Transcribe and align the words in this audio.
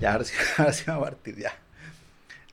Ya, 0.00 0.12
ahora 0.12 0.24
sí, 0.24 0.34
ahora 0.58 0.72
sí 0.72 0.84
vamos 0.86 1.02
a 1.06 1.10
partir, 1.10 1.36
ya. 1.36 1.52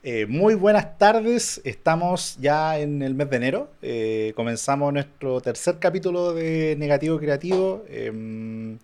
Eh, 0.02 0.26
muy 0.26 0.54
buenas 0.54 0.96
tardes, 0.96 1.60
estamos 1.64 2.36
ya 2.40 2.78
en 2.78 3.02
el 3.02 3.14
mes 3.14 3.28
de 3.30 3.36
enero, 3.36 3.70
eh, 3.82 4.32
comenzamos 4.36 4.92
nuestro 4.92 5.40
tercer 5.40 5.78
capítulo 5.80 6.32
de 6.34 6.76
Negativo 6.78 7.18
Creativo. 7.18 7.84
Em, 7.88 8.78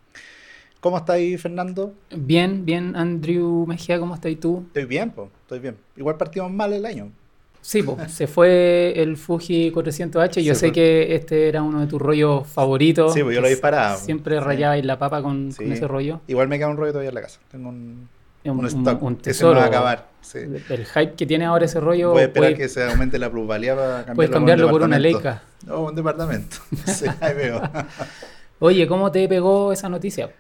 ¿Cómo 0.81 0.99
estáis, 0.99 1.41
Fernando? 1.41 1.95
Bien, 2.15 2.65
bien, 2.67 2.95
Andrew 2.97 3.65
Mejía, 3.67 3.99
¿cómo 3.99 4.15
estás 4.15 4.35
tú? 4.41 4.65
Estoy 4.67 4.85
bien, 4.85 5.11
pues, 5.13 5.29
estoy 5.43 5.61
bien. 5.61 5.77
Igual 5.97 6.17
partimos 6.17 6.51
mal 6.53 6.73
el 6.75 6.85
año. 6.85 7.11
Sí, 7.63 7.83
pues, 7.83 8.13
se 8.13 8.27
fue 8.27 8.93
el 9.01 9.17
Fuji 9.17 9.71
400H. 9.73 10.43
Yo 10.43 10.53
Se 10.55 10.61
sé 10.61 10.67
fue. 10.67 10.73
que 10.73 11.15
este 11.15 11.49
era 11.49 11.63
uno 11.63 11.81
de 11.81 11.87
tus 11.87 12.03
rollos 12.03 12.47
favoritos. 12.47 13.15
Sí, 13.15 13.23
pues 13.23 13.35
yo 13.35 13.41
lo 13.41 13.49
disparaba. 13.49 13.97
Siempre 13.97 14.35
Sí. 14.39 14.45
rayabais 14.45 14.85
la 14.85 14.99
papa 14.99 15.23
con, 15.23 15.53
Sí. 15.53 15.63
con 15.63 15.73
ese 15.73 15.89
rollo. 15.89 16.21
Igual 16.27 16.49
me 16.49 16.59
queda 16.59 16.69
un 16.69 16.77
rollo 16.77 16.93
todavía 16.93 17.09
en 17.11 17.15
la 17.15 17.23
casa. 17.23 17.41
Tengo 17.51 17.71
un, 17.71 18.07
un 18.51 18.59
un, 18.61 18.67
stock. 18.67 19.03
un 19.03 19.13
Ese 19.15 19.23
tesoro. 19.23 19.55
no 19.55 19.59
va 19.61 19.65
a 19.65 19.69
acabar. 19.69 20.07
Sí. 20.21 20.39
El 20.39 20.87
hype 20.87 21.15
que 21.15 21.27
tiene 21.27 21.45
ahora 21.45 21.65
ese 21.67 21.81
rollo. 21.81 22.17
A 22.17 22.23
esperar 22.23 22.51
puede- 22.51 22.55
que 22.57 22.69
se 22.69 22.83
aumente 22.85 23.19
la 23.19 23.31
plusvalía 23.31 23.75
para 23.75 23.89
cambiarlo, 24.05 24.15
puedes 24.15 24.29
un 24.31 24.35
cambiarlo 24.35 24.71
por 24.71 24.83
una. 24.83 24.99
Leica. 24.99 25.43
No, 25.67 25.83
un 25.85 25.95
departamento. 25.95 26.57
Sí, 26.87 27.07
ahí 27.21 27.35
veo. 27.35 27.61
Oye, 28.61 28.87
¿cómo 28.87 29.11
te 29.11 29.29
pegó 29.29 29.73
esa 29.73 29.89
noticia? 29.89 30.31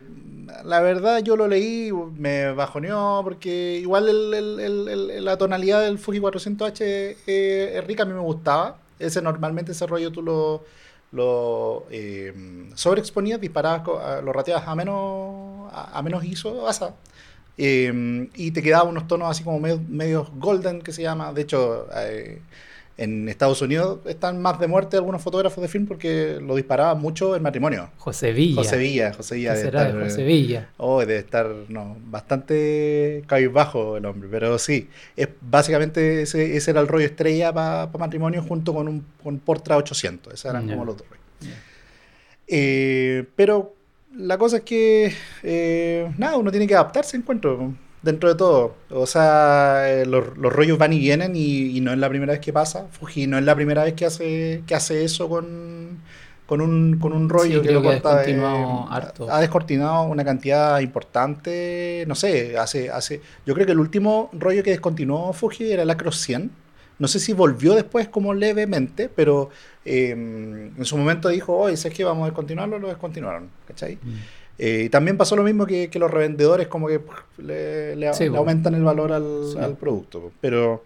La 0.64 0.80
verdad, 0.80 1.18
yo 1.22 1.36
lo 1.36 1.46
leí, 1.48 1.90
me 2.16 2.52
bajoneó, 2.52 3.20
porque 3.24 3.78
igual 3.80 4.08
el- 4.08 4.32
el- 4.34 4.60
el- 4.60 4.88
el- 5.10 5.24
la 5.24 5.36
tonalidad 5.36 5.82
del 5.82 5.98
Fuji 5.98 6.20
400H 6.20 7.16
eh, 7.27 7.72
es 7.77 7.84
rica, 7.86 8.05
a 8.05 8.06
mí 8.06 8.12
me 8.14 8.20
gustaba. 8.20 8.78
Ese 8.98 9.20
normalmente 9.20 9.72
ese 9.72 9.86
rollo 9.86 10.10
tú 10.12 10.22
lo, 10.22 10.64
lo 11.12 11.84
eh, 11.91 12.32
sobreexponías, 12.74 13.41
disparabas, 13.41 13.82
lo 14.24 14.32
rateabas 14.32 14.66
a 14.68 14.74
menos, 14.74 15.70
a, 15.72 15.98
a 15.98 16.02
menos 16.02 16.25
ISO. 16.25 16.66
Eh, 17.58 18.28
y 18.34 18.50
te 18.50 18.62
quedaban 18.62 18.88
unos 18.88 19.06
tonos 19.06 19.30
así 19.30 19.44
como 19.44 19.60
medio- 19.60 19.80
medios 19.88 20.28
golden, 20.38 20.80
que 20.83 20.92
se 20.92 21.02
llama. 21.02 21.33
De 21.33 21.42
hecho, 21.42 21.86
eh, 21.97 22.41
en 22.97 23.28
Estados 23.28 23.60
Unidos 23.60 23.98
están 24.06 24.41
más 24.41 24.60
de 24.60 24.69
muerte 24.69 24.97
algunos 24.97 25.20
fotógrafos 25.20 25.60
de 25.60 25.66
film 25.66 25.84
porque 25.84 26.38
lo 26.41 26.55
disparaban 26.55 27.00
mucho 27.00 27.34
en 27.34 27.42
matrimonio. 27.42 27.91
José 27.98 28.32
Villa. 28.32 28.62
José 28.62 28.77
Villa, 28.77 29.12
José 29.12 29.34
Villa 29.34 29.50
¿Qué 29.52 29.58
debe 29.58 29.70
será 29.70 29.82
estar, 29.88 29.98
de 29.98 30.05
José 30.10 30.25
Villa? 30.25 30.69
Oh, 30.77 31.00
debe 31.00 31.16
estar 31.19 31.50
no, 31.69 31.97
bastante 32.06 33.25
cabizbajo 33.27 33.97
el 33.97 34.06
hombre, 34.06 34.28
pero 34.30 34.58
sí, 34.60 34.88
es 35.16 35.28
básicamente 35.41 36.22
ese, 36.22 36.56
ese 36.56 36.70
era 36.70 36.80
el 36.80 36.86
rollo 36.86 37.06
estrella 37.06 37.52
para 37.52 37.91
matrimonio 37.98 38.42
junto 38.42 38.72
con 38.72 38.86
un 38.86 39.05
con 39.25 39.41
Portra 39.41 39.77
800, 39.77 40.32
esos 40.34 40.44
eran 40.50 40.69
como 40.69 40.84
los 40.84 40.97
dos 40.97 41.06
rollos. 41.08 41.55
Eh, 42.47 43.25
pero 43.36 43.75
la 44.16 44.38
cosa 44.38 44.58
es 44.58 44.62
que, 44.62 45.12
eh, 45.42 46.12
nada, 46.18 46.36
uno 46.36 46.50
tiene 46.50 46.66
que 46.66 46.74
adaptarse, 46.74 47.16
encuentro, 47.16 47.74
dentro 48.02 48.28
de 48.28 48.34
todo. 48.36 48.76
O 48.90 49.06
sea, 49.06 49.84
eh, 49.90 50.06
los, 50.06 50.36
los 50.36 50.52
rollos 50.52 50.78
van 50.78 50.92
y 50.92 50.98
vienen 50.98 51.34
y, 51.36 51.76
y 51.76 51.80
no 51.80 51.92
es 51.92 51.98
la 51.98 52.08
primera 52.08 52.32
vez 52.32 52.40
que 52.40 52.52
pasa. 52.52 52.86
Fuji 52.90 53.26
no 53.26 53.38
es 53.38 53.44
la 53.44 53.54
primera 53.54 53.84
vez 53.84 53.94
que 53.94 54.06
hace, 54.06 54.62
que 54.66 54.74
hace 54.74 55.04
eso 55.04 55.28
con, 55.28 56.00
con, 56.46 56.60
un, 56.60 56.98
con 56.98 57.12
un 57.12 57.28
rollo 57.28 57.60
Sí, 57.60 57.62
que 57.62 57.68
creo 57.68 57.80
lo 57.80 57.82
que 57.82 57.88
ha 57.88 57.92
corta 57.92 58.10
de- 58.22 58.34
descontinuado 58.34 58.88
harto. 58.90 59.30
Ha 59.30 59.40
descortinado 59.40 60.04
una 60.04 60.24
cantidad 60.24 60.80
importante, 60.80 62.04
no 62.06 62.14
sé, 62.14 62.56
hace, 62.58 62.90
hace, 62.90 63.20
yo 63.46 63.54
creo 63.54 63.66
que 63.66 63.72
el 63.72 63.80
último 63.80 64.30
rollo 64.32 64.62
que 64.62 64.70
descontinuó 64.70 65.32
Fuji 65.32 65.72
era 65.72 65.82
el 65.82 65.90
Acros 65.90 66.20
100. 66.20 66.50
No 66.98 67.09
sé 67.09 67.19
si 67.19 67.33
volvió 67.33 67.75
después 67.75 68.09
como 68.09 68.34
levemente, 68.34 69.09
pero 69.09 69.50
eh, 69.84 70.11
en 70.11 70.84
su 70.84 70.97
momento 70.97 71.28
dijo, 71.28 71.56
oye, 71.59 71.77
¿sabes 71.77 71.97
qué? 71.97 72.05
Vamos 72.05 72.23
a 72.23 72.27
descontinuarlo, 72.27 72.78
lo 72.78 72.89
descontinuaron, 72.89 73.48
¿cachai? 73.67 73.97
Mm. 74.03 74.12
Eh, 74.59 74.83
y 74.87 74.89
también 74.89 75.17
pasó 75.17 75.34
lo 75.34 75.42
mismo 75.42 75.67
que, 75.67 75.91
que 75.91 75.98
los 75.98 76.09
revendedores 76.11 76.69
como 76.69 76.87
que 76.87 77.00
le, 77.39 77.97
le- 77.97 78.15
Sí, 78.15 78.25
le 78.25 78.31
po. 78.31 78.37
aumentan 78.39 78.75
el 78.77 78.84
valor 78.84 79.11
al, 79.12 79.25
Sí. 79.53 79.59
al 79.59 79.77
producto. 79.77 80.31
Pero 80.41 80.84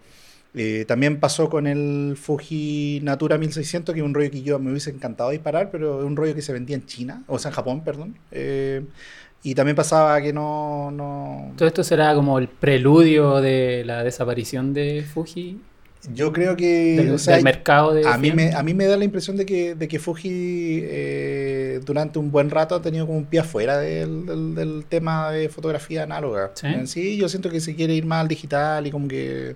eh, 0.55 0.85
también 0.87 1.19
pasó 1.19 1.47
con 1.47 1.67
el 1.67 2.17
Fuji 2.19 3.01
Natura 3.03 3.37
1600, 3.37 3.93
que 3.93 4.01
es 4.01 4.05
un 4.05 4.15
rollo 4.15 4.31
que 4.31 4.41
yo 4.41 4.57
me 4.57 4.71
hubiese 4.71 4.89
encantado 4.89 5.29
disparar, 5.29 5.69
pero 5.69 5.99
es 5.99 6.05
un 6.05 6.15
rollo 6.15 6.33
que 6.33 6.41
se 6.41 6.51
vendía 6.53 6.75
en 6.75 6.87
China, 6.87 7.21
o 7.27 7.37
sea, 7.37 7.49
en 7.49 7.55
Japón, 7.55 7.83
perdón. 7.83 8.15
Eh, 8.31 8.81
y 9.43 9.53
también 9.53 9.75
pasaba 9.75 10.19
que 10.21 10.33
no... 10.33 10.89
no 10.91 11.51
Todo 11.55 11.67
esto 11.67 11.83
será 11.83 12.15
como 12.15 12.39
el 12.39 12.47
preludio 12.47 13.39
de 13.39 13.83
la 13.85 14.03
desaparición 14.03 14.73
de 14.73 15.05
Fuji, 15.13 15.61
yo 16.13 16.31
creo 16.31 16.55
que... 16.55 16.95
del, 16.97 17.11
o 17.11 17.17
sea, 17.17 17.35
del 17.35 17.43
mercado 17.43 17.93
de 17.93 18.07
A 18.07 18.17
mí, 18.17 18.31
me, 18.31 18.53
a 18.53 18.63
mí 18.63 18.73
me 18.73 18.85
da 18.85 18.95
la 18.97 19.03
impresión 19.03 19.35
de 19.37 19.45
que, 19.45 19.75
de 19.75 19.87
que 19.87 19.99
Fuji 19.99 20.29
eh, 20.83 21.81
durante 21.85 22.19
un 22.19 22.31
buen 22.31 22.49
rato 22.49 22.75
ha 22.75 22.81
tenido 22.81 23.05
como 23.05 23.17
un 23.17 23.25
pie 23.25 23.41
afuera 23.41 23.77
del, 23.77 24.25
del- 24.25 24.55
del 24.55 24.85
tema 24.87 25.31
de 25.31 25.49
fotografía 25.49 26.03
análoga. 26.03 26.51
¿Sí? 26.55 26.67
En 26.67 26.87
sí, 26.87 27.17
yo 27.17 27.27
siento 27.29 27.49
que 27.49 27.59
se 27.59 27.75
quiere 27.75 27.93
ir 27.93 28.05
más 28.05 28.21
al 28.21 28.27
digital 28.27 28.87
y 28.87 28.91
como 28.91 29.07
que 29.07 29.55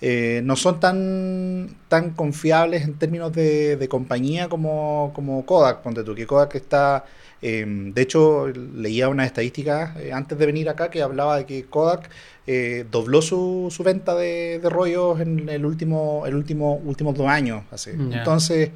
eh, 0.00 0.40
no 0.44 0.56
son 0.56 0.80
tan, 0.80 1.76
tan 1.88 2.10
confiables 2.10 2.84
en 2.84 2.94
términos 2.94 3.32
de, 3.32 3.76
de 3.76 3.88
compañía 3.88 4.48
como, 4.48 5.12
como 5.14 5.44
Kodak, 5.46 5.82
ponte 5.82 6.02
tú, 6.04 6.14
que 6.14 6.26
Kodak 6.26 6.54
está... 6.54 7.04
eh, 7.42 7.64
de 7.66 8.02
hecho, 8.02 8.48
leía 8.48 9.08
unas 9.08 9.26
estadísticas 9.26 9.96
eh, 9.96 10.12
antes 10.12 10.36
de 10.38 10.46
venir 10.46 10.68
acá 10.68 10.90
que 10.90 11.02
hablaba 11.02 11.38
de 11.38 11.46
que 11.46 11.64
Kodak 11.64 12.10
eh, 12.46 12.84
dobló 12.90 13.22
su, 13.22 13.68
su 13.70 13.82
venta 13.82 14.14
de, 14.14 14.58
de 14.58 14.68
rollos 14.68 15.20
en 15.20 15.48
el 15.48 15.64
último, 15.64 16.24
el 16.26 16.34
último, 16.34 16.76
últimos 16.84 17.14
dos 17.14 17.28
años. 17.28 17.64
Así. 17.70 17.90
Ya. 18.10 18.18
Entonces, 18.18 18.70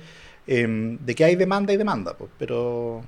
eh, 0.46 0.96
de 0.98 1.14
que 1.14 1.24
hay 1.24 1.36
demanda, 1.36 1.72
hay 1.72 1.76
demanda. 1.76 2.14
Pues, 2.16 2.30
pero, 2.38 3.02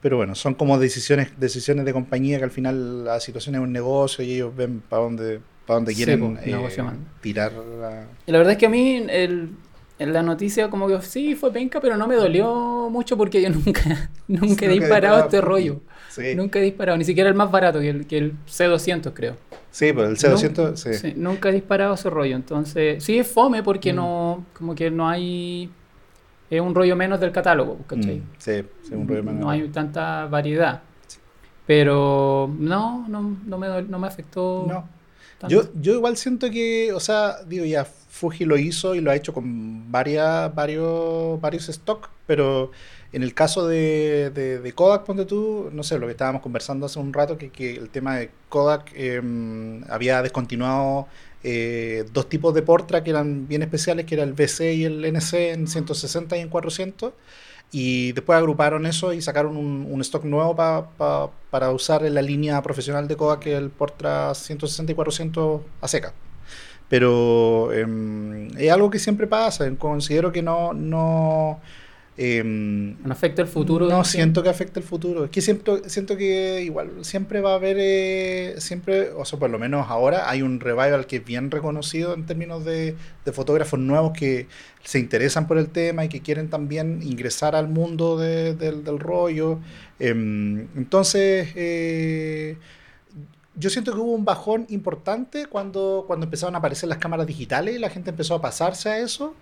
pero 0.00 0.16
bueno, 0.18 0.34
son 0.34 0.54
como 0.54 0.78
decisiones, 0.78 1.28
decisiones 1.38 1.84
de 1.84 1.92
compañía 1.92 2.38
que 2.38 2.44
al 2.44 2.50
final 2.50 3.04
la 3.04 3.20
situación 3.20 3.54
es 3.54 3.60
un 3.60 3.72
negocio 3.72 4.24
y 4.24 4.34
ellos 4.34 4.54
ven 4.54 4.82
para 4.88 5.02
dónde, 5.02 5.40
para 5.80 5.86
Sí, 5.92 5.94
quieren 5.96 6.34
pues, 6.34 6.46
eh, 6.78 6.82
tirar 7.20 7.52
la... 7.52 8.06
Y 8.26 8.32
la 8.32 8.38
verdad 8.38 8.52
es 8.52 8.58
que 8.58 8.66
a 8.66 8.70
mí 8.70 9.04
el, 9.08 9.50
en 9.98 10.12
la 10.12 10.22
noticia 10.22 10.68
como 10.70 10.88
que 10.88 11.00
sí 11.02 11.34
fue 11.34 11.52
penca, 11.52 11.80
pero 11.80 11.96
no 11.96 12.06
me 12.06 12.14
dolió 12.16 12.88
mucho 12.90 13.16
porque 13.16 13.40
yo 13.42 13.50
nunca, 13.50 14.10
nunca 14.28 14.66
he 14.66 14.68
Nunca 14.68 14.68
disparado 14.68 15.20
este 15.20 15.40
rollo. 15.40 15.80
Sí, 16.10 16.34
Nunca 16.34 16.58
he 16.58 16.62
disparado, 16.62 16.98
ni 16.98 17.04
siquiera 17.04 17.28
el 17.30 17.34
más 17.34 17.50
barato, 17.50 17.80
que 17.80 17.88
el, 17.88 18.06
que 18.06 18.18
el 18.18 18.32
C200 18.46 19.12
creo. 19.14 19.36
sí 19.70 19.92
pues 19.92 20.08
el 20.10 20.16
C200, 20.32 20.76
sí. 20.76 20.94
Sí, 20.94 21.14
nunca 21.16 21.48
he 21.48 21.52
disparado 21.52 21.94
ese 21.94 22.10
rollo. 22.10 22.36
Entonces, 22.36 23.02
sí 23.02 23.18
es 23.18 23.26
fome 23.26 23.62
porque 23.62 23.92
Mm. 23.92 23.96
no, 23.96 24.46
como 24.52 24.74
que 24.74 24.90
no 24.90 25.08
hay, 25.08 25.70
es 26.50 26.60
un 26.60 26.74
rollo 26.74 26.96
menos 26.96 27.18
del 27.18 27.32
catálogo, 27.32 27.78
¿cachai? 27.86 28.18
Mm, 28.18 28.22
sí, 28.38 28.62
un 28.92 29.08
rollo 29.08 29.22
no 29.22 29.48
hay 29.48 29.66
tanta 29.68 30.26
variedad. 30.26 30.82
Pero 31.66 32.50
no, 32.58 33.06
no, 33.08 33.36
no 33.46 33.56
me, 33.58 33.82
no 33.82 33.98
me 33.98 34.06
afectó. 34.06 34.66
No. 34.68 34.88
Yo, 35.48 35.64
yo 35.80 35.94
igual 35.94 36.16
siento 36.16 36.50
que, 36.50 36.92
o 36.92 37.00
sea, 37.00 37.42
digo, 37.44 37.64
ya 37.64 37.84
Fuji 37.84 38.44
lo 38.44 38.56
hizo 38.56 38.94
y 38.94 39.00
lo 39.00 39.10
ha 39.10 39.16
hecho 39.16 39.32
con 39.32 39.90
varias, 39.90 40.54
varios, 40.54 41.40
varios 41.40 41.68
stock, 41.68 42.10
pero 42.26 42.70
en 43.12 43.22
el 43.22 43.34
caso 43.34 43.66
de, 43.66 44.30
de, 44.34 44.58
de 44.60 44.72
Kodak, 44.72 45.04
ponte 45.04 45.24
tú, 45.24 45.70
no 45.72 45.82
sé, 45.82 45.98
lo 45.98 46.06
que 46.06 46.12
estábamos 46.12 46.42
conversando 46.42 46.86
hace 46.86 46.98
un 46.98 47.12
rato, 47.12 47.36
que, 47.36 47.50
que 47.50 47.74
el 47.74 47.90
tema 47.90 48.16
de 48.16 48.30
Kodak 48.48 48.92
eh, 48.94 49.20
había 49.88 50.22
descontinuado 50.22 51.08
eh, 51.44 52.04
dos 52.12 52.28
tipos 52.28 52.54
de 52.54 52.62
Portra 52.62 53.02
que 53.02 53.10
eran 53.10 53.48
bien 53.48 53.62
especiales, 53.62 54.06
que 54.06 54.14
era 54.14 54.24
el 54.24 54.32
BC 54.32 54.74
y 54.74 54.84
el 54.84 55.04
NC 55.04 55.34
en 55.52 55.66
160 55.66 56.36
y 56.36 56.40
en 56.40 56.48
400. 56.48 57.12
Y 57.72 58.12
después 58.12 58.36
agruparon 58.38 58.86
eso 58.86 59.12
y 59.14 59.22
sacaron 59.22 59.56
un, 59.56 60.00
stock 60.02 60.24
nuevo 60.24 60.54
pa- 60.54 60.90
pa- 60.96 61.30
para 61.50 61.70
usar 61.72 62.04
en 62.04 62.14
la 62.14 62.22
línea 62.22 62.62
profesional 62.62 63.08
de 63.08 63.16
Kodak, 63.16 63.46
el 63.46 63.70
Portra 63.70 64.34
160 64.34 64.92
y 64.92 64.94
400 64.94 65.62
a 65.80 65.88
seca. 65.88 66.12
Pero 66.88 67.72
em, 67.72 68.48
es 68.58 68.70
algo 68.70 68.90
que 68.90 68.98
siempre 68.98 69.26
pasa. 69.26 69.70
Considero 69.76 70.32
que 70.32 70.42
no 70.74 71.60
em, 72.16 72.96
¿No 73.02 73.12
afecta 73.12 73.40
el 73.42 73.48
futuro? 73.48 73.88
no 73.88 74.04
siento 74.04 74.42
que 74.42 74.48
afecte 74.50 74.80
el 74.80 74.84
futuro. 74.84 75.24
Es 75.24 75.30
que 75.30 75.40
siento, 75.40 75.80
siento 75.88 76.16
que 76.16 76.62
igual 76.62 76.90
siempre 77.02 77.40
va 77.40 77.52
a 77.52 77.54
haber, 77.54 77.76
eh, 77.80 78.54
siempre, 78.58 79.10
o 79.10 79.24
sea, 79.24 79.38
por 79.38 79.48
lo 79.50 79.58
menos 79.58 79.86
ahora 79.88 80.28
hay 80.28 80.42
un 80.42 80.60
revival 80.60 81.06
que 81.06 81.16
es 81.16 81.24
bien 81.24 81.50
reconocido 81.50 82.12
en 82.14 82.26
términos 82.26 82.64
de, 82.64 82.96
de 83.24 83.32
fotógrafos 83.32 83.78
nuevos 83.80 84.12
que 84.12 84.46
se 84.84 84.98
interesan 84.98 85.46
por 85.46 85.56
el 85.58 85.68
tema 85.70 86.04
y 86.04 86.08
que 86.08 86.20
quieren 86.20 86.50
también 86.50 87.00
ingresar 87.02 87.56
al 87.56 87.68
mundo 87.68 88.18
de- 88.18 88.54
del, 88.54 88.84
del 88.84 88.98
rollo. 88.98 89.58
Em, 89.98 90.68
entonces, 90.76 91.48
eh, 91.54 92.56
yo 93.54 93.68
siento 93.70 93.92
que 93.92 93.98
hubo 94.00 94.12
un 94.12 94.24
bajón 94.24 94.66
importante 94.70 95.46
cuando, 95.46 96.04
cuando 96.06 96.24
empezaron 96.24 96.54
a 96.54 96.58
aparecer 96.58 96.88
las 96.88 96.98
cámaras 96.98 97.26
digitales 97.26 97.76
y 97.76 97.78
la 97.78 97.90
gente 97.90 98.10
empezó 98.10 98.34
a 98.34 98.40
pasarse 98.40 98.88
a 98.88 98.98
eso, 98.98 99.34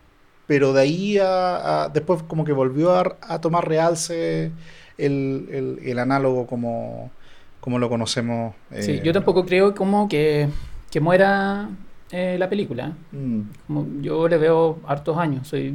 pero 0.51 0.73
de 0.73 0.81
ahí 0.83 1.17
a, 1.19 1.85
a- 1.85 1.89
después 1.91 2.25
como 2.25 2.45
que 2.45 2.51
volvió 2.53 2.93
a, 2.97 3.17
a 3.23 3.41
tomar 3.41 3.69
realce 3.69 4.51
el, 4.99 5.47
el- 5.53 5.79
el 5.85 5.99
análogo 6.01 6.49
como, 6.49 7.13
como 7.61 7.79
lo 7.79 7.89
conocemos. 7.89 8.53
Sí, 8.81 8.99
eh, 8.99 9.01
yo 9.05 9.13
tampoco 9.13 9.47
creo 9.47 9.77
como 9.77 10.09
que, 10.09 10.49
que 10.91 10.99
muera 11.01 11.69
eh, 12.11 12.35
la 12.37 12.49
película. 12.49 12.97
mm, 13.13 13.41
Como 13.69 13.87
yo 14.03 14.27
le 14.27 14.39
veo 14.39 14.81
hartos 14.89 15.17
años, 15.19 15.47
soy 15.47 15.73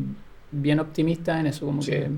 bien 0.52 0.82
optimista 0.82 1.40
en 1.40 1.48
eso, 1.48 1.66
como 1.66 1.82
Sí. 1.82 1.92
que 1.92 2.10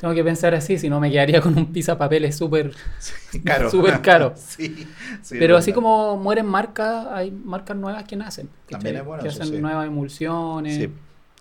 tengo 0.00 0.14
que 0.14 0.24
pensar 0.24 0.54
así, 0.54 0.78
si 0.78 0.88
no 0.88 1.00
me 1.00 1.10
quedaría 1.10 1.40
con 1.40 1.56
un 1.56 1.72
pizza 1.72 1.96
papeles 1.96 2.36
súper 2.36 2.72
Sí, 2.98 3.40
caro. 3.42 3.70
súper 3.70 4.02
caro. 4.02 4.32
sí, 4.36 4.74
sí, 5.22 5.36
Pero 5.38 5.56
así 5.56 5.72
como 5.72 6.16
mueren 6.16 6.46
marcas, 6.46 7.06
hay 7.10 7.30
marcas 7.30 7.76
nuevas 7.76 8.04
que 8.04 8.16
nacen. 8.16 8.48
También 8.68 8.96
es 8.96 9.04
bueno 9.04 9.22
Que 9.22 9.28
hacen 9.28 9.46
sí. 9.48 9.56
nuevas 9.58 9.86
emulsiones. 9.86 10.90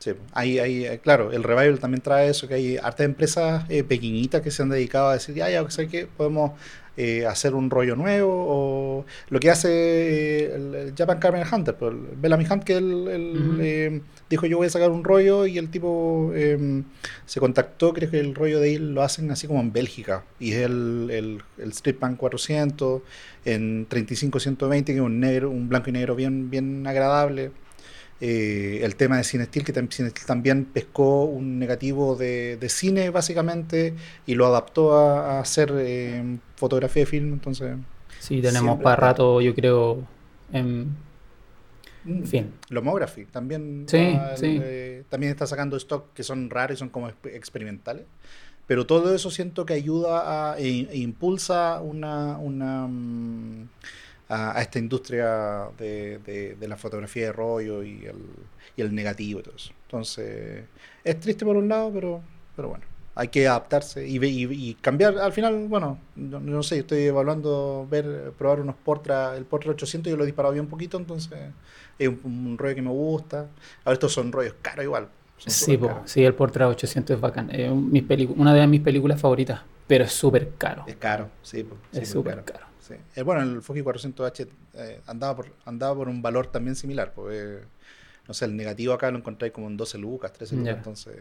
Sí. 0.03 0.11
Hay, 0.33 0.59
hay, 0.59 0.85
eh, 0.85 0.99
claro, 1.01 1.31
el 1.31 1.43
revival 1.43 1.79
también 1.79 2.01
trae 2.01 2.27
eso, 2.27 2.45
que 2.45 2.55
hay 2.55 2.75
hartas 2.75 3.05
empresas 3.05 3.63
eh, 3.69 3.85
pequeñitas 3.85 4.41
que 4.41 4.51
se 4.51 4.61
han 4.61 4.67
dedicado 4.67 5.07
a 5.07 5.13
decir, 5.13 5.33
ya, 5.33 5.49
ya, 5.49 5.61
¿sabes 5.69 5.89
qué? 5.89 6.07
Podemos 6.07 6.51
eh, 6.97 7.25
hacer 7.25 7.55
un 7.55 7.69
rollo 7.69 7.95
nuevo, 7.95 8.29
o 8.33 9.05
lo 9.29 9.39
que 9.39 9.49
hace 9.49 9.69
eh, 9.69 10.55
el, 10.55 10.75
el 10.75 10.93
Japan 10.93 11.19
Carmen 11.19 11.45
Hunter, 11.49 11.77
pues, 11.77 11.93
el 11.93 12.17
Bellamy 12.17 12.45
Hunt, 12.51 12.65
que 12.65 12.75
él, 12.75 14.03
dijo, 14.29 14.45
yo 14.45 14.57
voy 14.57 14.67
a 14.67 14.69
sacar 14.69 14.91
un 14.91 15.05
rollo, 15.05 15.45
y 15.45 15.57
el 15.57 15.69
tipo 15.69 16.31
eh, 16.35 16.83
se 17.25 17.39
contactó, 17.39 17.93
creo 17.93 18.11
que 18.11 18.19
el 18.19 18.35
rollo 18.35 18.59
de 18.59 18.75
él 18.75 18.93
lo 18.93 19.03
hacen 19.03 19.31
así 19.31 19.47
como 19.47 19.61
en 19.61 19.71
Bélgica, 19.71 20.25
y 20.37 20.51
es 20.51 20.65
el, 20.65 21.07
el, 21.11 21.43
el 21.59 21.69
Street 21.69 21.95
Band 21.97 22.17
400 22.17 23.01
en 23.45 23.87
35-120, 23.87 24.83
que 24.83 24.95
es 24.95 24.99
un 24.99 25.21
negro, 25.21 25.49
un 25.49 25.69
blanco 25.69 25.91
y 25.91 25.93
negro 25.93 26.13
bien, 26.15 26.49
bien 26.49 26.85
agradable. 26.87 27.51
Eh, 28.25 28.79
el 28.85 28.95
tema 28.95 29.17
de 29.17 29.25
Cinestill, 29.25 29.65
que 29.65 29.73
Cinestill 29.73 30.25
también 30.25 30.63
pescó 30.63 31.25
un 31.25 31.59
negativo 31.59 32.15
de, 32.15 32.55
de 32.55 32.69
cine 32.69 33.09
básicamente 33.09 33.95
y 34.25 34.35
lo 34.35 34.45
adaptó 34.45 34.97
a, 34.97 35.37
a 35.37 35.39
hacer 35.41 35.73
eh, 35.77 36.39
fotografía 36.55 37.01
de 37.01 37.05
film, 37.07 37.33
entonces... 37.33 37.75
Sí, 38.19 38.41
tenemos 38.41 38.81
para 38.81 38.95
rato, 38.95 39.41
yo 39.41 39.53
creo, 39.53 40.07
en 40.53 40.95
mm, 42.05 42.23
fin. 42.23 42.53
Lomography 42.69 43.25
también, 43.25 43.85
Sí, 43.87 44.17
sí. 44.35 44.57
eh, 44.61 45.03
también 45.09 45.31
está 45.31 45.45
sacando 45.45 45.75
stock 45.77 46.13
que 46.13 46.23
son 46.23 46.49
raros 46.49 46.77
y 46.77 46.79
son 46.79 46.89
como 46.89 47.09
exp- 47.09 47.33
experimentales. 47.33 48.05
Pero 48.65 48.85
todo 48.87 49.13
eso 49.13 49.29
siento 49.29 49.65
que 49.65 49.73
ayuda 49.73 50.53
a, 50.53 50.59
e, 50.59 50.87
e 50.89 50.97
impulsa 50.97 51.81
una, 51.81 52.37
una, 52.37 52.87
mm, 52.87 53.67
a, 54.29 54.57
a 54.57 54.61
esta 54.61 54.79
industria 54.79 55.69
de, 55.77 56.19
de- 56.19 56.55
de 56.55 56.67
la 56.67 56.77
fotografía 56.77 57.27
de 57.27 57.31
rollo 57.33 57.83
y 57.83 58.05
el, 58.05 58.17
y 58.75 58.81
el 58.81 58.93
negativo 58.95 59.39
y 59.39 59.43
todo 59.43 59.55
eso. 59.55 59.71
Entonces, 59.83 60.65
es 61.03 61.19
triste 61.19 61.45
por 61.45 61.57
un 61.57 61.67
lado, 61.69 61.91
pero, 61.93 62.21
pero 62.55 62.69
bueno, 62.69 62.85
hay 63.15 63.27
que 63.27 63.47
adaptarse 63.47 64.07
y, 64.07 64.17
y, 64.23 64.69
y 64.69 64.73
cambiar. 64.75 65.17
Al 65.19 65.31
final, 65.33 65.67
bueno, 65.67 65.99
no, 66.15 66.39
no 66.39 66.63
sé, 66.63 66.79
estoy 66.79 67.03
evaluando 67.03 67.87
ver, 67.89 68.31
probar 68.37 68.61
unos 68.61 68.75
Portra, 68.75 69.35
el 69.37 69.45
Portra 69.45 69.71
800, 69.71 70.09
yo 70.11 70.17
lo 70.17 70.23
he 70.23 70.27
disparado 70.27 70.53
bien 70.53 70.67
poquito, 70.67 70.97
entonces 70.97 71.39
es 71.99 72.07
un, 72.07 72.19
un 72.23 72.57
rollo 72.57 72.75
que 72.75 72.81
me 72.81 72.89
gusta. 72.89 73.47
Ahora 73.85 73.93
estos 73.93 74.13
son 74.13 74.31
rollos 74.31 74.55
caros 74.61 74.83
igual. 74.85 75.07
Sí, 75.45 75.77
po, 75.77 75.89
sí, 76.05 76.23
el 76.23 76.33
Portra 76.33 76.67
800 76.69 77.15
es 77.15 77.21
bacán. 77.21 77.49
Es 77.51 77.69
un- 77.69 77.91
mis 77.91 78.03
una 78.37 78.53
de 78.53 78.65
mis 78.67 78.81
películas 78.81 79.19
favoritas, 79.19 79.61
pero 79.87 80.05
es 80.05 80.11
súper 80.13 80.51
caro. 80.57 80.85
Es 80.87 80.95
caro, 80.95 81.29
sí, 81.41 81.63
po, 81.63 81.75
Es 81.91 82.07
súper 82.09 82.43
caro. 82.43 82.72
Sí. 82.87 82.95
Eh, 83.15 83.21
bueno, 83.23 83.41
el 83.41 83.61
Fuji 83.61 83.81
400H 83.81 84.47
eh, 84.75 85.01
andaba, 85.07 85.35
por, 85.37 85.47
andaba 85.65 85.95
por 85.95 86.09
un 86.09 86.21
valor 86.21 86.47
también 86.47 86.75
similar. 86.75 87.13
Pues, 87.13 87.59
no 88.27 88.33
sé, 88.33 88.45
el 88.45 88.55
negativo 88.55 88.93
acá 88.93 89.09
lo 89.11 89.17
encontráis 89.17 89.53
como 89.53 89.67
en 89.67 89.77
12 89.77 89.97
lucas, 89.97 90.33
13 90.33 90.55
lucas. 90.55 90.71
Ya. 90.73 90.77
Entonces, 90.77 91.15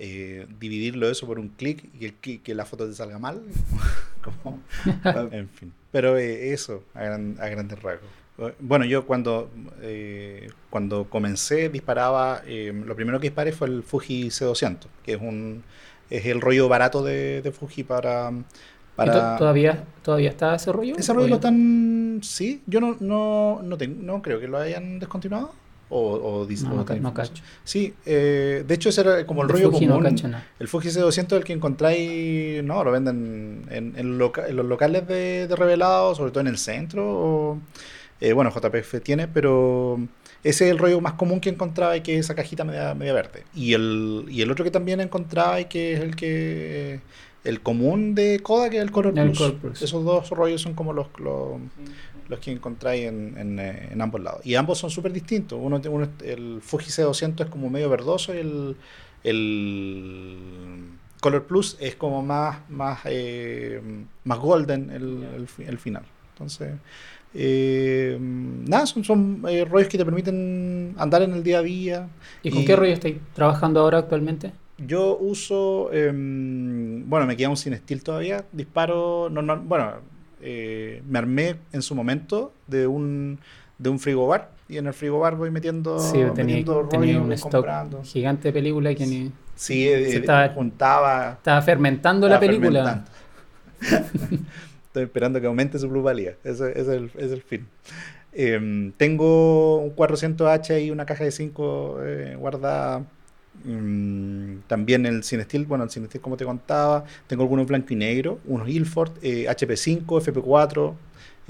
eh, 0.00 0.46
dividirlo 0.60 1.10
eso 1.10 1.26
por 1.26 1.38
un 1.38 1.48
clic 1.48 1.84
y 1.98 2.04
el 2.06 2.14
que 2.14 2.54
la 2.54 2.64
foto 2.64 2.86
te 2.86 2.94
salga 2.94 3.18
mal. 3.18 3.42
como, 4.42 4.60
en 5.32 5.48
fin. 5.48 5.72
Pero 5.90 6.16
eh, 6.18 6.52
eso, 6.52 6.84
a, 6.94 7.02
gran- 7.04 7.36
a 7.40 7.48
grandes 7.48 7.80
rasgos. 7.82 8.08
Eh, 8.38 8.54
Bueno, 8.60 8.84
yo 8.84 9.06
cuando, 9.06 9.50
eh, 9.80 10.48
cuando 10.70 11.08
comencé 11.10 11.68
disparaba, 11.68 12.42
eh, 12.46 12.72
lo 12.86 12.94
primero 12.94 13.18
que 13.18 13.28
disparé 13.28 13.52
fue 13.52 13.68
el 13.68 13.82
Fuji 13.82 14.28
C200, 14.30 14.86
que 15.04 15.14
es 15.14 15.20
un 15.20 15.62
es 16.10 16.24
el 16.24 16.40
rollo 16.40 16.68
barato 16.68 17.02
de, 17.04 17.42
de 17.42 17.52
Fuji 17.52 17.82
para... 17.84 18.32
¿Y 19.04 19.06
para 19.06 19.32
to- 19.34 19.38
¿Todavía, 19.38 19.84
¿Todavía 20.02 20.30
está 20.30 20.54
ese 20.56 20.72
rollo? 20.72 20.96
ese 20.96 21.12
rollo 21.12 21.28
lo 21.28 21.34
¿O- 21.34 21.38
están. 21.38 22.20
Sí, 22.22 22.62
yo 22.66 22.80
no, 22.80 22.96
no, 23.00 23.60
no, 23.62 23.76
tengo- 23.78 24.02
no 24.02 24.22
creo 24.22 24.40
que 24.40 24.48
lo 24.48 24.58
hayan 24.58 24.98
descontinuado. 24.98 25.52
O, 25.90 26.44
o 26.44 26.46
No, 26.64 26.84
no, 27.00 27.14
cacho. 27.14 27.42
Sí, 27.64 27.94
eh, 28.04 28.62
de 28.66 28.74
hecho 28.74 28.90
ese 28.90 29.00
era 29.00 29.24
como 29.26 29.42
el 29.42 29.48
rollo 29.48 29.70
Fuji 29.70 29.86
común. 29.86 30.02
cacho 30.04 30.28
el 30.58 30.68
Fuji 30.68 30.88
C200 30.90 31.32
el 31.38 31.44
que 31.44 31.54
encontráis, 31.54 32.62
no, 32.62 32.84
lo 32.84 32.90
venden 32.92 33.64
en, 33.70 33.94
en 33.96 34.18
loca- 34.18 34.46
en 34.48 34.56
los 34.56 34.66
locales 34.66 35.08
de, 35.08 35.46
de 35.48 35.56
revelados, 35.56 36.18
sobre 36.18 36.30
todo 36.30 36.42
en 36.42 36.48
el 36.48 36.58
centro. 36.58 37.04
o- 37.08 37.58
eh, 38.20 38.32
bueno, 38.34 38.50
JPF 38.50 39.00
tiene, 39.00 39.28
pero 39.28 39.98
ese 40.44 40.66
es 40.66 40.70
el 40.72 40.78
rollo 40.78 41.00
más 41.00 41.12
común 41.14 41.40
que 41.40 41.48
encontraba 41.50 41.96
y 41.96 42.00
que 42.02 42.14
es 42.18 42.20
esa 42.26 42.34
cajita 42.34 42.64
media, 42.64 42.92
media 42.94 43.12
verde. 43.14 43.44
Y 43.54 43.72
el, 43.74 44.26
y 44.28 44.42
el 44.42 44.50
otro 44.50 44.64
que 44.64 44.70
también 44.72 45.00
encontraba 45.00 45.58
y 45.60 45.66
que 45.66 45.94
es 45.94 46.00
el 46.00 46.16
que 46.16 47.00
el 47.44 47.60
común 47.62 48.14
de 48.14 48.40
Kodak, 48.40 48.70
que 48.72 48.76
es 48.78 48.82
el 48.82 48.90
Color 48.90 49.18
El 49.18 49.30
Plus. 49.32 49.82
Esos 49.82 50.04
dos 50.04 50.28
rollos 50.30 50.60
son 50.60 50.74
como 50.74 50.92
los, 50.92 51.06
los, 51.18 51.60
los 52.28 52.38
que 52.40 52.50
encontráis 52.52 53.06
en, 53.06 53.36
en, 53.38 53.58
eh, 53.58 53.88
en 53.92 54.00
ambos 54.02 54.20
lados. 54.20 54.44
Y 54.44 54.54
ambos 54.56 54.78
son 54.78 54.90
súper 54.90 55.12
distintos. 55.12 55.58
Uno, 55.62 55.80
uno 55.90 56.08
el 56.24 56.60
Fuji 56.62 56.90
C200 56.90 57.44
es 57.44 57.50
como 57.50 57.70
medio 57.70 57.88
verdoso 57.88 58.34
y 58.34 58.38
el, 58.38 58.76
el 59.52 60.36
Color 61.20 61.46
Plus 61.46 61.76
es 61.80 61.94
como 61.96 62.22
más, 62.22 62.58
más, 62.68 63.00
eh, 63.06 63.80
más 64.24 64.38
golden 64.38 64.90
el, 64.90 65.24
el 65.36 65.48
fi- 65.48 65.64
el 65.64 65.78
final. 65.78 66.02
Entonces, 66.34 66.74
eh, 67.34 68.16
nada, 68.20 68.86
son, 68.86 69.04
son 69.04 69.42
eh, 69.48 69.64
rollos 69.64 69.88
que 69.88 69.98
te 69.98 70.04
permiten 70.04 70.94
andar 70.98 71.22
en 71.22 71.32
el 71.32 71.42
día 71.42 71.58
a 71.58 71.62
día. 71.62 72.08
¿Y 72.42 72.50
con 72.50 72.60
Y- 72.62 72.64
qué 72.64 72.76
rollo 72.76 72.92
estáis 72.92 73.16
trabajando 73.34 73.80
ahora 73.80 73.98
actualmente? 73.98 74.52
Yo 74.78 75.16
uso, 75.18 75.92
em, 75.92 77.08
bueno, 77.08 77.26
me 77.26 77.36
queda 77.36 77.48
un 77.48 77.56
sin 77.56 77.74
steel 77.76 78.02
todavía. 78.02 78.44
Disparo, 78.52 79.28
normal, 79.30 79.60
bueno, 79.64 79.92
eh, 80.40 81.02
me 81.08 81.18
armé 81.18 81.56
en 81.72 81.82
su 81.82 81.94
momento 81.96 82.52
de 82.68 82.86
un, 82.86 83.38
de 83.76 83.88
un 83.90 83.98
frigobar 83.98 84.50
y 84.68 84.76
en 84.76 84.86
el 84.86 84.94
frigobar 84.94 85.34
voy 85.34 85.50
metiendo, 85.50 85.98
Sí, 85.98 86.18
tenía, 86.34 86.56
metiendo 86.56 86.86
tenía 86.88 87.14
rollos, 87.14 87.26
un 87.26 87.32
stock 87.32 87.52
comprando. 87.52 88.02
gigante 88.04 88.48
de 88.48 88.52
película 88.52 88.94
que 88.94 89.06
ni 89.06 89.32
Sí, 89.56 89.88
eh, 89.88 90.10
Se 90.10 90.16
eh, 90.16 90.20
estaba- 90.20 90.48
juntaba. 90.50 91.32
estaba 91.32 91.60
fermentando 91.62 92.28
la 92.28 92.36
estaba 92.36 92.52
película. 92.52 93.04
fermentando. 93.80 94.46
Estoy 94.86 95.02
esperando 95.02 95.40
que 95.40 95.46
aumente 95.48 95.78
su 95.80 95.88
plusvalía. 95.88 96.34
Ese, 96.44 96.70
ese 96.70 96.80
es, 96.80 96.88
el, 96.88 97.10
es 97.16 97.32
el 97.32 97.42
fin. 97.42 97.66
Em, 98.32 98.92
tengo 98.92 99.78
un 99.78 99.90
400H 99.96 100.84
y 100.84 100.90
una 100.92 101.04
caja 101.04 101.24
de 101.24 101.32
5 101.32 101.98
guardada. 102.38 103.02
Mm, 103.64 104.60
también 104.66 105.06
el 105.06 105.24
Cinestill, 105.24 105.66
bueno, 105.66 105.84
el 105.84 105.90
Cinestill 105.90 106.20
como 106.20 106.36
te 106.36 106.44
contaba. 106.44 107.04
Tengo 107.26 107.42
algunos 107.42 107.66
blanco 107.66 107.92
y 107.92 107.96
negro, 107.96 108.40
unos 108.46 108.68
Ilford, 108.68 109.12
eh, 109.22 109.46
HP5, 109.48 110.20
FP4. 110.20 110.94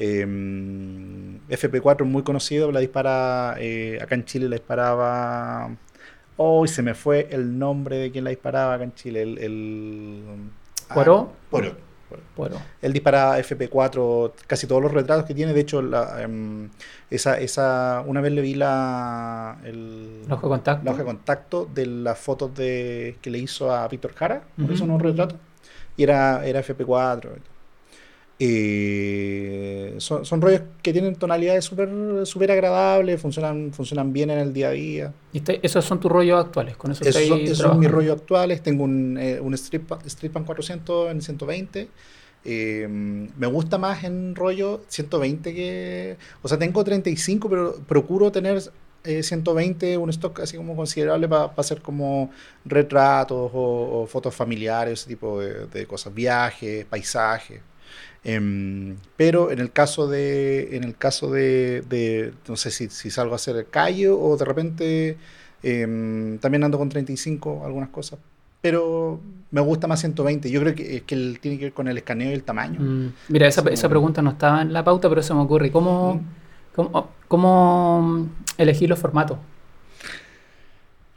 em, 0.01 1.39
FP4 1.49 2.05
es 2.05 2.11
muy 2.11 2.23
conocido, 2.23 2.71
la 2.71 2.81
dispara 2.81 3.57
eh, 3.59 3.99
acá 4.01 4.15
en 4.15 4.25
Chile, 4.25 4.49
la 4.49 4.57
disparaba. 4.57 5.77
Hoy 6.37 6.69
se 6.69 6.83
me 6.83 6.95
fue 6.95 7.29
el 7.33 7.59
nombre 7.59 7.97
de 7.99 8.11
quien 8.13 8.25
la 8.25 8.31
disparaba 8.31 8.75
acá 8.75 8.85
en 8.85 8.95
Chile. 8.95 9.23
El, 9.23 9.39
el, 9.39 10.23
ah, 10.89 10.95
¿Poirot? 11.51 11.88
Bueno, 12.37 12.57
Él 12.81 12.93
dispara 12.93 13.39
FP4, 13.39 14.33
casi 14.47 14.67
todos 14.67 14.81
los 14.83 14.93
retratos 14.93 15.25
que 15.25 15.35
tiene. 15.35 15.53
De 15.53 15.61
hecho, 15.61 15.83
la, 15.83 16.23
em, 16.23 16.71
esa, 17.11 17.39
esa, 17.39 18.03
una 18.07 18.21
vez 18.21 18.33
le 18.33 18.41
vi 18.41 18.55
la, 18.55 19.59
el, 19.65 20.23
el 20.27 20.33
ojo 20.33 20.47
de 20.47 20.55
contacto. 20.55 20.85
la 20.85 20.91
hoja 20.93 21.01
de 21.01 21.07
contacto 21.07 21.69
de 21.73 21.87
las 21.87 22.19
fotos 22.19 22.55
de, 22.55 23.17
que 23.21 23.31
le 23.31 23.39
hizo 23.39 23.73
a 23.75 23.87
Víctor 23.89 24.15
Jara, 24.15 24.43
Ujú. 24.59 24.73
hizo 24.73 24.85
unos 24.85 25.03
retratos, 25.03 25.39
y 25.97 26.03
era, 26.05 26.47
era 26.47 26.61
FP4. 26.63 27.31
Eh, 28.41 29.95
son, 29.99 30.25
son 30.25 30.41
rollos 30.41 30.63
que 30.83 30.93
tienen 30.93 31.17
tonalidades 31.17 31.65
súper 31.65 31.89
súper 32.25 32.51
agradables, 32.53 33.21
funcionan, 33.21 33.73
funcionan 33.73 34.13
bien 34.13 34.31
en 34.31 34.39
el 34.39 34.53
día 34.53 34.69
a 34.69 34.73
día. 34.73 35.13
Y 35.33 35.39
este- 35.39 35.61
esos 35.63 35.85
son 35.85 36.01
tus 36.01 36.11
rollos 36.11 36.45
actuales, 36.45 36.77
con 36.77 36.91
eso 36.93 37.05
Esos 37.05 37.25
son, 37.27 37.39
esos 37.41 37.59
son 37.59 37.79
mis 37.79 37.91
rollos 37.91 38.17
actuales. 38.21 38.63
Tengo 38.63 38.85
un, 38.85 39.17
eh, 39.19 39.41
un 39.41 39.55
Street, 39.55 39.83
Pa- 39.87 39.99
Street 40.07 40.31
Pan 40.33 40.45
400 40.45 41.11
en 41.11 41.21
120. 41.23 41.89
Eh, 42.45 42.87
me 42.89 43.47
gusta 43.49 43.79
más 43.79 44.05
en 44.05 44.35
rollo 44.35 44.83
120 44.89 45.55
que... 45.55 46.17
O 46.43 46.49
sea, 46.49 46.59
tengo 46.59 46.83
35, 46.85 47.49
pero 47.51 47.75
procuro 47.87 48.31
tener 48.31 48.63
eh, 49.05 49.23
120, 49.23 49.97
un 49.99 50.11
stock 50.11 50.41
así 50.41 50.57
como 50.57 50.77
considerable 50.77 51.29
para 51.29 51.53
hacer 51.57 51.83
como 51.83 52.31
retratos 52.65 53.51
o, 53.53 54.03
o 54.03 54.07
fotos 54.07 54.35
familiares, 54.35 55.01
ese 55.01 55.09
tipo 55.09 55.41
de, 55.41 55.67
de 55.67 55.87
cosas, 55.87 56.15
viajes, 56.15 56.85
paisajes. 56.85 57.61
Em, 58.25 58.97
pero 59.17 59.51
en 59.53 59.59
el 59.61 59.71
caso 59.73 60.09
de, 60.09 60.77
en 60.77 60.85
el 60.85 60.97
caso 60.97 61.31
de, 61.31 61.83
de- 61.89 62.33
no 62.49 62.57
sé 62.57 62.71
si, 62.71 62.89
si 62.91 63.11
salgo 63.11 63.33
a 63.33 63.37
hacer 63.37 63.57
el 63.57 63.69
callo 63.69 64.19
o 64.21 64.37
de 64.37 64.45
repente 64.45 65.17
em, 65.63 66.39
también 66.39 66.65
ando 66.65 66.79
con 66.79 66.89
35 66.89 67.63
algunas 67.65 67.89
cosas. 67.91 68.19
Pero 68.61 69.21
me 69.53 69.61
gusta 69.61 69.87
más 69.87 70.01
120. 70.01 70.51
Yo 70.51 70.61
creo 70.61 70.75
que, 70.75 71.03
que 71.05 71.39
tiene 71.41 71.59
que 71.59 71.67
ver 71.67 71.73
con 71.73 71.87
el 71.89 71.97
escaneo 71.97 72.31
y 72.31 72.35
el 72.35 72.43
tamaño. 72.43 72.81
Mm, 72.81 73.13
Mira, 73.29 73.47
esa, 73.47 73.63
esa 73.71 73.89
pregunta 73.89 74.21
no 74.21 74.31
estaba 74.31 74.63
en 74.63 74.73
la 74.73 74.83
pauta, 74.83 75.09
pero 75.09 75.23
se 75.23 75.33
me 75.33 75.41
ocurre. 75.41 75.71
¿Cómo, 75.71 76.15
Mm. 76.17 76.21
cómo, 76.75 77.11
cómo 77.29 78.29
elegir 78.59 78.89
los 78.89 78.99
formatos? 78.99 79.39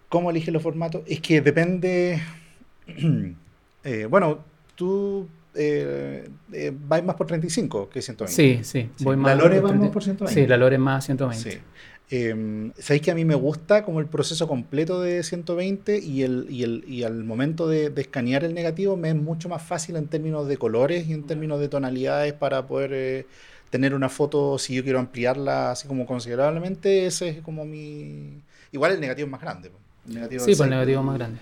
¿Cómo 0.10 0.30
elige 0.30 0.52
los 0.52 0.62
formatos? 0.62 1.02
Es 1.08 1.20
que 1.22 1.42
depende. 1.42 2.22
Eh, 3.84 4.06
bueno, 4.08 4.38
tú 4.76 5.28
eh, 5.56 6.30
eh, 6.54 6.72
vais 6.88 7.04
más 7.04 7.16
por 7.16 7.28
35 7.28 7.90
que 7.90 8.02
120. 8.02 8.34
Sí, 8.36 8.64
sí. 8.64 8.90
Voy 9.04 9.16
la 9.16 9.22
más 9.22 9.38
Lore 9.38 9.62
por 9.62 9.70
va 9.70 9.74
más 9.74 9.80
30. 9.80 9.94
por 9.94 10.04
120. 10.04 10.42
Sí, 10.42 10.48
la 10.48 10.58
Lore 10.58 10.78
más 10.78 11.06
120. 11.06 11.52
Sí. 11.52 11.58
Eh, 12.14 12.72
Sabéis 12.78 13.02
que 13.04 13.12
a 13.12 13.16
mí 13.16 13.24
me 13.24 13.36
gusta 13.36 13.86
como 13.86 14.02
el 14.02 14.06
proceso 14.08 14.46
completo 14.48 15.02
de 15.02 15.24
120 15.24 15.98
y, 16.00 16.24
el, 16.24 16.46
y, 16.50 16.64
el, 16.64 16.84
y 16.86 17.04
al 17.04 17.24
momento 17.24 17.70
de, 17.70 17.90
de 17.90 18.02
escanear 18.02 18.44
el 18.44 18.54
negativo 18.54 18.98
me 18.98 19.10
es 19.10 19.16
mucho 19.16 19.48
más 19.48 19.62
fácil 19.64 19.96
en 19.96 20.08
términos 20.08 20.48
de 20.48 20.58
colores 20.58 21.08
y 21.08 21.14
en 21.14 21.24
términos 21.24 21.60
de 21.62 21.70
tonalidades 21.70 22.34
para 22.34 22.68
poder 22.68 22.92
eh, 22.94 23.28
tener 23.70 23.94
una 23.94 24.10
foto, 24.10 24.58
si 24.58 24.76
yo 24.76 24.84
quiero 24.84 25.00
ampliarla 25.00 25.72
así 25.72 25.88
como 25.88 26.06
considerablemente, 26.06 27.06
ese 27.06 27.30
es 27.30 27.42
como 27.42 27.64
mi... 27.66 28.42
Igual 28.74 28.92
el 28.92 29.00
negativo 29.00 29.28
es 29.28 29.32
más 29.32 29.42
grande. 29.42 29.70
po. 29.70 29.78
El 30.08 30.16
negativo 30.16 30.44
Sí, 30.44 30.52
pues 30.52 30.60
el 30.62 30.70
negativo 30.70 31.00
es 31.00 31.06
más 31.06 31.18
grande. 31.18 31.40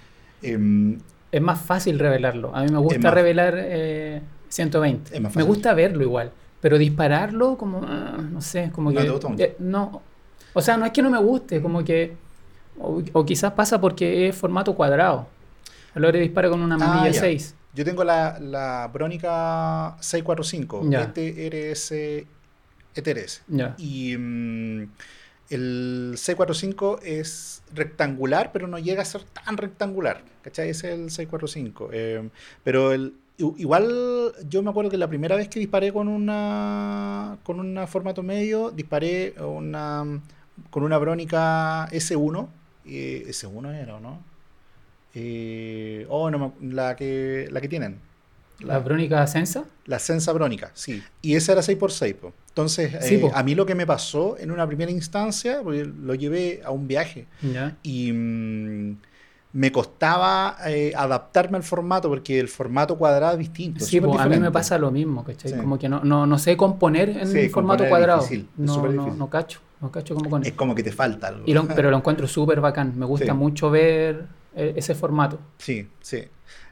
Es 1.32 1.42
más 1.42 1.62
fácil 1.62 2.00
revelarlo. 2.00 2.56
A 2.56 2.64
mí 2.64 2.72
me 2.72 2.80
gusta 2.80 3.00
más- 3.00 3.14
revelar 3.14 3.54
eh, 3.58 4.22
120. 4.50 5.16
Es 5.16 5.22
más 5.22 5.36
me 5.36 5.44
gusta 5.44 5.74
verlo 5.74 6.04
igual. 6.04 6.32
Pero 6.62 6.78
dispararlo, 6.78 7.58
como. 7.58 7.82
ah, 7.88 8.18
no 8.20 8.42
sé, 8.42 8.72
como 8.74 8.92
No 8.92 9.00
que. 9.00 9.06
te 9.06 9.12
gusta 9.12 9.28
mucho. 9.30 9.44
eh, 9.44 9.56
no. 9.60 10.02
O 10.54 10.62
sea, 10.62 10.76
no 10.78 10.86
es 10.86 10.92
que 10.92 11.02
no 11.02 11.10
me 11.10 11.20
guste, 11.20 11.62
como 11.62 11.84
que. 11.84 12.16
O, 12.80 13.02
o 13.14 13.26
quizás 13.26 13.54
pasa 13.54 13.80
porque 13.80 14.28
es 14.28 14.36
formato 14.36 14.74
cuadrado. 14.76 15.28
A 15.96 16.00
Lore 16.00 16.20
dispara 16.20 16.50
con 16.50 16.62
una 16.62 16.76
Ah, 16.76 16.78
manilla 16.80 17.10
ya. 17.12 17.20
6. 17.22 17.56
Yo 17.76 17.86
tengo 17.86 18.04
la, 18.04 18.40
la 18.40 18.90
Bronica 18.92 19.96
645, 20.00 20.82
Ya. 20.90 21.04
ETRS, 21.16 21.92
ETRS. 22.96 23.44
Ya. 23.48 23.76
Y 23.78 24.16
mm, 24.18 24.88
el 25.50 26.14
645 26.16 27.00
es 27.04 27.64
rectangular, 27.74 28.52
pero 28.52 28.68
no 28.68 28.78
llega 28.78 29.02
a 29.02 29.06
ser 29.06 29.24
tan 29.24 29.58
rectangular. 29.58 30.24
¿Cachai? 30.44 30.70
Ese 30.70 30.94
es 30.94 31.00
el 31.00 31.12
645. 31.12 31.90
Eh, 31.92 32.30
pero 32.64 32.92
el, 32.92 33.14
igual 33.38 34.34
yo 34.48 34.62
me 34.62 34.70
acuerdo 34.70 34.92
que 34.92 34.98
la 34.98 35.08
primera 35.08 35.36
vez 35.36 35.48
que 35.50 35.60
disparé 35.60 35.92
con 35.92 36.08
una 36.08 37.38
con 37.44 37.60
un 37.60 37.88
formato 37.88 38.22
medio, 38.24 38.72
disparé 38.72 39.34
una, 39.40 40.22
con 40.70 40.84
una 40.84 40.98
Bronica 40.98 41.88
S1. 41.90 42.48
eh, 42.86 43.26
S1 43.28 43.76
era, 43.76 43.96
¿o 43.96 44.00
no? 44.00 44.24
Eh, 45.16 46.06
oh, 46.10 46.30
no, 46.30 46.54
la 46.62 46.96
que, 46.96 47.48
la 47.52 47.62
que 47.62 47.68
tienen. 47.68 48.00
La 48.60 48.80
Brónica 48.80 49.26
Sensa. 49.26 49.64
La 49.86 50.00
Sensa 50.00 50.34
Brónica, 50.34 50.72
sí. 50.74 51.02
Y 51.22 51.36
esa 51.36 51.54
era 51.54 51.62
6x6. 51.62 52.16
po. 52.16 52.34
Entonces, 52.60 52.92
Sí, 53.06 53.16
eh, 53.16 53.20
po. 53.20 53.32
a 53.34 53.42
mí 53.44 53.56
lo 53.56 53.66
que 53.66 53.74
me 53.74 53.86
pasó 53.88 54.38
en 54.38 54.52
una 54.52 54.68
primera 54.68 54.92
instancia, 54.92 55.62
porque 55.64 55.86
lo 55.86 56.14
llevé 56.14 56.62
a 56.64 56.72
un 56.72 56.88
viaje 56.88 57.26
y 57.84 58.12
mm, 58.12 58.98
me 59.54 59.72
costaba 59.72 60.58
eh, 60.68 60.92
adaptarme 60.96 61.58
al 61.58 61.64
formato, 61.64 62.10
porque 62.10 62.38
el 62.40 62.50
formato 62.50 62.98
cuadrado 62.98 63.34
es 63.34 63.40
distinto. 63.40 63.84
es 63.84 63.90
Sí, 63.90 64.02
pues, 64.02 64.20
a 64.20 64.28
mí 64.28 64.38
me 64.38 64.52
pasa 64.52 64.78
lo 64.78 64.92
mismo, 64.92 65.24
¿cachai? 65.24 65.54
Sí. 65.54 65.58
Como 65.58 65.80
que 65.80 65.88
no, 65.88 66.02
no, 66.04 66.28
no 66.28 66.38
sé 66.38 66.58
componer 66.58 67.10
en 67.10 67.28
Sí, 67.28 67.48
formato 67.50 67.84
componer 67.84 67.86
es 67.86 67.90
cuadrado. 67.90 68.22
difícil, 68.22 68.50
es 68.60 68.66
no, 68.66 68.76
súper 68.76 68.92
no, 68.92 69.02
difícil. 69.04 69.20
no 69.20 69.30
cacho, 69.30 69.60
no 69.82 69.92
cacho 69.92 70.16
cómo 70.16 70.30
con 70.30 70.44
Es 70.44 70.52
como 70.54 70.76
que 70.76 70.84
te 70.84 70.92
falta 70.92 71.28
algo. 71.30 71.44
Y 71.46 71.54
lo- 71.54 71.66
pero 71.68 71.90
lo 71.90 71.98
encuentro 71.98 72.28
súper 72.28 72.60
bacán. 72.60 72.94
Me 72.98 73.06
gusta 73.06 73.34
mucho 73.34 73.72
ver 73.72 74.26
eh, 74.56 74.74
ese 74.76 74.96
formato. 74.96 75.40
Sí, 75.60 75.88
sí. 76.02 76.24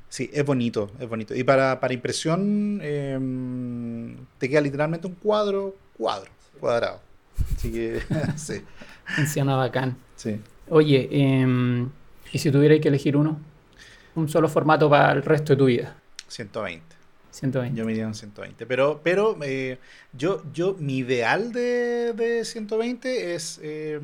Sí, 0.10 0.30
es 0.34 0.46
bonito, 0.46 0.92
es 1.00 1.08
bonito. 1.10 1.36
Y 1.36 1.44
para, 1.44 1.80
para 1.80 1.94
impresión, 1.94 2.80
eh, 2.82 4.16
te 4.38 4.50
queda 4.50 4.62
literalmente 4.62 5.08
un 5.08 5.16
cuadro, 5.16 5.76
cuadro, 5.98 6.32
cuadrado. 6.60 7.02
Así 7.56 7.72
que, 7.72 8.02
sí, 8.36 8.64
Funciona 9.06 9.56
bacán. 9.56 9.98
sí. 10.16 10.40
Oye, 10.70 11.08
em, 11.12 11.90
¿y 12.34 12.40
si 12.40 12.52
tuvierais 12.52 12.82
que 12.82 12.90
elegir 12.90 13.16
uno? 13.16 13.40
Un 14.16 14.28
solo 14.28 14.50
formato 14.50 14.90
para 14.90 15.14
el 15.14 15.24
resto 15.24 15.54
de 15.54 15.58
tu 15.58 15.66
vida. 15.66 15.96
120. 16.28 16.84
120. 17.32 17.78
Yo 17.78 17.86
me 17.86 17.94
iría 17.94 18.04
en 18.04 18.14
120. 18.16 18.66
Pero, 18.66 19.00
pero 19.02 19.38
eh, 19.44 19.78
yo, 20.12 20.44
yo, 20.54 20.76
mi 20.80 20.98
ideal 20.98 21.54
de, 21.54 22.12
de 22.14 22.44
120 22.44 23.36
es 23.36 23.60
eh, 23.64 24.02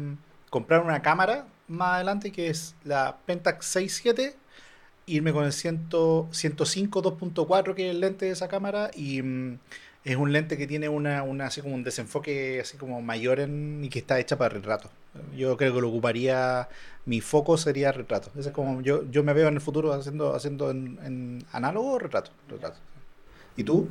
comprar 0.50 0.84
una 0.84 1.02
cámara 1.02 1.48
más 1.68 1.96
adelante 1.96 2.32
que 2.32 2.48
es 2.48 2.76
la 2.86 3.18
Pentax 3.26 3.76
6.7, 3.76 4.34
irme 5.06 5.34
con 5.34 5.46
el 5.46 5.54
100 5.54 5.88
105 6.32 7.04
2.4 7.04 7.74
que 7.74 7.90
es 7.90 7.96
el 7.96 8.02
lente 8.02 8.26
de 8.26 8.32
esa 8.32 8.48
cámara 8.48 8.92
y 8.96 9.22
mm, 9.22 9.60
es 10.06 10.16
un 10.18 10.32
lente 10.34 10.58
que 10.58 10.68
tiene 10.68 10.90
una, 10.90 11.24
una 11.24 11.48
así 11.48 11.62
como 11.62 11.76
un 11.76 11.84
desenfoque 11.84 12.60
así 12.62 12.78
como 12.78 13.02
mayor 13.02 13.40
en, 13.40 13.84
y 13.84 13.90
que 13.90 14.00
está 14.00 14.20
hecha 14.20 14.38
para 14.38 14.56
retrato. 14.56 14.90
Yo 15.38 15.56
creo 15.58 15.74
que 15.74 15.82
lo 15.82 15.90
ocuparía, 15.90 16.68
mi 17.06 17.22
foco 17.22 17.58
sería 17.58 17.92
retrato. 17.92 18.32
Ese 18.38 18.50
es 18.50 18.56
como 18.56 18.82
yo, 18.82 19.10
yo 19.12 19.24
me 19.24 19.34
veo 19.34 19.48
en 19.48 19.56
el 19.56 19.62
futuro 19.62 19.94
haciendo, 19.94 20.36
haciendo 20.36 20.72
en, 20.72 21.00
en 21.06 21.46
análogo 21.52 21.94
o 21.94 22.00
retrato. 22.00 22.32
retrato. 22.50 22.78
¿Y 23.56 23.64
tú? 23.64 23.88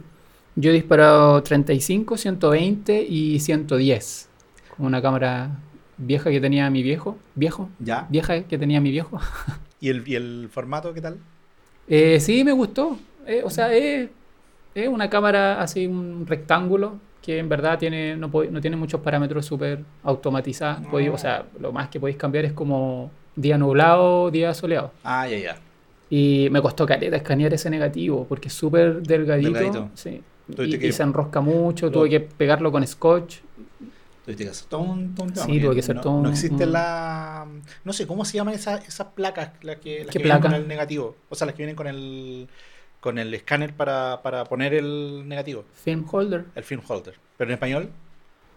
Yo 0.57 0.71
he 0.71 0.75
disparado 0.75 1.43
35, 1.43 2.17
120 2.19 3.03
y 3.03 3.41
110. 3.41 4.29
Con 4.77 4.87
una 4.87 5.01
cámara 5.01 5.59
vieja 5.97 6.31
que 6.31 6.41
tenía 6.41 6.69
mi 6.69 6.83
viejo. 6.83 7.17
¿Viejo? 7.35 7.71
Ya. 7.79 8.07
Vieja 8.11 8.43
que 8.43 8.59
tenía 8.59 8.81
mi 8.81 8.91
viejo. 8.91 9.19
¿Y 9.83 9.89
el, 9.89 10.07
y 10.07 10.15
el 10.15 10.49
formato 10.51 10.95
qué 10.95 11.01
tal? 11.01 11.19
Eh, 11.89 12.21
sí, 12.21 12.45
me 12.45 12.53
gustó. 12.53 12.97
Eh, 13.27 13.43
o 13.45 13.51
sea, 13.51 13.75
es, 13.75 14.09
es 14.77 14.89
una 14.89 15.11
cámara 15.11 15.61
así, 15.61 15.89
un 15.89 16.25
rectángulo 16.25 16.95
que 17.21 17.39
en 17.39 17.49
verdad 17.49 17.79
tiene, 17.81 18.17
no, 18.17 18.29
no 18.29 18.61
tiene 18.61 18.77
muchos 18.77 19.01
parámetros 19.01 19.45
súper 19.45 19.81
automatizados. 20.05 20.87
Podéis- 20.87 21.11
O 21.13 21.19
sea, 21.19 21.45
lo 21.59 21.73
más 21.73 21.89
que 21.89 21.99
podéis 21.99 22.17
cambiar 22.17 22.45
es 22.45 22.53
como 22.53 23.11
día 23.35 23.59
nublado, 23.59 24.31
día 24.31 24.55
soleado. 24.55 24.93
Ah, 25.03 25.27
ya, 25.29 25.37
ya. 25.39 25.57
Y 26.09 26.47
me 26.53 26.63
costó 26.63 26.87
caleta 26.87 27.17
escanear 27.17 27.53
ese 27.53 27.69
negativo 27.69 28.25
porque 28.29 28.49
es 28.49 28.55
súper 28.55 29.03
delgadito. 29.03 29.51
Delgadito. 29.53 29.89
Sí. 29.95 30.23
Y, 30.59 30.93
se 30.93 31.03
enrosca 31.03 31.41
mucho, 31.41 31.87
Lo- 31.87 31.93
tuve 31.93 32.11
que 32.11 32.21
pegarlo 32.21 32.71
con 32.71 32.87
scotch. 32.87 33.39
Tuviste 34.25 34.45
que 34.45 34.51
hacer 34.51 34.69
todo 34.69 34.81
un, 34.83 35.15
todo 35.15 35.27
un 35.27 35.33
tema, 35.33 35.47
Sí, 35.47 35.61
tuve 35.61 35.75
que 35.75 35.81
hacer 35.81 35.97
no, 35.97 36.01
todo 36.01 36.21
No 36.23 36.31
existe 36.31 36.65
un- 36.65 36.73
la... 36.73 37.47
No 37.85 37.93
sé, 37.93 38.07
¿cómo 38.07 38.25
se 38.25 38.37
llaman 38.37 38.55
esas, 38.55 38.87
esas 38.87 39.09
placas? 39.09 39.51
Las 39.63 39.77
que, 39.77 40.05
las 40.05 40.13
¿Qué 40.13 40.19
que 40.19 40.25
vienen 40.25 40.41
con 40.43 40.55
el 40.55 40.69
negativo. 40.69 41.17
O 41.29 41.35
sea, 41.35 41.47
las 41.47 41.55
que 41.57 41.63
vienen 41.63 41.75
con 41.77 41.89
el, 41.89 42.49
con 43.01 43.19
el 43.19 43.35
escáner 43.35 43.75
para, 43.75 44.21
para 44.23 44.45
poner 44.45 44.75
el 44.75 45.25
negativo. 45.27 45.65
Film 45.75 46.07
holder, 46.11 46.45
El 46.55 46.63
film 46.65 46.83
holder. 46.87 47.15
Pero 47.37 47.51
en 47.51 47.55
español. 47.55 47.91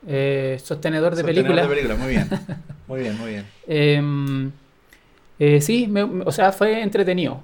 eh, 0.07 0.57
sostenedor 0.63 1.15
de 1.15 1.21
sostenedor 1.23 1.45
película. 1.55 1.61
de 1.63 1.67
película. 1.67 1.95
Muy 1.95 2.09
bien. 2.11 2.29
Muy 2.87 2.99
bien, 2.99 3.17
muy 3.17 3.29
bien. 3.31 3.45
Em, 3.65 4.51
eh, 5.39 5.59
sí, 5.61 5.87
me- 5.87 6.03
o 6.03 6.31
sea, 6.31 6.51
fue 6.51 6.83
entretenido. 6.83 7.41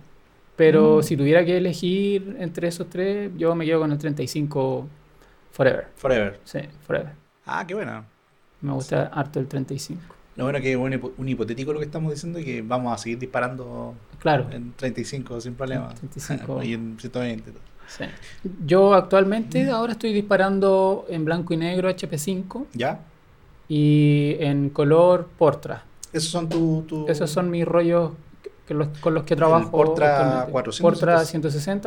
Pero 0.56 1.00
Mm. 1.00 1.04
si 1.04 1.18
tuviera 1.18 1.44
que 1.44 1.58
elegir 1.58 2.36
entre 2.40 2.68
esos 2.68 2.88
tres, 2.88 3.32
yo 3.36 3.56
me 3.56 3.66
quedo 3.66 3.80
con 3.80 3.92
el 3.92 3.98
35 3.98 4.88
Forever. 5.52 5.88
Forever. 5.96 6.40
Sí, 6.44 6.60
Forever. 6.86 7.14
Ah, 7.48 7.66
qué 7.68 7.74
buena. 7.74 8.06
Me 8.62 8.72
gusta 8.74 9.08
harto 9.14 9.40
el 9.40 9.48
35. 9.48 10.02
Lo 10.38 10.46
bueno 10.46 10.60
que 10.62 10.72
es 10.72 10.78
un, 10.78 10.92
hipo- 10.94 11.12
un 11.18 11.28
hipotético 11.28 11.74
lo 11.74 11.80
que 11.80 11.86
estamos 11.86 12.12
diciendo 12.14 12.40
y 12.40 12.46
que 12.46 12.62
vamos 12.62 12.94
a 12.94 12.98
seguir 12.98 13.20
disparando 13.20 13.94
Claro. 14.20 14.48
en 14.52 14.72
35 14.74 15.42
sin 15.42 15.56
problema. 15.56 15.90
35. 15.96 16.64
y 16.64 16.74
en 16.74 16.98
120. 17.00 17.52
sí. 17.88 18.06
Yo 18.66 18.94
actualmente 18.94 19.70
ahora 19.70 19.94
estoy 19.94 20.14
disparando 20.14 21.06
en 21.10 21.26
blanco 21.26 21.54
y 21.54 21.58
negro 21.58 21.90
HP5 21.90 22.66
¿Ya? 22.74 23.00
y 23.68 24.36
en 24.40 24.70
color 24.70 25.28
Portra. 25.38 25.84
Esos 26.14 26.30
son 26.30 26.48
tus... 26.50 26.88
Tu, 26.88 27.06
Esos 27.08 27.30
son 27.30 27.50
mis 27.50 27.66
rollos 27.66 28.12
que 28.68 28.74
los- 28.74 28.88
con 29.00 29.14
los 29.14 29.24
que 29.24 29.36
trabajo. 29.36 29.72
Portra 29.72 30.16
actualmente. 30.44 30.52
400, 30.52 30.82
Portra 30.82 31.26
160. 31.26 31.30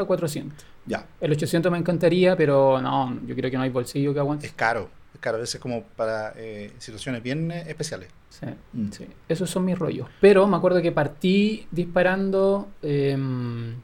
160, 0.02 0.04
400. 0.04 0.66
Ya. 0.86 1.06
El 1.20 1.32
800 1.32 1.70
me 1.72 1.78
encantaría, 1.78 2.36
pero 2.36 2.80
no, 2.80 3.18
yo 3.26 3.34
creo 3.34 3.50
que 3.50 3.56
no 3.56 3.62
hay 3.62 3.70
bolsillo 3.70 4.12
que 4.12 4.20
aguante. 4.20 4.46
Es 4.46 4.52
caro. 4.52 4.88
Es 5.14 5.20
caro. 5.20 5.36
A 5.38 5.40
veces 5.40 5.60
como 5.60 5.82
para 5.82 6.34
eh, 6.36 6.72
situaciones 6.78 7.22
bien 7.22 7.50
eh, 7.50 7.64
especiales. 7.68 8.08
Sí, 8.30 8.46
Mm. 8.72 8.90
sí. 8.90 9.06
Esos 9.28 9.48
son 9.48 9.64
mis 9.64 9.78
rollos. 9.78 10.08
Pero 10.20 10.46
me 10.48 10.56
acuerdo 10.56 10.82
que 10.82 10.90
partí 10.92 11.66
disparando 11.70 12.68
em, 12.82 13.74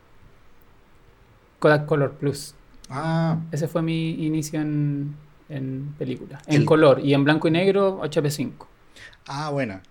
Kodak 1.58 1.86
Color 1.86 2.12
Plus. 2.14 2.54
Ah, 2.88 3.38
Ese 3.52 3.68
fue 3.68 3.82
mi 3.82 4.26
inicio 4.26 4.60
en, 4.60 5.14
en 5.48 5.94
película. 5.98 6.40
En 6.46 6.62
El- 6.62 6.64
color 6.66 7.00
y 7.00 7.14
en 7.14 7.22
blanco 7.24 7.48
y 7.48 7.50
negro 7.52 8.00
HP5. 8.02 8.52
ah, 9.26 9.50
buena. 9.50 9.82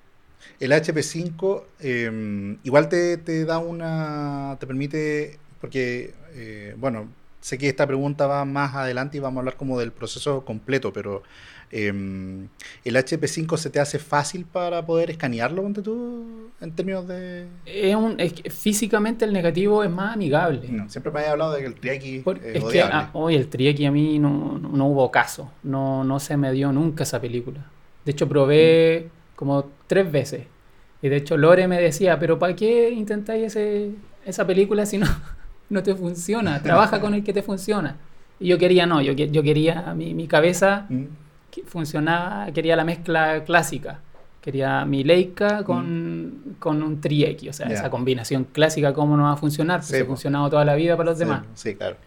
El 0.60 0.72
HP5 0.74 1.64
eh, 1.80 2.58
igual 2.64 2.90
te, 2.90 3.18
te 3.18 3.46
da 3.46 3.60
una... 3.60 4.58
te 4.60 4.68
permite... 4.68 5.40
porque, 5.62 6.14
eh, 6.34 6.76
bueno, 6.78 7.08
sé 7.42 7.58
que 7.58 7.70
esta 7.70 7.88
pregunta 7.88 8.28
va 8.28 8.46
más 8.46 8.76
adelante 8.76 9.18
y 9.18 9.20
vamos 9.20 9.38
a 9.38 9.40
hablar 9.42 9.56
como 9.58 9.80
del 9.80 9.92
proceso 9.92 10.44
completo, 10.46 10.92
pero 10.94 11.24
eh, 11.72 11.88
el 11.88 12.96
HP5 12.96 13.58
se 13.58 13.70
te 13.70 13.80
hace 13.80 14.00
fácil 14.00 14.46
para 14.46 14.86
poder 14.86 15.10
escanearlo, 15.12 15.62
ponte 15.62 15.82
tú, 15.82 16.50
en 16.60 16.72
términos 16.74 17.08
de... 17.08 17.46
Es 17.66 17.96
un, 17.96 18.20
es 18.20 18.34
que 18.34 18.50
físicamente 18.50 19.24
el 19.26 19.34
negativo 19.34 19.84
es 19.84 19.90
más 19.90 20.16
amigable. 20.16 20.68
No, 20.70 20.90
siempre 20.90 21.12
me 21.12 21.20
había 21.20 21.32
hablado 21.32 21.54
de 21.54 21.62
que 21.62 21.68
el 21.68 21.76
Triaki 21.76 22.20
Por- 22.20 22.38
es 22.38 22.44
es 22.46 22.54
que 22.54 22.60
odiable. 22.66 22.94
ah, 22.96 23.10
hoy 23.14 23.36
el 23.36 23.48
Trieki 23.48 23.86
a 23.86 23.92
mí 23.92 24.20
no, 24.20 24.58
no, 24.60 24.70
no 24.70 24.88
hubo 24.88 25.12
caso. 25.12 25.52
No, 25.64 26.04
no 26.04 26.20
se 26.20 26.38
me 26.38 26.52
dio 26.52 26.72
nunca 26.72 27.04
esa 27.04 27.22
película. 27.22 27.66
De 28.06 28.12
hecho, 28.12 28.28
probé 28.28 29.10
como 29.36 29.70
tres 29.88 30.12
veces. 30.12 30.46
Y 31.02 31.08
de 31.10 31.16
hecho, 31.18 31.38
Lore 31.38 31.68
me 31.68 31.80
decía, 31.80 32.20
pero 32.20 32.38
¿para 32.40 32.56
qué 32.56 32.90
intentáis 32.90 33.46
ese, 33.56 33.92
esa 34.26 34.46
película 34.46 34.86
si 34.86 34.98
no, 34.98 35.08
no 35.70 35.84
te 35.84 35.96
funciona. 35.96 36.62
Trabaja 36.62 37.00
con 37.00 37.14
el 37.14 37.24
que 37.24 37.34
te 37.34 37.42
funciona. 37.44 37.96
Y 38.40 38.48
yo 38.48 38.58
quería, 38.58 38.86
no, 38.86 39.02
yo, 39.02 39.12
yo 39.14 39.44
quería, 39.44 39.94
mi, 39.96 40.14
mi 40.14 40.28
cabeza 40.28 40.86
Mm. 40.90 41.04
que 41.52 41.64
funcionaba, 41.64 42.48
quería 42.54 42.76
la 42.76 42.84
mezcla 42.86 43.44
clásica. 43.44 44.00
Quería 44.42 44.86
mi 44.86 45.04
Leica 45.04 45.64
con, 45.66 46.56
con 46.60 46.82
un 46.82 47.02
Tri-X, 47.02 47.50
o 47.50 47.54
sea, 47.54 47.68
Mm. 47.68 47.72
Esa 47.72 47.90
combinación 47.90 48.46
clásica, 48.46 48.94
¿cómo 48.94 49.18
no 49.18 49.24
va 49.24 49.34
a 49.34 49.38
funcionar? 49.38 49.80
Pues 49.82 49.90
Sí, 49.90 49.98
ha 49.98 50.06
funcionado 50.06 50.50
toda 50.50 50.64
la 50.64 50.76
vida 50.76 50.96
para 50.96 51.10
los 51.10 51.18
Sí, 51.20 51.26
demás. 51.26 51.42
Sí, 51.56 51.76
claro. 51.76 51.98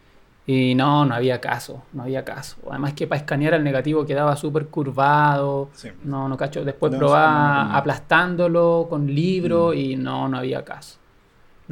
Y 0.46 0.74
no, 0.74 1.04
no 1.04 1.14
había 1.14 1.40
caso, 1.40 1.82
no 1.92 2.02
había 2.02 2.24
caso. 2.24 2.56
Además 2.68 2.94
que 2.94 3.06
para 3.06 3.20
escanear 3.20 3.54
el 3.54 3.62
negativo 3.62 4.04
quedaba 4.06 4.34
súper 4.34 4.66
curvado. 4.66 5.68
Sí. 5.74 5.90
No, 6.04 6.26
no 6.28 6.36
cacho. 6.36 6.64
Después 6.64 6.90
No, 6.92 6.98
probaba 6.98 7.64
no, 7.64 7.68
no. 7.70 7.76
aplastándolo 7.76 8.86
con 8.90 9.06
libro 9.14 9.70
Mm. 9.72 9.78
y 9.78 9.96
no, 9.96 10.28
no 10.28 10.38
había 10.38 10.64
caso. 10.64 10.98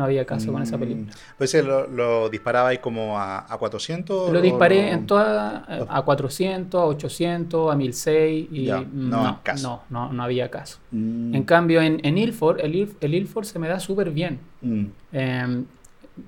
No 0.00 0.04
había 0.06 0.24
caso 0.24 0.50
con 0.50 0.62
esa 0.62 0.78
Mm. 0.78 0.80
película. 0.80 1.12
Pues 1.36 1.52
lo, 1.62 1.86
lo 1.86 2.30
disparaba 2.30 2.70
ahí 2.70 2.78
como 2.78 3.18
a, 3.18 3.44
a 3.52 3.58
400. 3.58 4.32
Lo 4.32 4.40
disparé 4.40 4.86
lo- 4.86 4.96
en 4.96 5.06
toda, 5.06 5.66
a 5.90 6.00
400, 6.02 6.80
a 6.80 6.86
800, 6.86 7.70
a 7.70 7.76
1006 7.76 8.48
y 8.50 8.64
Ya, 8.64 8.80
mm, 8.80 9.10
no, 9.10 9.22
no, 9.24 9.40
caso. 9.42 9.82
no, 9.90 10.06
no, 10.06 10.12
no 10.14 10.22
había 10.22 10.50
caso. 10.50 10.78
Mm, 10.90 11.34
En 11.34 11.42
cambio, 11.44 11.82
en, 11.82 12.00
en 12.02 12.16
Ilford, 12.16 12.60
el, 12.60 12.88
el 12.98 13.14
Ilford 13.14 13.44
se 13.44 13.58
me 13.58 13.68
da 13.68 13.78
súper 13.78 14.10
bien. 14.10 14.38
mm, 14.62 14.84
Eh, 15.12 15.64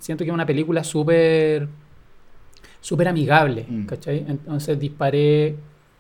siento 0.01 0.23
que 0.23 0.29
es 0.31 0.35
una 0.35 0.45
película 0.45 0.85
súper 0.85 1.67
súper 2.83 3.09
amigable. 3.09 3.65
¿cachai? 3.87 4.25
Entonces 4.29 4.79
disparé... 4.79 5.57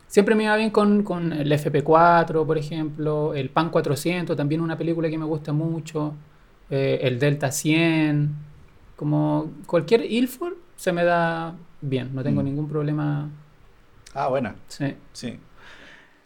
Siempre 0.08 0.34
me 0.34 0.44
iba 0.44 0.54
bien 0.56 0.68
con, 0.70 1.02
con 1.04 1.32
el 1.32 1.50
FP4, 1.52 2.44
por 2.44 2.58
ejemplo, 2.58 3.32
el 3.34 3.48
PAN 3.48 3.70
400, 3.70 4.36
también 4.36 4.60
una 4.60 4.76
película 4.76 5.08
que 5.08 5.16
me 5.16 5.24
gusta 5.24 5.54
mucho, 5.54 6.12
eh, 6.72 6.98
el 7.02 7.18
Delta 7.20 7.52
100, 7.52 8.34
como 8.96 9.52
cualquier 9.66 10.04
Ilford 10.10 10.54
se 10.76 10.92
me 10.92 11.04
da 11.04 11.54
bien, 11.80 12.12
no 12.14 12.22
tengo 12.24 12.40
Mm. 12.42 12.44
ningún 12.44 12.68
problema. 12.68 13.28
Ah, 14.14 14.26
buena. 14.28 14.56
Sí. 14.68 14.94
Sí. 15.12 15.38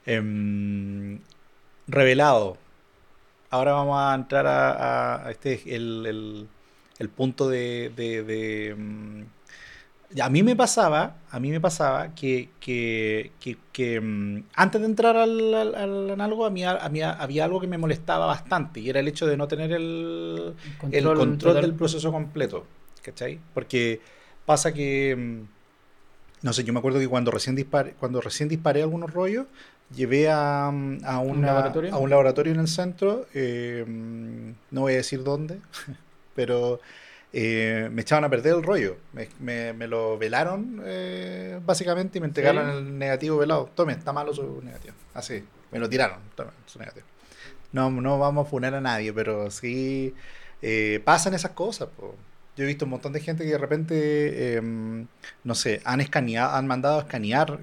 Em, 0.07 1.19
revelado. 1.89 2.57
Ahora 3.51 3.73
vamos 3.73 3.99
a 4.01 4.15
entrar 4.15 4.47
a, 4.47 5.31
este 5.31 5.75
el, 5.75 6.07
el- 6.07 6.49
el 6.99 7.09
punto 7.09 7.49
de, 7.49 7.93
de- 7.97 8.23
de, 8.23 8.75
mm, 8.77 9.23
a 10.23 10.29
mí 10.31 10.43
me 10.43 10.57
pasaba, 10.57 11.17
a 11.31 11.41
mí 11.41 11.51
me 11.51 11.61
pasaba 11.61 12.15
que, 12.15 12.51
que- 12.61 13.33
que- 13.41 13.59
que, 13.73 14.01
mm, 14.01 14.45
antes 14.55 14.81
de 14.81 14.87
entrar 14.87 15.17
al, 15.17 15.55
al- 15.55 15.75
al 15.75 16.11
análogo, 16.11 16.47
a 16.47 16.51
mí, 16.51 16.65
a 16.65 16.89
mí 16.89 17.03
había 17.03 17.45
algo 17.45 17.61
que 17.61 17.67
me 17.67 17.79
molestaba 17.79 18.27
bastante 18.27 18.81
y 18.81 18.89
era 18.89 19.01
el 19.01 19.09
hecho 19.09 19.27
de 19.27 19.37
no 19.37 19.49
tener 19.49 19.73
el, 19.73 20.55
el 20.91 21.13
control 21.15 21.61
del 21.61 21.75
proceso 21.75 22.13
completo, 22.13 22.67
¿cachai? 23.03 23.41
Porque 23.55 24.01
pasa 24.45 24.73
que, 24.73 25.15
mm, 25.17 25.43
no 26.43 26.53
sé, 26.53 26.65
yo 26.65 26.73
me 26.73 26.79
acuerdo 26.79 26.99
que 26.99 27.09
cuando 27.09 27.31
recién 27.31 27.57
disparé, 27.57 27.95
cuando 27.95 28.21
recién 28.21 28.49
disparé 28.49 28.83
algunos 28.83 29.13
rollos, 29.13 29.47
llevé 29.95 30.29
a, 30.31 30.71
mm, 30.73 30.99
a, 31.05 31.19
una- 31.21 31.49
laboratorio? 31.49 31.93
a 31.95 31.99
un 31.99 32.11
laboratorio 32.11 32.53
en 32.53 32.61
el 32.61 32.69
centro, 32.69 33.27
eh, 33.35 33.85
no 33.87 34.81
voy 34.83 34.95
a 34.95 34.97
decir 34.97 35.23
dónde, 35.25 35.61
pero 36.35 36.81
eh, 37.39 37.89
me 37.93 38.01
echaban 38.03 38.25
a 38.25 38.31
perder 38.31 38.55
el 38.55 38.63
rollo, 38.63 38.97
me, 39.13 39.29
me- 39.41 39.73
me 39.75 39.87
lo 39.87 40.17
velaron 40.17 40.81
eh, 40.85 41.61
básicamente 41.65 42.17
y 42.19 42.21
me 42.23 42.29
entregaron 42.29 42.71
¿Sí? 42.71 42.79
el 42.79 42.99
negativo 42.99 43.37
velado. 43.39 43.71
Tome, 43.75 43.93
está 43.93 44.13
malo 44.13 44.33
su 44.33 44.63
negativo. 44.63 44.95
Así, 45.15 45.45
me 45.71 45.79
lo 45.79 45.89
tiraron, 45.89 46.19
su 46.67 46.79
negativo. 46.79 47.05
No, 47.73 47.91
no 47.91 48.19
vamos 48.19 48.47
a 48.47 48.51
funar 48.51 48.75
a 48.75 48.81
nadie, 48.81 49.13
pero 49.13 49.51
sí 49.51 50.15
eh, 50.63 51.01
pasan 51.05 51.35
esas 51.35 51.51
cosas. 51.53 51.89
po. 51.97 52.15
Yo 52.57 52.65
he 52.65 52.67
visto 52.67 52.87
un 52.87 52.93
montón 52.93 53.13
de 53.13 53.21
gente 53.21 53.45
que 53.45 53.51
de 53.51 53.59
repente, 53.59 54.55
em, 54.57 55.07
no 55.45 55.55
sé, 55.55 55.83
han 55.85 56.01
escaneado, 56.01 56.55
han 56.57 56.67
mandado 56.67 56.97
a 56.99 57.03
escanear 57.03 57.61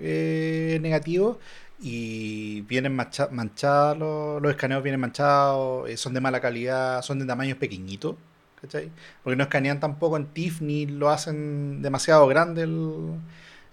negativos 0.82 1.38
y 1.80 2.62
vienen 2.62 2.96
mancha- 2.96 3.30
manchados, 3.32 3.98
los, 3.98 4.42
los 4.42 4.52
escaneos 4.52 4.84
vienen 4.84 5.02
manchados, 5.02 5.90
son 6.00 6.14
de 6.14 6.22
mala 6.22 6.40
calidad, 6.42 7.02
son 7.02 7.18
de 7.20 7.26
tamaños 7.26 7.58
pequeñitos, 7.58 8.16
¿cachai? 8.64 8.90
Porque 9.24 9.36
no 9.36 9.44
escanean 9.44 9.80
tampoco 9.80 10.18
en 10.18 10.26
TIFF 10.26 10.62
ni 10.62 10.86
lo 10.88 11.10
hacen 11.10 11.82
demasiado 11.82 12.26
grande 12.28 12.64
el, 12.64 13.12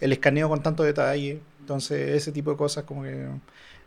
el 0.01 0.13
escaneo 0.13 0.49
con 0.49 0.63
tanto 0.63 0.83
detalle. 0.83 1.41
Entonces, 1.61 2.11
ese 2.11 2.33
tipo 2.33 2.51
de 2.51 2.57
cosas 2.57 2.85
como 2.85 3.05
que 3.05 3.27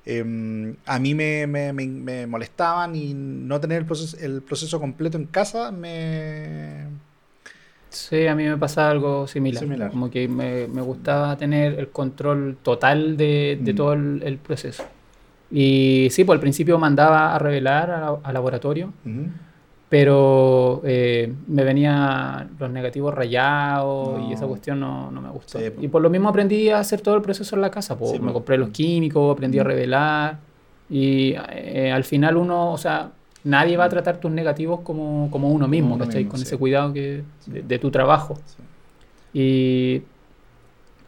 em, 0.05 0.75
a 0.85 0.99
mí 0.99 1.13
me, 1.13 1.45
me- 1.47 1.73
me- 1.73 1.85
me 1.87 2.25
molestaban 2.27 2.95
y 2.95 3.13
no 3.13 3.59
tener 3.59 3.79
el 3.79 3.85
proceso, 3.85 4.17
el 4.19 4.41
proceso 4.41 4.79
completo 4.79 5.17
en 5.17 5.25
casa 5.25 5.71
me... 5.71 6.87
Sí, 7.89 8.25
a 8.25 8.33
mí 8.33 8.45
me 8.45 8.57
pasaba 8.57 8.89
algo 8.89 9.27
similar. 9.27 9.61
Similar. 9.61 9.91
Como 9.91 10.09
que 10.09 10.27
me, 10.27 10.65
gustaba 10.81 11.37
tener 11.37 11.77
el 11.79 11.89
control 11.89 12.57
total 12.63 13.17
de, 13.17 13.59
de 13.61 13.73
Mm. 13.73 13.75
todo 13.75 13.93
el, 13.93 14.23
el 14.25 14.37
proceso. 14.37 14.83
Y 15.51 16.07
sí, 16.09 16.23
pues 16.23 16.37
al 16.37 16.39
principio 16.41 16.79
mandaba 16.79 17.35
a 17.35 17.39
revelar 17.39 17.91
a- 17.91 18.17
al 18.23 18.33
laboratorio. 18.33 18.91
Pero 19.93 20.81
eh, 20.85 21.31
me 21.49 21.63
venían 21.63 22.55
los 22.57 22.71
negativos 22.71 23.13
rayados 23.13 24.21
y 24.23 24.29
No. 24.29 24.33
esa 24.33 24.47
cuestión 24.47 24.79
no, 24.79 25.11
no 25.11 25.21
me 25.21 25.29
gustó. 25.29 25.59
Sí, 25.59 25.65
y 25.81 25.87
por 25.87 26.01
lo 26.01 26.09
mismo 26.09 26.29
aprendí 26.29 26.69
a 26.71 26.79
hacer 26.79 27.01
todo 27.01 27.13
el 27.15 27.21
proceso 27.21 27.55
en 27.55 27.61
la 27.61 27.69
casa. 27.69 27.95
pues. 27.95 28.09
Sí, 28.13 28.19
me 28.19 28.33
compré 28.33 28.57
los 28.57 28.69
químicos, 28.69 29.31
aprendí 29.31 29.59
a 29.59 29.63
Mm. 29.63 29.67
revelar 29.67 30.39
y 30.89 31.35
eh, 31.51 31.91
al 31.93 32.03
final 32.05 32.37
uno, 32.37 32.71
o 32.73 32.77
sea, 32.79 33.11
nadie 33.43 33.77
va 33.77 33.83
a 33.83 33.89
tratar 33.89 34.17
tus 34.17 34.31
negativos 34.31 34.79
como, 34.79 35.29
como 35.29 35.49
uno 35.49 35.67
mismo, 35.67 35.93
uno 35.93 36.05
¿cachai? 36.05 36.21
mismo, 36.23 36.31
Con 36.31 36.39
sí. 36.39 36.45
ese 36.47 36.57
cuidado 36.57 36.91
que, 36.91 37.21
de, 37.45 37.61
de 37.61 37.77
tu 37.77 37.91
trabajo. 37.91 38.39
Y 39.31 40.01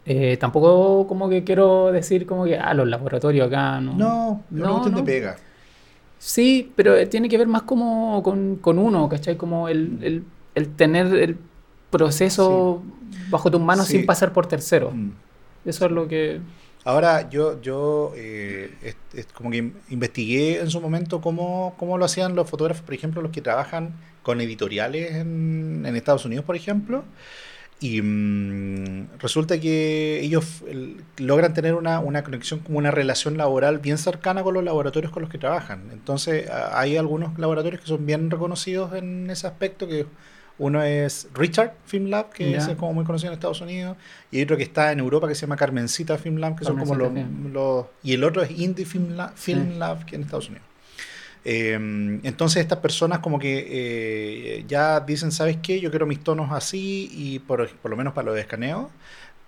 eh, 0.05 0.37
tampoco 0.37 1.07
como 1.07 1.27
que 1.27 1.43
quiero 1.43 1.91
decir 1.91 2.27
como 2.27 2.45
que, 2.45 2.55
ah, 2.59 2.75
los 2.75 2.87
laboratorios 2.87 3.47
acá, 3.47 3.81
¿no? 3.81 3.93
No, 3.93 4.43
No, 4.51 4.85
de 4.85 4.91
no. 4.91 5.03
pega. 5.03 5.37
Sí, 6.17 6.71
pero 6.75 6.95
eh, 6.95 7.05
tiene 7.05 7.29
que 7.29 7.37
ver 7.37 7.47
más 7.47 7.63
como 7.63 8.23
con, 8.23 8.55
con 8.57 8.79
uno, 8.79 9.07
¿cachai? 9.09 9.37
Como 9.37 9.69
el, 9.69 9.99
el- 10.01 10.23
el 10.55 10.69
tener 10.75 11.07
el 11.15 11.37
proceso 11.89 12.81
bajo 13.29 13.51
tus 13.51 13.61
manos 13.61 13.87
Sí. 13.87 13.97
sin 13.97 14.05
pasar 14.05 14.33
por 14.33 14.47
terceros. 14.47 14.93
Mm. 14.93 15.09
Eso 15.65 15.85
es 15.85 15.91
lo 15.91 16.07
que... 16.07 16.39
Ahora, 16.85 17.29
yo, 17.29 17.59
yo 17.61 18.13
eh, 18.15 18.73
es- 18.81 18.95
es 19.13 19.25
como 19.27 19.49
que 19.51 19.71
investigué 19.89 20.59
en 20.61 20.69
su 20.69 20.79
momento 20.81 21.19
cómo, 21.21 21.73
cómo 21.77 21.97
lo 21.97 22.05
hacían 22.05 22.35
los 22.35 22.49
fotógrafos, 22.49 22.83
por 22.83 22.93
ejemplo, 22.93 23.21
los 23.21 23.31
que 23.31 23.41
trabajan 23.41 23.93
con 24.23 24.39
editoriales 24.41 25.15
en, 25.15 25.83
en 25.85 25.95
Estados 25.95 26.25
Unidos, 26.25 26.45
por 26.45 26.55
ejemplo. 26.55 27.03
Y 27.79 28.01
mm, 28.01 29.17
resulta 29.19 29.59
que 29.59 30.21
ellos 30.21 30.63
el- 30.67 31.03
logran 31.17 31.53
tener 31.53 31.73
una, 31.75 31.99
una 31.99 32.23
conexión, 32.23 32.59
como 32.61 32.77
una 32.77 32.89
relación 32.91 33.37
laboral 33.37 33.79
bien 33.79 33.97
cercana 33.97 34.43
con 34.43 34.53
los 34.53 34.63
laboratorios 34.63 35.11
con 35.11 35.21
los 35.21 35.29
que 35.29 35.37
trabajan. 35.37 35.89
Entonces, 35.91 36.49
a- 36.49 36.79
hay 36.79 36.95
algunos 36.97 37.37
laboratorios 37.37 37.81
que 37.81 37.87
son 37.87 38.05
bien 38.05 38.31
reconocidos 38.31 38.93
en 38.93 39.29
ese 39.29 39.45
aspecto, 39.47 39.87
que 39.87 40.05
uno 40.57 40.81
es 40.83 41.27
Richard 41.33 41.73
Film 41.85 42.05
Lab, 42.07 42.29
que 42.31 42.55
es 42.55 42.69
como 42.77 42.93
muy 42.93 43.03
conocido 43.03 43.29
en 43.31 43.33
Estados 43.33 43.59
Unidos, 43.59 43.97
y 44.31 44.41
otro 44.41 44.55
que 44.55 44.63
está 44.63 44.93
en 44.93 44.99
Europa 44.99 45.27
que 45.27 45.35
se 45.35 45.41
llama 45.41 45.57
Carmencita 45.57 46.17
Film 46.17 46.37
Lab, 46.37 46.55
que 46.57 46.63
son 46.63 46.77
como 46.79 46.95
los, 46.95 47.85
Y 48.03 48.13
el 48.13 48.23
otro 48.23 48.41
es 48.41 48.51
Indie 48.51 48.85
Film 48.85 49.17
Lab, 49.17 49.35
Film 49.35 49.73
Sí. 49.73 49.77
Lab 49.79 50.05
que 50.05 50.15
en 50.15 50.21
Estados 50.21 50.47
Unidos. 50.47 50.65
Eh, 51.47 51.73
entonces 52.23 52.61
estas 52.63 52.79
personas 52.79 53.19
como 53.19 53.37
que 53.37 53.67
eh, 53.69 54.65
ya 54.67 54.99
dicen, 54.99 55.31
¿sabes 55.31 55.57
qué? 55.61 55.79
Yo 55.79 55.91
quiero 55.91 56.07
mis 56.07 56.23
tonos 56.23 56.51
así 56.51 57.07
y 57.13 57.37
por, 57.39 57.69
por 57.69 57.91
lo 57.91 57.97
menos 57.97 58.13
para 58.13 58.25
los 58.25 58.37
escaneos. 58.37 58.87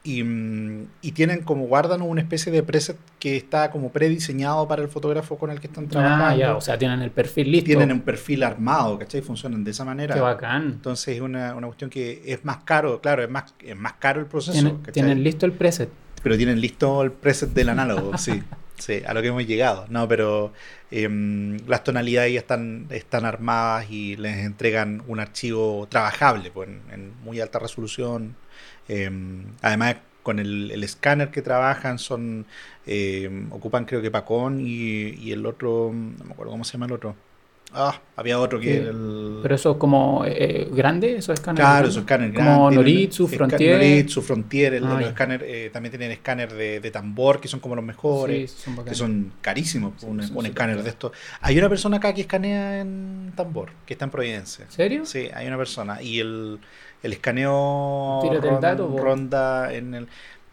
Y, 0.04 0.24
mm, 0.24 0.88
y 1.02 1.12
tienen 1.14 1.42
como, 1.42 1.66
guardan 1.66 2.04
una 2.04 2.22
especie 2.22 2.52
de 2.52 2.62
preset 2.62 2.98
que 3.20 3.36
está 3.36 3.72
como 3.72 3.92
prediseñado 3.92 4.68
para 4.68 4.84
el 4.84 4.90
fotógrafo 4.90 5.38
con 5.38 5.50
el 5.50 5.60
que 5.60 5.68
están 5.68 5.88
trabajando. 5.88 6.26
Ah, 6.26 6.36
ya, 6.36 6.56
o 6.56 6.62
sea, 6.62 6.78
tienen 6.78 7.02
el 7.02 7.10
perfil 7.10 7.52
listo. 7.52 7.66
tienen 7.66 7.92
un 7.92 8.02
perfil 8.02 8.44
armado, 8.44 9.00
¿cachai? 9.00 9.22
Funcionan 9.22 9.64
de 9.64 9.72
esa 9.72 9.84
manera. 9.84 10.14
Qué 10.14 10.22
bacán. 10.22 10.68
Entonces 10.68 11.16
es 11.16 11.22
una, 11.22 11.56
una 11.56 11.66
cuestión 11.66 11.90
que 11.90 12.22
es 12.26 12.46
más 12.46 12.58
caro, 12.58 13.02
claro, 13.02 13.24
es 13.24 13.30
más, 13.30 13.56
es 13.60 13.76
más 13.76 13.94
caro 13.94 14.22
el 14.22 14.28
proceso. 14.28 14.60
Tienen, 14.62 14.84
tienen 14.94 15.24
listo 15.24 15.48
el 15.48 15.52
preset. 15.54 15.90
Pero 16.22 16.38
tienen 16.38 16.62
listo 16.62 17.02
el 17.02 17.12
preset 17.12 17.50
del 17.50 17.70
análogo, 17.70 18.18
sí. 18.20 18.42
Sí, 18.78 19.02
a 19.06 19.14
lo 19.14 19.22
que 19.22 19.30
hemos 19.30 19.46
llegado. 19.46 19.86
No, 19.90 20.08
pero 20.08 20.54
em, 20.92 21.58
las 21.68 21.84
tonalidades 21.84 22.34
ya 22.34 22.40
están, 22.40 22.88
están 22.92 23.26
armadas 23.26 23.90
y 23.90 24.16
les 24.18 24.38
entregan 24.46 25.04
un 25.08 25.20
archivo 25.20 25.88
trabajable, 25.90 26.52
pues, 26.52 26.70
en, 26.92 27.14
muy 27.24 27.40
alta 27.40 27.60
resolución. 27.60 28.36
Em, 28.88 29.56
además, 29.62 29.98
con 30.24 30.40
el, 30.40 30.72
el 30.72 30.84
escáner 30.84 31.32
que 31.32 31.42
trabajan, 31.42 32.00
son 32.00 32.46
em, 32.86 33.52
ocupan 33.52 33.86
creo 33.86 34.02
que 34.02 34.12
Pacón 34.12 34.60
y, 34.62 35.10
y 35.16 35.32
el 35.32 35.46
otro, 35.46 35.92
no 35.94 36.26
me 36.26 36.34
acuerdo 36.34 36.52
cómo 36.52 36.64
se 36.64 36.74
llama 36.74 36.86
el 36.88 36.94
otro. 36.94 37.16
Ah, 37.74 38.02
había 38.16 38.40
otro 38.40 38.60
que 38.60 38.66
Sí, 38.66 38.78
era 38.78 38.90
el... 38.92 39.40
Pero 39.44 39.56
eso 39.56 39.72
es 39.72 39.78
como 39.78 40.24
eh, 40.26 40.68
grande, 40.72 41.18
esos 41.18 41.34
escáneres. 41.34 41.66
Claro, 41.66 41.88
esos 41.88 42.00
escáneres 42.02 42.34
Como 42.36 42.44
grandes. 42.44 42.76
Noritsu, 42.78 43.28
Frontier. 43.28 43.74
Noritsu, 43.76 44.22
Frontier, 44.22 44.74
el- 44.76 44.86
Ah, 44.86 44.90
los 44.94 45.02
ya. 45.02 45.08
escáner, 45.10 45.44
eh, 45.46 45.70
también 45.72 45.92
tienen 45.92 46.12
escáner 46.12 46.54
de, 46.54 46.80
de 46.80 46.92
tambor, 46.92 47.40
que 47.42 47.48
son 47.48 47.60
como 47.60 47.76
los 47.76 47.84
mejores, 47.86 48.52
Sí, 48.52 48.64
son 48.64 48.86
que 48.86 48.96
son 48.96 49.32
carísimos, 49.42 49.94
Sí, 49.98 50.08
un, 50.08 50.24
son 50.24 50.38
un 50.38 50.46
escáner 50.46 50.82
de 50.82 50.90
estos. 50.90 51.12
Hay 51.42 51.58
una 51.60 51.70
persona 51.70 51.98
acá 51.98 52.14
que 52.14 52.22
escanea 52.22 52.80
en 52.80 53.34
tambor, 53.36 53.70
que 53.86 53.94
está 53.94 54.06
en 54.06 54.12
Providencia. 54.12 54.66
¿En 54.66 54.72
serio? 54.72 55.06
Sí, 55.06 55.30
hay 55.34 55.46
una 55.48 55.58
persona. 55.58 56.02
Y 56.02 56.20
el, 56.20 56.60
el 57.04 57.14
escaneo 57.14 58.22
el 58.34 58.60
dato, 58.62 58.98
ronda 58.98 59.74
en 59.74 59.94
el... 59.94 60.08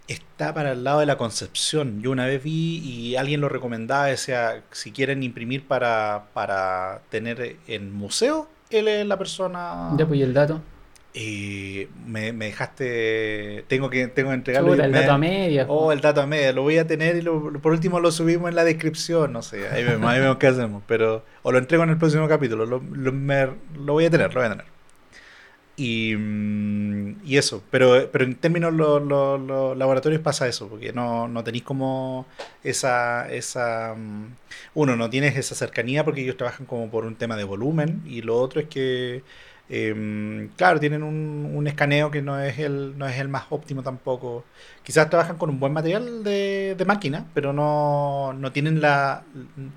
Está 0.06 0.52
para 0.52 0.72
el 0.72 0.84
lado 0.84 1.00
de 1.00 1.06
la 1.06 1.16
Concepción. 1.16 2.02
Yo 2.02 2.10
una 2.10 2.26
vez 2.26 2.42
vi 2.42 2.78
y 2.84 3.16
alguien 3.16 3.40
lo 3.40 3.48
recomendaba, 3.48 4.06
decía, 4.06 4.62
si 4.70 4.92
quieren 4.92 5.22
imprimir 5.22 5.66
para, 5.66 6.24
para 6.34 7.00
tener 7.10 7.56
en 7.66 7.92
museo, 7.94 8.48
él 8.70 8.88
es 8.88 9.06
la 9.06 9.16
persona... 9.16 9.90
Ya, 9.96 10.06
pues, 10.06 10.20
¿y 10.20 10.22
el 10.22 10.34
dato? 10.34 10.60
Eh, 11.14 11.88
me, 12.06 12.32
me 12.32 12.46
dejaste... 12.46 13.64
Tengo 13.68 13.88
que, 13.88 14.08
tengo 14.08 14.28
que 14.30 14.34
entregarlo. 14.34 14.72
Chuta, 14.72 14.82
y 14.82 14.86
el 14.86 14.92
me- 14.92 15.00
dato 15.00 15.12
a 15.12 15.18
media. 15.18 15.64
Oh, 15.68 15.90
el 15.92 16.00
dato 16.00 16.20
a 16.20 16.26
media, 16.26 16.52
lo 16.52 16.62
voy 16.62 16.76
a 16.76 16.86
tener 16.86 17.16
y 17.16 17.22
lo- 17.22 17.50
lo- 17.50 17.60
por 17.60 17.72
último 17.72 17.98
lo 18.00 18.10
subimos 18.10 18.50
en 18.50 18.56
la 18.56 18.64
descripción, 18.64 19.32
no 19.32 19.40
sé, 19.40 19.68
ahí 19.68 19.84
vemos, 19.84 20.10
ahí 20.10 20.20
vemos 20.20 20.36
qué 20.38 20.48
hacemos, 20.48 20.82
pero 20.86 21.24
o 21.42 21.52
lo 21.52 21.58
entrego 21.58 21.84
en 21.84 21.90
el 21.90 21.98
próximo 21.98 22.26
capítulo, 22.28 22.66
lo, 22.66 22.82
lo- 22.92 23.12
me- 23.12 23.48
lo 23.76 23.92
voy 23.94 24.06
a 24.06 24.10
tener, 24.10 24.34
lo 24.34 24.40
voy 24.40 24.46
a 24.48 24.50
tener. 24.50 24.73
Y, 25.76 26.14
mm, 26.16 27.16
y 27.24 27.36
eso, 27.36 27.62
pero, 27.70 28.08
pero 28.12 28.24
en 28.24 28.36
términos 28.36 28.72
los 28.72 29.02
los- 29.02 29.40
los 29.40 29.76
laboratorios 29.76 30.20
pasa 30.22 30.46
eso, 30.46 30.68
porque 30.68 30.92
no, 30.92 31.26
no 31.26 31.42
tenéis 31.42 31.64
como 31.64 32.26
esa, 32.62 33.28
esa... 33.32 33.94
mm, 33.96 34.36
Uno, 34.74 34.94
no 34.96 35.10
tienes 35.10 35.36
esa 35.36 35.54
cercanía 35.56 36.04
porque 36.04 36.22
ellos 36.22 36.36
trabajan 36.36 36.66
como 36.66 36.88
por 36.90 37.04
un 37.04 37.16
tema 37.16 37.36
de 37.36 37.44
volumen 37.44 38.02
y 38.06 38.22
lo 38.22 38.36
otro 38.38 38.60
es 38.60 38.68
que... 38.68 39.22
em, 39.68 40.48
claro, 40.56 40.78
tienen 40.78 41.02
un, 41.02 41.50
un 41.54 41.66
escaneo 41.66 42.10
que 42.10 42.22
no 42.22 42.38
es 42.38 42.58
el, 42.60 42.96
no 42.98 43.08
es 43.08 43.18
el 43.18 43.28
más 43.28 43.44
óptimo 43.50 43.82
tampoco. 43.82 44.44
Quizás 44.84 45.08
trabajan 45.10 45.36
con 45.38 45.50
un 45.50 45.58
buen 45.58 45.72
material 45.72 46.22
de, 46.22 46.74
de 46.78 46.84
máquina, 46.84 47.24
pero 47.34 47.52
no, 47.52 48.32
no 48.34 48.52
tienen 48.52 48.80
la 48.80 49.22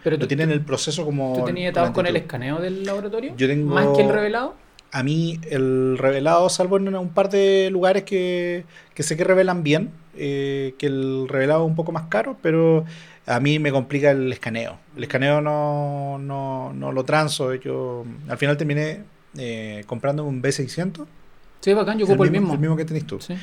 Pero 0.04 0.18
no 0.18 0.22
tú- 0.22 0.28
tienen 0.28 0.52
el 0.52 0.62
proceso 0.62 1.06
como 1.06 1.34
¿Tú 1.38 1.46
tenías 1.46 1.74
con 1.92 2.06
el 2.06 2.18
escaneo 2.18 2.60
del 2.60 2.84
laboratorio? 2.86 3.34
Yo 3.38 3.48
tengo- 3.48 3.74
¿Más 3.74 3.88
que 3.96 4.04
el 4.04 4.10
revelado? 4.10 4.67
A 4.92 5.04
mí 5.04 5.40
el 5.50 5.98
revelado, 5.98 6.50
salvo 6.50 6.78
en 6.78 6.96
un 6.96 7.10
par 7.10 7.30
de 7.30 7.70
lugares 7.72 8.04
que, 8.04 8.66
que 8.94 9.04
sé 9.04 9.18
que 9.18 9.24
revelan 9.24 9.64
bien, 9.64 9.92
eh, 10.16 10.76
que 10.78 10.88
el 10.88 11.28
revelado 11.28 11.64
es 11.64 11.70
un 11.70 11.76
poco 11.76 11.92
más 11.92 12.08
caro, 12.08 12.38
pero 12.42 12.86
a 13.26 13.40
mí 13.40 13.60
me 13.60 13.72
complica 13.72 14.12
el 14.12 14.32
escaneo. 14.32 14.78
El 14.96 15.04
escaneo 15.04 15.42
no, 15.42 16.18
no, 16.18 16.74
no 16.74 16.92
lo 16.92 17.04
transo. 17.04 17.54
Yo 17.56 18.06
al 18.30 18.38
final 18.38 18.56
terminé 18.56 19.04
eh, 19.38 19.84
comprando 19.86 20.24
un 20.24 20.42
B600. 20.42 21.06
Sí, 21.60 21.74
bacán, 21.74 22.00
yo 22.00 22.06
ocupo 22.06 22.24
el 22.24 22.32
mismo. 22.32 22.54
El 22.54 22.60
mismo 22.60 22.78
que 22.78 22.86
tenés 22.86 23.06
tú. 23.06 23.20
Sí. 23.20 23.36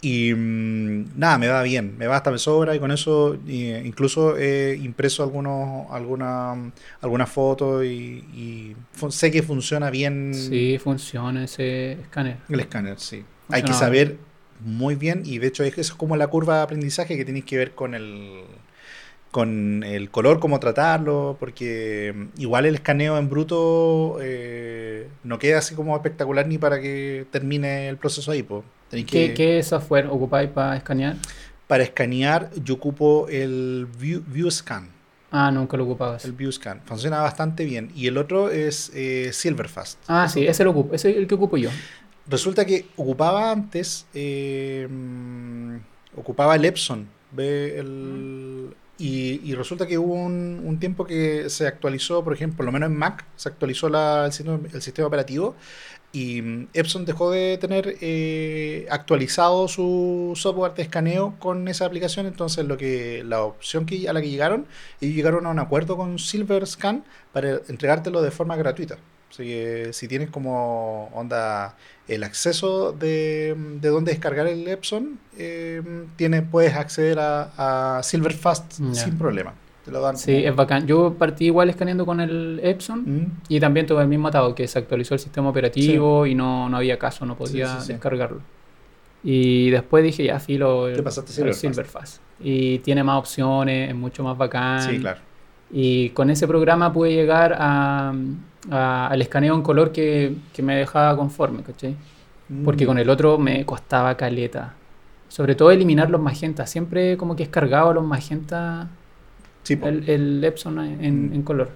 Y 0.00 0.32
mm, 0.32 1.18
nada, 1.18 1.38
me 1.38 1.48
va 1.48 1.62
bien, 1.62 1.96
me 1.98 2.06
basta, 2.06 2.30
me 2.30 2.38
sobra 2.38 2.74
y 2.74 2.78
con 2.78 2.92
eso 2.92 3.36
eh, 3.48 3.82
incluso 3.84 4.36
he 4.36 4.76
impreso 4.80 5.24
algunos, 5.24 5.90
alguna, 5.90 6.54
algunas 7.00 7.28
fotos 7.28 7.84
y, 7.84 8.76
sé 9.10 9.30
que 9.32 9.42
funciona 9.42 9.90
bien 9.90 10.32
Sí, 10.34 10.78
funciona 10.78 11.44
ese 11.44 11.92
escáner. 11.92 12.36
el 12.48 12.60
escáner, 12.60 12.98
sí. 13.00 13.24
Hay 13.50 13.62
que 13.62 13.72
saber 13.72 14.18
muy 14.64 14.94
bien 14.94 15.22
y 15.24 15.38
de 15.38 15.46
hecho 15.48 15.64
es- 15.64 15.78
es 15.78 15.92
como 15.92 16.16
la 16.16 16.26
curva 16.28 16.56
de 16.56 16.62
aprendizaje 16.62 17.16
que 17.16 17.24
tenéis 17.24 17.44
que 17.44 17.56
ver 17.56 17.74
con 17.74 17.94
el 17.94 18.44
con 19.30 19.84
el 19.84 20.10
color, 20.10 20.40
cómo 20.40 20.58
tratarlo, 20.60 21.36
porque 21.38 22.14
mm, 22.16 22.40
igual 22.40 22.66
el 22.66 22.76
escaneo 22.76 23.18
en 23.18 23.28
bruto 23.28 24.18
eh, 24.22 25.08
no 25.24 25.38
queda 25.38 25.58
así 25.58 25.74
como 25.74 25.94
espectacular 25.96 26.46
ni 26.48 26.58
para 26.58 26.80
que 26.80 27.26
termine 27.30 27.88
el 27.88 27.98
proceso 27.98 28.30
ahí. 28.32 28.42
po. 28.42 28.64
¿Qué, 28.90 29.34
qué 29.34 29.62
software 29.62 30.06
ocupáis 30.06 30.50
para 30.50 30.76
escanear? 30.76 31.16
Para 31.66 31.82
escanear 31.82 32.50
yo 32.64 32.74
ocupo 32.74 33.28
el 33.28 33.86
View, 33.98 34.22
ViewScan. 34.26 34.88
Ah, 35.30 35.50
nunca 35.50 35.76
lo 35.76 35.84
ocupabas. 35.84 36.24
El 36.24 36.32
ViewScan. 36.32 36.80
Funciona 36.86 37.20
bastante 37.20 37.64
bien. 37.66 37.90
Y 37.94 38.06
el 38.06 38.16
otro 38.16 38.48
es 38.50 38.90
eh, 38.94 39.30
Silverfast. 39.32 39.98
Ah, 40.08 40.26
sí, 40.28 40.46
ese 40.46 40.64
lo 40.64 40.70
ocupo, 40.70 40.94
ese 40.94 41.10
es 41.10 41.16
el 41.18 41.26
que 41.26 41.34
ocupo 41.34 41.58
yo. 41.58 41.68
Resulta 42.26 42.64
que 42.64 42.86
ocupaba 42.96 43.50
antes, 43.52 44.06
eh, 44.14 44.86
mm, 44.90 45.76
ocupaba 46.16 46.56
el 46.56 46.64
Epson. 46.64 47.06
El- 47.36 48.74
y, 49.00 49.40
y 49.48 49.54
resulta 49.54 49.86
que 49.86 49.96
hubo 49.96 50.14
un, 50.14 50.60
un 50.64 50.80
tiempo 50.80 51.04
que 51.06 51.48
se 51.50 51.66
actualizó, 51.68 52.24
por 52.24 52.32
ejemplo, 52.32 52.56
por 52.56 52.66
lo 52.66 52.72
menos 52.72 52.88
en 52.90 52.96
Mac, 52.96 53.24
se 53.36 53.48
actualizó 53.48 53.88
la- 53.88 54.26
el, 54.26 54.32
sistema, 54.32 54.58
el 54.72 54.82
sistema 54.82 55.06
operativo 55.06 55.54
y 56.18 56.42
mm, 56.42 56.68
Epson 56.74 57.04
dejó 57.04 57.30
de 57.30 57.58
tener 57.58 57.96
eh, 58.00 58.86
actualizado 58.90 59.68
su 59.68 60.32
software 60.34 60.74
de 60.74 60.82
escaneo 60.82 61.34
con 61.38 61.68
esa 61.68 61.86
aplicación. 61.86 62.26
Entonces, 62.26 62.64
lo 62.66 62.76
que 62.76 63.22
la 63.24 63.42
opción 63.42 63.86
que, 63.86 64.08
a 64.08 64.12
la 64.12 64.20
que 64.20 64.28
llegaron, 64.28 64.66
ellos 65.00 65.14
llegaron 65.14 65.46
a 65.46 65.50
un 65.50 65.58
acuerdo 65.58 65.96
con 65.96 66.18
SilverScan 66.18 67.04
para 67.32 67.60
entregártelo 67.68 68.22
de 68.22 68.30
forma 68.30 68.56
gratuita. 68.56 68.98
Así 69.30 69.44
que 69.44 69.90
si 69.92 70.08
tienes 70.08 70.30
como 70.30 71.10
onda 71.14 71.76
el 72.08 72.24
acceso 72.24 72.92
de, 72.92 73.54
de 73.80 73.88
dónde 73.90 74.12
descargar 74.12 74.46
el 74.46 74.66
Epson, 74.66 75.20
eh, 75.36 75.82
tiene, 76.16 76.42
puedes 76.42 76.74
acceder 76.74 77.18
a, 77.18 77.98
a 77.98 78.02
Silverfast 78.02 78.72
sin 78.94 79.18
problema. 79.18 79.54
Te 79.88 79.92
lo 79.94 80.02
dan. 80.02 80.18
Sí, 80.18 80.44
es 80.44 80.54
bacán. 80.54 80.86
Yo 80.86 81.14
partí 81.14 81.46
igual 81.46 81.70
escaneando 81.70 82.04
con 82.04 82.20
el 82.20 82.60
Epson 82.62 83.00
Mm. 83.06 83.26
y 83.48 83.58
también 83.58 83.86
tuve 83.86 84.02
el 84.02 84.08
mismo 84.08 84.28
atado, 84.28 84.54
que 84.54 84.68
se 84.68 84.78
actualizó 84.78 85.14
el 85.14 85.20
sistema 85.20 85.48
operativo 85.48 86.26
y 86.26 86.34
no, 86.34 86.68
no 86.68 86.76
había 86.76 86.98
caso, 86.98 87.24
no 87.24 87.36
podía 87.36 87.80
Sí, 87.80 87.92
descargarlo. 87.92 88.40
Y 89.24 89.70
después 89.70 90.04
dije, 90.04 90.24
ya, 90.24 90.38
filo, 90.40 90.88
el, 90.88 90.96
Silverfast. 90.96 91.58
Silverfast. 91.58 92.22
Y 92.40 92.80
tiene 92.80 93.02
más 93.02 93.18
opciones, 93.18 93.88
es 93.88 93.94
mucho 93.96 94.22
más 94.22 94.36
bacán. 94.36 94.82
Sí, 94.82 94.98
claro. 94.98 95.20
Y 95.72 96.10
con 96.10 96.28
ese 96.30 96.46
programa 96.46 96.92
pude 96.92 97.12
llegar 97.14 97.56
a, 97.58 98.12
a- 98.70 99.06
al 99.08 99.22
escaneo 99.22 99.54
en 99.54 99.62
color 99.62 99.90
que, 99.90 100.34
que 100.52 100.62
me 100.62 100.76
dejaba 100.76 101.16
conforme, 101.16 101.62
¿cachai? 101.62 101.96
Porque 102.64 102.84
Mm. 102.84 102.88
con 102.88 102.98
el 102.98 103.08
otro 103.10 103.38
me 103.38 103.64
costaba 103.64 104.14
caleta. 104.16 104.74
Sobre 105.28 105.54
todo 105.54 105.70
eliminar 105.70 106.08
los 106.10 106.20
magentas. 106.20 106.70
Siempre 106.70 107.16
como 107.16 107.36
que 107.36 107.42
es 107.42 107.48
cargado 107.50 107.92
los 107.92 108.04
magentas 108.04 108.86
Sí, 109.68 109.78
el, 109.82 110.08
el 110.08 110.44
Epson 110.44 110.78
en, 110.80 111.30
Mm. 111.30 111.34
en 111.34 111.42
color. 111.42 111.70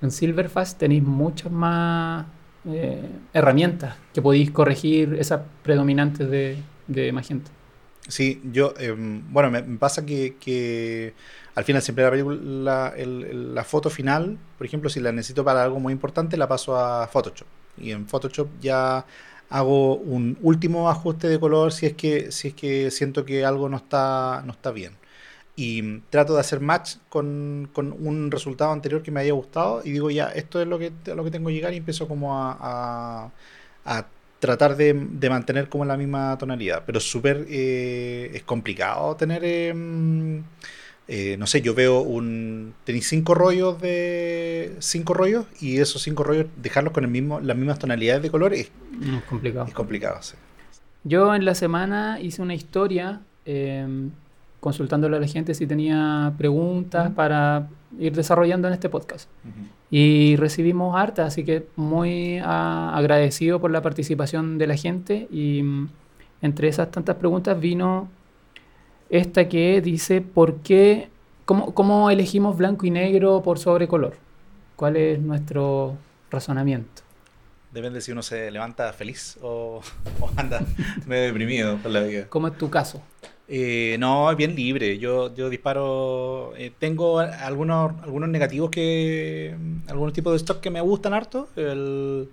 En 0.00 0.10
Silverfast 0.10 0.78
tenéis 0.78 1.02
muchas 1.02 1.50
más 1.50 2.26
eh, 2.66 3.02
herramientas 3.32 3.96
que 4.14 4.22
podéis 4.22 4.50
corregir 4.50 5.14
esas 5.18 5.40
predominantes 5.62 6.28
de, 6.30 6.56
de 6.86 7.12
magenta. 7.12 7.50
Sí, 8.06 8.40
yo, 8.52 8.72
em, 8.78 9.22
bueno, 9.32 9.50
me, 9.50 9.62
me 9.62 9.76
pasa 9.78 10.06
que, 10.06 10.36
que 10.40 11.12
al 11.54 11.64
final 11.64 11.82
siempre 11.82 12.04
la 12.04 12.10
película, 12.10 12.94
el- 12.96 13.24
el- 13.24 13.54
la 13.54 13.64
foto 13.64 13.90
final, 13.90 14.38
por 14.56 14.66
ejemplo, 14.66 14.88
si 14.88 15.00
la 15.00 15.12
necesito 15.12 15.44
para 15.44 15.62
algo 15.64 15.78
muy 15.80 15.92
importante, 15.92 16.36
la 16.36 16.48
paso 16.48 16.76
a 16.76 17.06
Photoshop. 17.08 17.46
Y 17.76 17.90
en 17.92 18.06
Photoshop 18.06 18.48
ya 18.60 19.04
hago 19.50 19.96
un 19.96 20.38
último 20.42 20.88
ajuste 20.90 21.28
de 21.28 21.38
color 21.40 21.72
si 21.72 21.86
es 21.86 21.94
que, 21.94 22.30
si 22.32 22.48
es 22.48 22.54
que 22.54 22.90
siento 22.90 23.24
que 23.24 23.44
algo 23.44 23.68
no 23.68 23.76
está, 23.78 24.42
no 24.46 24.52
está 24.52 24.70
bien. 24.70 24.92
Y 25.60 26.00
trato 26.10 26.34
de 26.34 26.40
hacer 26.40 26.60
match 26.60 26.96
con, 27.08 27.68
con 27.72 27.92
un 27.92 28.30
resultado 28.30 28.70
anterior 28.72 29.02
que 29.02 29.10
me 29.10 29.20
haya 29.20 29.32
gustado 29.32 29.82
y 29.84 29.90
digo 29.92 30.08
ya, 30.10 30.28
esto 30.28 30.60
es 30.62 30.68
lo 30.68 30.78
que, 30.78 30.92
a 31.10 31.14
lo 31.16 31.24
que 31.24 31.32
tengo 31.32 31.48
que 31.48 31.54
llegar 31.54 31.74
y 31.74 31.78
empiezo 31.78 32.06
como 32.06 32.36
a, 32.38 32.56
a- 32.60 33.32
a 33.84 34.06
tratar 34.38 34.76
de, 34.76 34.94
de 34.94 35.30
mantener 35.30 35.68
como 35.68 35.84
la 35.84 35.96
misma 35.96 36.36
tonalidad. 36.38 36.84
Pero 36.86 37.00
súper, 37.00 37.46
eh, 37.50 38.30
es 38.34 38.42
complicado 38.44 39.16
tener, 39.16 39.42
eh, 39.44 39.74
mm, 39.74 40.38
eh, 41.08 41.36
no 41.38 41.46
sé, 41.46 41.62
yo 41.62 41.74
veo 41.74 42.00
un, 42.02 42.74
tenéis 42.84 43.08
cinco 43.08 43.34
rollos 43.34 43.80
de, 43.80 44.76
cinco 44.80 45.14
rollos 45.14 45.46
y 45.60 45.78
esos 45.80 46.02
cinco 46.02 46.22
rollos 46.24 46.46
dejarlos 46.56 46.92
con 46.92 47.04
el 47.04 47.10
mismo, 47.10 47.40
las 47.40 47.56
mismas 47.56 47.78
tonalidades 47.78 48.22
de 48.22 48.30
color 48.30 48.54
es, 48.54 48.70
No 48.90 49.18
es 49.18 49.24
complicado. 49.24 49.66
es 49.66 49.74
complicado. 49.74 50.22
sí. 50.22 50.36
Yo 51.02 51.34
en 51.34 51.44
la 51.44 51.54
semana 51.54 52.20
hice 52.20 52.42
una 52.42 52.54
historia 52.54 53.26
eh, 53.44 54.10
consultándole 54.60 55.16
a 55.16 55.20
la 55.20 55.26
gente 55.26 55.54
si 55.54 55.66
tenía 55.66 56.32
preguntas 56.36 57.10
para 57.12 57.68
ir 57.98 58.14
desarrollando 58.14 58.68
en 58.68 58.74
este 58.74 58.88
podcast. 58.88 59.28
Y 59.90 60.36
recibimos 60.36 60.96
harta, 60.96 61.24
así 61.24 61.44
que 61.44 61.66
muy 61.76 62.38
ah, 62.42 62.92
agradecido 62.94 63.60
por 63.60 63.70
la 63.70 63.80
participación 63.80 64.58
de 64.58 64.66
la 64.66 64.76
gente. 64.76 65.28
Y 65.30 65.62
mm, 65.62 65.88
entre 66.42 66.68
esas 66.68 66.90
tantas 66.90 67.16
preguntas 67.16 67.58
vino 67.58 68.08
esta 69.08 69.48
que 69.48 69.80
dice, 69.80 70.20
¿por 70.20 70.56
qué, 70.56 71.08
cómo, 71.44 71.72
cómo 71.72 72.10
elegimos 72.10 72.56
blanco 72.56 72.84
y 72.84 72.90
negro 72.90 73.42
por 73.42 73.58
sobre 73.58 73.88
color? 73.88 74.16
¿Cuál 74.76 74.96
es 74.96 75.18
nuestro 75.20 75.96
razonamiento? 76.30 77.02
Depende 77.72 78.00
si 78.00 78.12
uno 78.12 78.22
se 78.22 78.50
levanta 78.50 78.92
feliz 78.92 79.38
o, 79.40 79.80
o 80.20 80.30
anda 80.36 80.60
medio 81.06 81.24
deprimido 81.24 81.76
por 81.78 81.92
la 81.92 82.00
vida. 82.00 82.26
¿Cómo 82.28 82.48
es 82.48 82.58
tu 82.58 82.68
caso? 82.68 83.02
Eh, 83.48 83.96
no, 83.98 84.30
es 84.30 84.36
bien 84.36 84.54
libre. 84.54 84.98
Yo, 84.98 85.34
yo 85.34 85.48
disparo. 85.48 86.52
eh, 86.56 86.72
tengo 86.78 87.18
algunos, 87.20 87.92
algunos 88.02 88.28
negativos 88.28 88.70
que. 88.70 89.56
Algunos 89.88 90.12
tipos 90.12 90.32
de 90.32 90.36
stock 90.36 90.60
que 90.60 90.70
me 90.70 90.80
gustan 90.82 91.14
harto. 91.14 91.48
El 91.56 92.28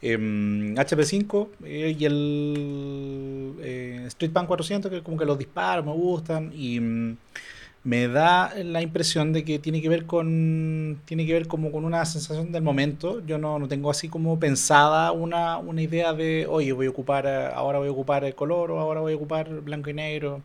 em, 0.00 0.74
HP5 0.76 1.48
eh, 1.64 1.96
y 1.98 2.04
el 2.04 3.54
eh, 3.60 4.04
Street 4.08 4.32
Band 4.32 4.48
400, 4.48 4.90
que 4.90 5.02
como 5.02 5.18
que 5.18 5.24
los 5.26 5.38
disparo, 5.38 5.84
me 5.84 5.92
gustan. 5.92 6.50
Y, 6.54 6.80
mm, 6.80 7.16
me 7.84 8.08
da 8.08 8.54
la 8.64 8.80
impresión 8.80 9.34
de 9.34 9.44
que 9.44 9.58
tiene 9.58 9.82
que 9.82 9.90
ver 9.90 10.06
con 10.06 11.00
tiene 11.04 11.26
que 11.26 11.34
ver 11.34 11.46
como 11.46 11.70
con 11.70 11.84
una 11.84 12.04
sensación 12.06 12.50
del 12.50 12.62
momento. 12.62 13.24
Yo 13.26 13.36
no, 13.36 13.58
no 13.58 13.68
tengo 13.68 13.90
así 13.90 14.08
como 14.08 14.40
pensada 14.40 15.12
una, 15.12 15.58
una 15.58 15.82
idea 15.82 16.14
de, 16.14 16.46
oye, 16.48 16.72
voy 16.72 16.86
a 16.86 16.90
ocupar, 16.90 17.26
ahora 17.26 17.78
voy 17.78 17.88
a 17.88 17.92
ocupar 17.92 18.24
el 18.24 18.34
color 18.34 18.70
o 18.70 18.80
ahora 18.80 19.00
voy 19.00 19.12
a 19.12 19.16
ocupar 19.16 19.60
blanco 19.60 19.90
y 19.90 19.94
negro. 19.94 20.40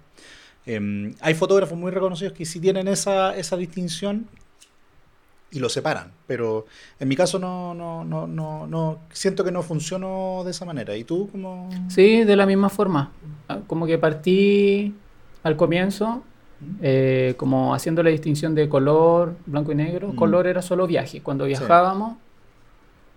Em, 0.65 1.15
hay 1.21 1.33
fotógrafos 1.33 1.77
muy 1.77 1.91
reconocidos 1.91 2.33
que 2.33 2.45
sí 2.45 2.59
tienen 2.59 2.89
esa, 2.89 3.35
esa 3.37 3.55
distinción 3.55 4.27
y 5.51 5.59
lo 5.59 5.69
separan, 5.69 6.11
pero 6.27 6.65
en 6.99 7.07
mi 7.07 7.15
caso 7.15 7.39
no, 7.39 7.73
no, 7.73 8.03
no, 8.03 8.27
no, 8.27 8.67
no 8.67 8.99
siento 9.11 9.45
que 9.45 9.51
no 9.51 9.63
funcionó 9.63 10.43
de 10.43 10.51
esa 10.51 10.65
manera. 10.65 10.95
¿Y 10.97 11.05
tú 11.05 11.29
cómo? 11.31 11.69
Sí, 11.87 12.25
de 12.25 12.35
la 12.35 12.45
misma 12.45 12.67
forma. 12.69 13.13
Ah, 13.47 13.59
como 13.65 13.87
que 13.87 13.97
partí 13.97 14.93
al 15.41 15.55
comienzo 15.55 16.23
eh, 16.81 17.33
como 17.37 17.73
haciendo 17.73 18.03
la 18.03 18.09
distinción 18.09 18.53
de 18.55 18.67
color, 18.69 19.35
blanco 19.45 19.71
y 19.71 19.75
negro. 19.75 20.09
Mm. 20.09 20.15
Color 20.15 20.47
era 20.47 20.61
solo 20.61 20.87
viaje. 20.87 21.21
Cuando 21.21 21.45
viajábamos, 21.45 22.17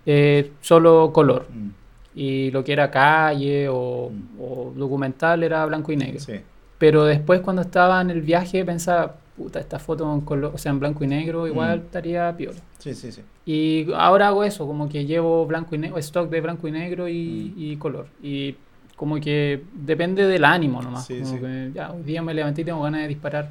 eh, 0.05 0.51
solo 0.61 1.11
color. 1.13 1.47
Mm, 1.53 1.69
Y 2.15 2.51
lo 2.51 2.63
que 2.63 2.73
era 2.73 2.91
calle 2.91 3.67
o, 3.69 4.11
Mm. 4.11 4.39
o 4.39 4.71
documental 4.75 5.41
era 5.43 5.65
blanco 5.65 5.91
y 5.91 5.97
negro. 5.97 6.19
Sí. 6.19 6.33
Pero 6.77 7.05
después 7.05 7.41
cuando 7.41 7.63
estaba 7.63 7.99
en 8.01 8.11
el 8.11 8.21
viaje 8.21 8.63
pensaba, 8.63 9.15
puta, 9.35 9.59
esta 9.59 9.79
foto 9.79 10.13
en 10.13 10.21
color, 10.21 10.51
o 10.53 10.57
sea, 10.59 10.71
en 10.71 10.79
blanco 10.79 11.03
y 11.03 11.07
negro 11.07 11.47
igual 11.47 11.79
estaría 11.85 12.31
piola. 12.37 12.59
Sí, 12.77 12.93
sí, 12.93 13.11
sí. 13.11 13.21
Y 13.47 13.91
ahora 13.95 14.27
hago 14.27 14.43
eso, 14.43 14.67
como 14.67 14.87
que 14.89 15.05
llevo 15.05 15.47
blanco 15.47 15.73
y 15.73 15.79
negro, 15.79 15.97
stock 15.97 16.29
de 16.29 16.39
blanco 16.41 16.67
y 16.67 16.71
negro 16.71 17.07
y, 17.07 17.53
y 17.57 17.77
color. 17.77 18.05
Y 18.21 18.57
como 19.03 19.19
que 19.19 19.61
depende 19.73 20.25
del 20.25 20.45
ánimo 20.45 20.81
nomás. 20.81 21.05
Sí, 21.05 21.19
como 21.19 21.33
sí. 21.35 21.39
que 21.41 21.71
ya, 21.73 21.91
hoy 21.91 22.03
día 22.03 22.21
me 22.21 22.33
levanté 22.33 22.61
y 22.61 22.63
tengo 22.63 22.81
ganas 22.81 23.01
de 23.01 23.09
disparar 23.09 23.49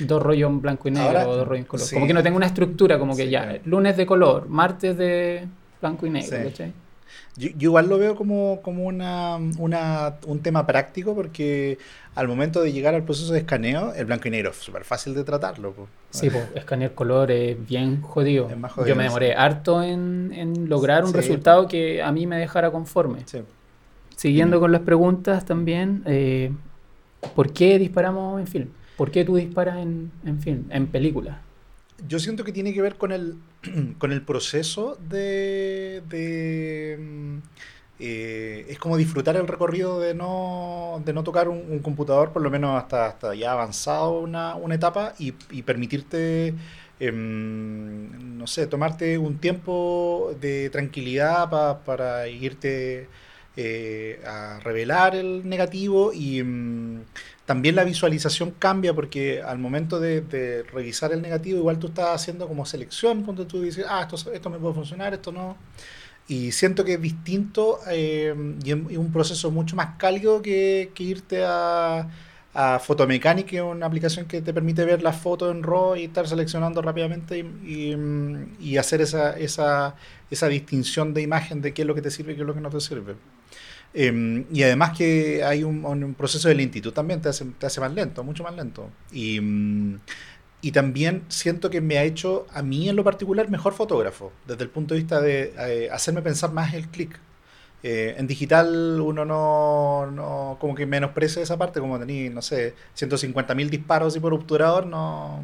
dos 0.00 0.22
rollos 0.22 0.50
en 0.50 0.60
blanco 0.60 0.88
y 0.88 0.90
negro 0.90 1.08
Ahora, 1.20 1.26
o 1.26 1.36
dos 1.36 1.48
rollos 1.48 1.60
en 1.64 1.68
color. 1.68 1.86
sí. 1.86 1.94
Como 1.94 2.06
que 2.06 2.12
no 2.12 2.22
tengo 2.22 2.36
una 2.36 2.44
estructura, 2.44 2.98
como 2.98 3.16
que 3.16 3.30
ya, 3.30 3.44
claro. 3.44 3.60
lunes 3.64 3.96
de 3.96 4.04
color, 4.04 4.46
martes 4.46 4.98
de 4.98 5.46
blanco 5.80 6.06
y 6.06 6.10
negro. 6.10 6.36
¿cachai? 6.50 6.72
Yo, 7.36 7.48
yo 7.56 7.70
igual 7.70 7.88
lo 7.88 7.96
veo 7.96 8.14
como, 8.14 8.60
como 8.60 8.84
una, 8.84 9.38
una- 9.58 10.14
un 10.26 10.40
tema 10.40 10.66
práctico 10.66 11.14
porque 11.14 11.78
al 12.14 12.28
momento 12.28 12.60
de 12.60 12.72
llegar 12.72 12.94
al 12.94 13.04
proceso 13.04 13.32
de 13.32 13.38
escaneo, 13.38 13.94
el 13.94 14.04
blanco 14.04 14.28
y 14.28 14.32
negro 14.32 14.50
es 14.50 14.56
súper 14.56 14.84
fácil 14.84 15.14
de 15.14 15.24
tratarlo. 15.24 15.72
po. 15.72 15.86
Sí, 16.10 16.28
pues 16.28 16.44
escanear 16.54 16.92
color 16.92 17.30
es 17.30 17.56
bien 17.66 18.02
jodido. 18.02 18.50
Es 18.50 18.58
más 18.58 18.70
jodido, 18.72 18.90
Yo 18.90 18.96
me 18.96 19.04
sí. 19.04 19.08
demoré 19.08 19.34
harto 19.34 19.82
en, 19.82 20.30
en 20.34 20.68
lograr 20.68 21.04
un 21.04 21.10
Sí, 21.12 21.16
resultado 21.16 21.66
que 21.68 22.02
a 22.02 22.12
mí 22.12 22.26
me 22.26 22.36
dejara 22.36 22.70
conforme. 22.70 23.20
Sí. 23.26 23.40
Siguiendo 24.24 24.58
con 24.58 24.72
las 24.72 24.80
preguntas 24.80 25.44
también, 25.44 26.02
eh, 26.06 26.50
¿por 27.34 27.52
qué 27.52 27.78
disparamos 27.78 28.40
en 28.40 28.46
film? 28.46 28.68
¿Por 28.96 29.10
qué 29.10 29.22
tú 29.22 29.36
disparas 29.36 29.76
en, 29.76 30.10
en 30.24 30.40
film, 30.40 30.64
en 30.70 30.86
película? 30.86 31.42
Yo 32.08 32.18
siento 32.18 32.44
que 32.44 32.52
tiene 32.52 32.74
que 32.74 32.82
ver 32.82 32.96
con 32.96 33.12
el, 33.12 33.36
con 33.98 34.12
el 34.12 34.22
proceso 34.22 34.96
de... 35.08 36.02
de, 36.08 36.96
mm, 37.00 37.38
eh, 38.00 38.66
es 38.68 38.78
como 38.80 38.96
disfrutar 38.96 39.36
el 39.36 39.46
recorrido 39.46 40.00
de 40.00 40.14
no, 40.14 41.00
de 41.04 41.12
no 41.12 41.22
tocar 41.22 41.48
un, 41.48 41.58
un 41.70 41.78
computador, 41.78 42.32
por 42.32 42.42
lo 42.42 42.50
menos 42.50 42.76
hasta, 42.82 43.06
hasta 43.06 43.34
ya 43.36 43.52
avanzado 43.52 44.18
una, 44.20 44.56
una 44.56 44.74
etapa, 44.74 45.14
y, 45.18 45.34
y 45.50 45.62
permitirte, 45.62 46.54
em, 46.98 48.36
no 48.38 48.46
sé, 48.48 48.66
tomarte 48.66 49.16
un 49.18 49.38
tiempo 49.38 50.32
de 50.40 50.70
tranquilidad 50.70 51.48
pa- 51.50 51.84
para 51.84 52.28
irte 52.28 53.08
eh, 53.56 54.20
a 54.26 54.58
revelar 54.60 55.14
el 55.14 55.48
negativo 55.48 56.12
y 56.12 56.42
mm, 56.42 57.02
también 57.46 57.76
la 57.76 57.84
visualización 57.84 58.52
cambia 58.52 58.94
porque 58.94 59.42
al 59.42 59.58
momento 59.58 60.00
de, 60.00 60.22
de 60.22 60.62
revisar 60.64 61.12
el 61.12 61.22
negativo 61.22 61.58
igual 61.58 61.78
tú 61.78 61.88
estás 61.88 62.08
haciendo 62.14 62.48
como 62.48 62.66
selección, 62.66 63.22
cuando 63.22 63.46
tú 63.46 63.62
dices, 63.62 63.86
ah, 63.88 64.08
esto, 64.10 64.32
esto 64.32 64.50
me 64.50 64.58
puede 64.58 64.74
funcionar, 64.74 65.14
esto 65.14 65.30
no. 65.30 65.56
Y 66.26 66.52
siento 66.52 66.84
que 66.84 66.94
es 66.94 67.00
distinto 67.02 67.80
eh, 67.90 68.34
y 68.64 68.70
es 68.70 68.98
un 68.98 69.12
proceso 69.12 69.50
mucho 69.50 69.76
más 69.76 69.96
cálido 69.98 70.40
que, 70.40 70.90
que 70.94 71.04
irte 71.04 71.44
a, 71.44 72.08
a 72.54 72.78
Photomechanic, 72.78 73.46
que 73.46 73.56
es 73.56 73.62
una 73.62 73.86
aplicación 73.86 74.26
que 74.26 74.40
te 74.40 74.54
permite 74.54 74.84
ver 74.84 75.02
las 75.02 75.16
fotos 75.20 75.54
en 75.54 75.64
RAW 75.64 75.96
y 75.96 76.04
estar 76.04 76.28
seleccionando 76.28 76.80
rápidamente 76.82 77.38
y, 77.38 77.96
y, 78.60 78.76
hacer 78.76 79.00
esa, 79.00 79.36
esa, 79.36 79.96
esa 80.30 80.48
distinción 80.48 81.12
de 81.14 81.22
imagen 81.22 81.60
de 81.60 81.74
qué 81.74 81.82
es 81.82 81.88
lo 81.88 81.94
que 81.96 82.02
te 82.02 82.10
sirve 82.12 82.32
y 82.32 82.36
qué 82.36 82.42
es 82.42 82.46
lo 82.46 82.54
que 82.54 82.60
no 82.60 82.70
te 82.70 82.80
sirve. 82.80 83.16
Eh, 83.92 84.44
y 84.52 84.62
además 84.62 84.96
que 84.96 85.44
hay 85.44 85.64
un, 85.64 85.84
un 85.84 86.14
proceso 86.14 86.48
de 86.48 86.54
lentitud 86.54 86.92
también, 86.92 87.20
te 87.20 87.28
hace, 87.28 87.44
te 87.44 87.66
hace 87.66 87.80
más 87.80 87.92
lento, 87.92 88.22
mucho 88.22 88.44
más 88.44 88.54
lento. 88.54 88.88
Y, 89.12 89.40
y 90.60 90.72
también 90.72 91.24
siento 91.28 91.70
que 91.70 91.80
me 91.80 91.98
ha 91.98 92.04
hecho, 92.04 92.46
a 92.52 92.62
mí 92.62 92.88
en 92.88 92.96
lo 92.96 93.04
particular, 93.04 93.50
mejor 93.50 93.74
fotógrafo, 93.74 94.32
desde 94.46 94.62
el 94.62 94.70
punto 94.70 94.94
de 94.94 95.00
vista 95.00 95.20
de 95.20 95.52
eh, 95.58 95.90
hacerme 95.90 96.22
pensar 96.22 96.52
más 96.52 96.72
el 96.72 96.88
clic. 96.88 97.18
Eh, 97.86 98.14
en 98.16 98.26
digital 98.26 98.98
uno 98.98 99.26
no, 99.26 100.10
no 100.10 100.56
como 100.58 100.74
que 100.74 100.86
menosprecia 100.86 101.42
esa 101.42 101.58
parte, 101.58 101.80
como 101.80 101.98
tenéis, 101.98 102.32
no 102.32 102.40
sé, 102.40 102.74
150.000 102.94 103.68
disparos 103.68 104.16
y 104.16 104.20
por 104.20 104.32
obturador, 104.32 104.86
no, 104.86 105.42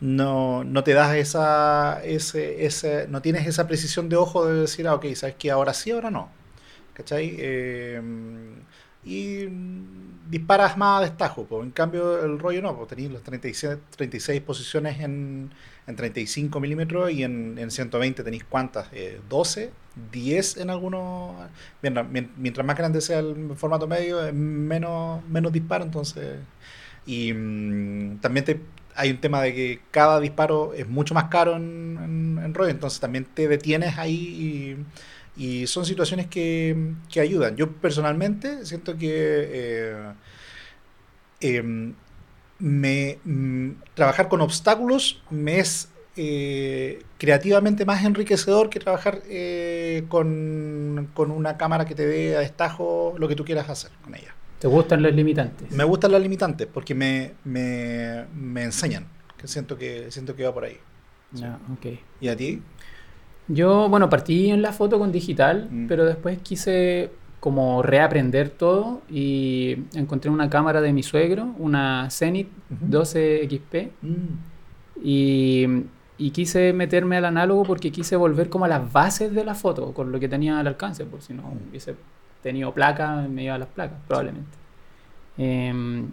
no, 0.00 0.64
no 0.64 0.84
te 0.84 0.92
das 0.94 1.16
esa, 1.16 2.02
ese, 2.04 2.66
ese, 2.66 3.08
no 3.08 3.22
tienes 3.22 3.46
esa 3.46 3.66
precisión 3.66 4.08
de 4.10 4.16
ojo 4.16 4.46
de 4.46 4.60
decir, 4.62 4.86
ah, 4.88 4.94
ok, 4.94 5.06
sabes 5.14 5.36
que 5.36 5.50
ahora 5.50 5.74
sí, 5.74 5.90
ahora 5.92 6.10
no. 6.10 6.30
¿Cachai? 6.94 7.36
Eh, 7.38 8.02
y 9.06 9.46
disparas 10.30 10.76
más 10.76 11.00
a 11.02 11.04
destajo, 11.04 11.46
po. 11.46 11.62
en 11.62 11.70
cambio 11.70 12.24
el 12.24 12.38
rollo 12.38 12.60
no, 12.62 12.76
pues 12.76 12.88
tenéis 12.88 13.10
los 13.12 13.22
36, 13.22 13.78
36 13.96 14.40
posiciones 14.42 15.00
en, 15.00 15.52
en 15.86 15.96
35 15.96 16.58
milímetros 16.60 17.12
y 17.12 17.22
en, 17.22 17.58
en 17.58 17.70
120 17.70 18.24
tenéis 18.24 18.44
cuántas, 18.44 18.88
Eh, 18.92 19.20
12, 19.28 19.72
10 20.12 20.56
en 20.56 20.70
algunos, 20.70 21.34
mientras, 21.82 22.06
mien- 22.08 22.30
mientras 22.36 22.66
más 22.66 22.76
grande 22.76 23.00
sea 23.00 23.20
el 23.20 23.52
formato 23.56 23.86
medio, 23.86 24.32
menos, 24.32 25.24
menos 25.28 25.52
disparo, 25.52 25.84
entonces, 25.84 26.38
y 27.06 27.32
mm, 27.32 28.18
también 28.20 28.44
te, 28.44 28.60
hay 28.94 29.10
un 29.10 29.20
tema 29.20 29.42
de 29.42 29.54
que 29.54 29.80
cada 29.90 30.20
disparo 30.20 30.74
es 30.74 30.88
mucho 30.88 31.14
más 31.14 31.24
caro 31.24 31.56
en, 31.56 31.98
en, 32.38 32.44
en 32.44 32.54
rollo, 32.54 32.70
entonces 32.70 33.00
también 33.00 33.24
te 33.26 33.48
detienes 33.48 33.98
ahí 33.98 34.14
y, 34.14 34.76
y 35.36 35.66
son 35.66 35.84
situaciones 35.84 36.26
que, 36.26 36.94
que 37.10 37.20
ayudan. 37.20 37.56
Yo 37.56 37.70
personalmente 37.70 38.64
siento 38.64 38.96
que 38.96 39.08
eh, 39.10 40.12
em, 41.40 41.94
me, 42.58 43.18
mm, 43.24 43.70
trabajar 43.94 44.28
con 44.28 44.40
obstáculos 44.40 45.22
me 45.30 45.58
es 45.58 45.90
eh, 46.16 47.02
creativamente 47.18 47.84
más 47.84 48.02
enriquecedor 48.04 48.70
que 48.70 48.80
trabajar 48.80 49.20
eh, 49.28 50.04
con, 50.08 51.10
con 51.12 51.30
una 51.30 51.58
cámara 51.58 51.84
que 51.84 51.94
te 51.94 52.06
dé 52.06 52.36
a 52.36 52.40
destajo 52.40 53.14
lo 53.18 53.28
que 53.28 53.36
tú 53.36 53.44
quieras 53.44 53.68
hacer 53.68 53.90
con 54.02 54.14
ella. 54.14 54.34
¿Te 54.58 54.68
gustan 54.68 55.02
los 55.02 55.14
limitantes? 55.14 55.70
Me 55.72 55.84
gustan 55.84 56.12
las 56.12 56.22
limitantes 56.22 56.66
porque 56.66 56.94
me, 56.94 57.34
me, 57.44 58.24
me 58.34 58.62
enseñan, 58.62 59.06
que 59.36 59.46
siento 59.46 59.76
que 59.76 60.10
siento 60.10 60.34
que 60.34 60.44
va 60.44 60.54
por 60.54 60.64
ahí. 60.64 60.78
Ya, 61.32 61.58
ok. 61.70 61.98
¿Y 62.22 62.28
a 62.28 62.36
ti? 62.36 62.62
Yo, 63.48 63.88
bueno, 63.88 64.08
partí 64.10 64.50
en 64.50 64.60
la 64.62 64.72
foto 64.72 64.98
con 64.98 65.12
digital, 65.12 65.68
Mm. 65.70 65.86
pero 65.86 66.04
después 66.04 66.38
quise 66.42 67.10
como 67.40 67.82
reaprender 67.82 68.50
todo 68.50 69.02
y 69.08 69.76
encontré 69.94 70.30
una 70.30 70.50
cámara 70.50 70.80
de 70.80 70.92
mi 70.92 71.02
suegro, 71.04 71.54
una 71.58 72.08
Zenith 72.10 72.48
Ujú. 72.70 72.86
12 72.90 73.42
XP, 73.48 73.90
y, 75.02 75.66
y 76.18 76.30
quise 76.30 76.72
meterme 76.72 77.16
al 77.18 77.24
análogo 77.26 77.62
porque 77.64 77.92
quise 77.92 78.16
volver 78.16 78.48
como 78.48 78.64
a 78.64 78.68
las 78.68 78.92
bases 78.92 79.32
de 79.32 79.44
la 79.44 79.54
foto, 79.54 79.92
con 79.92 80.10
lo 80.10 80.18
que 80.18 80.28
tenía 80.28 80.58
al 80.58 80.66
alcance, 80.66 81.04
por 81.04 81.22
si 81.22 81.34
no 81.34 81.42
Mm. 81.42 81.68
hubiese 81.70 81.94
tenido 82.42 82.72
placa, 82.72 83.22
me 83.30 83.44
iba 83.44 83.54
a 83.54 83.58
las 83.58 83.68
placas, 83.68 83.98
probablemente. 84.08 84.50
Em, 85.38 86.08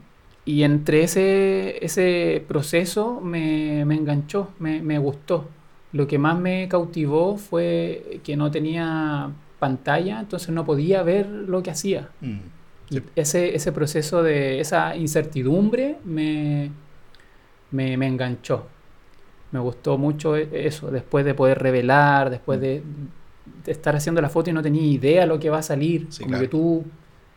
y 0.45 0.63
entre 0.63 1.03
ese, 1.03 1.83
ese 1.83 2.43
proceso 2.47 3.21
me, 3.21 3.85
me 3.85 3.95
enganchó, 3.95 4.49
me, 4.59 4.81
me 4.81 4.99
gustó. 4.99 5.47
Lo 5.93 6.07
que 6.07 6.17
más 6.17 6.37
me 6.39 6.67
cautivó 6.67 7.37
fue 7.37 8.19
que 8.23 8.35
no 8.35 8.51
tenía 8.51 9.31
pantalla, 9.59 10.19
entonces 10.19 10.49
no 10.49 10.65
podía 10.65 11.03
ver 11.03 11.27
lo 11.27 11.63
que 11.63 11.71
hacía. 11.71 12.09
Mm. 12.19 12.39
Y 12.89 13.01
ese, 13.15 13.55
ese 13.55 13.71
proceso 13.71 14.21
de 14.21 14.59
esa 14.59 14.95
incertidumbre 14.95 15.97
me, 16.03 16.69
me, 17.71 17.95
me 17.95 18.07
enganchó. 18.07 18.67
Me 19.51 19.59
gustó 19.59 19.97
mucho 19.97 20.35
e- 20.35 20.49
eso, 20.67 20.91
después 20.91 21.23
de 21.25 21.33
poder 21.33 21.59
revelar, 21.59 22.29
después 22.29 22.59
de, 22.59 22.81
de 23.63 23.71
estar 23.71 23.95
haciendo 23.95 24.19
la 24.21 24.29
foto 24.29 24.49
y 24.49 24.53
no 24.53 24.61
tenía 24.61 24.83
idea 24.83 25.25
lo 25.25 25.39
que 25.39 25.49
va 25.49 25.59
a 25.59 25.63
salir. 25.63 26.07
Sí, 26.09 26.23
como 26.23 26.31
claro. 26.31 26.43
que 26.43 26.47
tú 26.49 26.83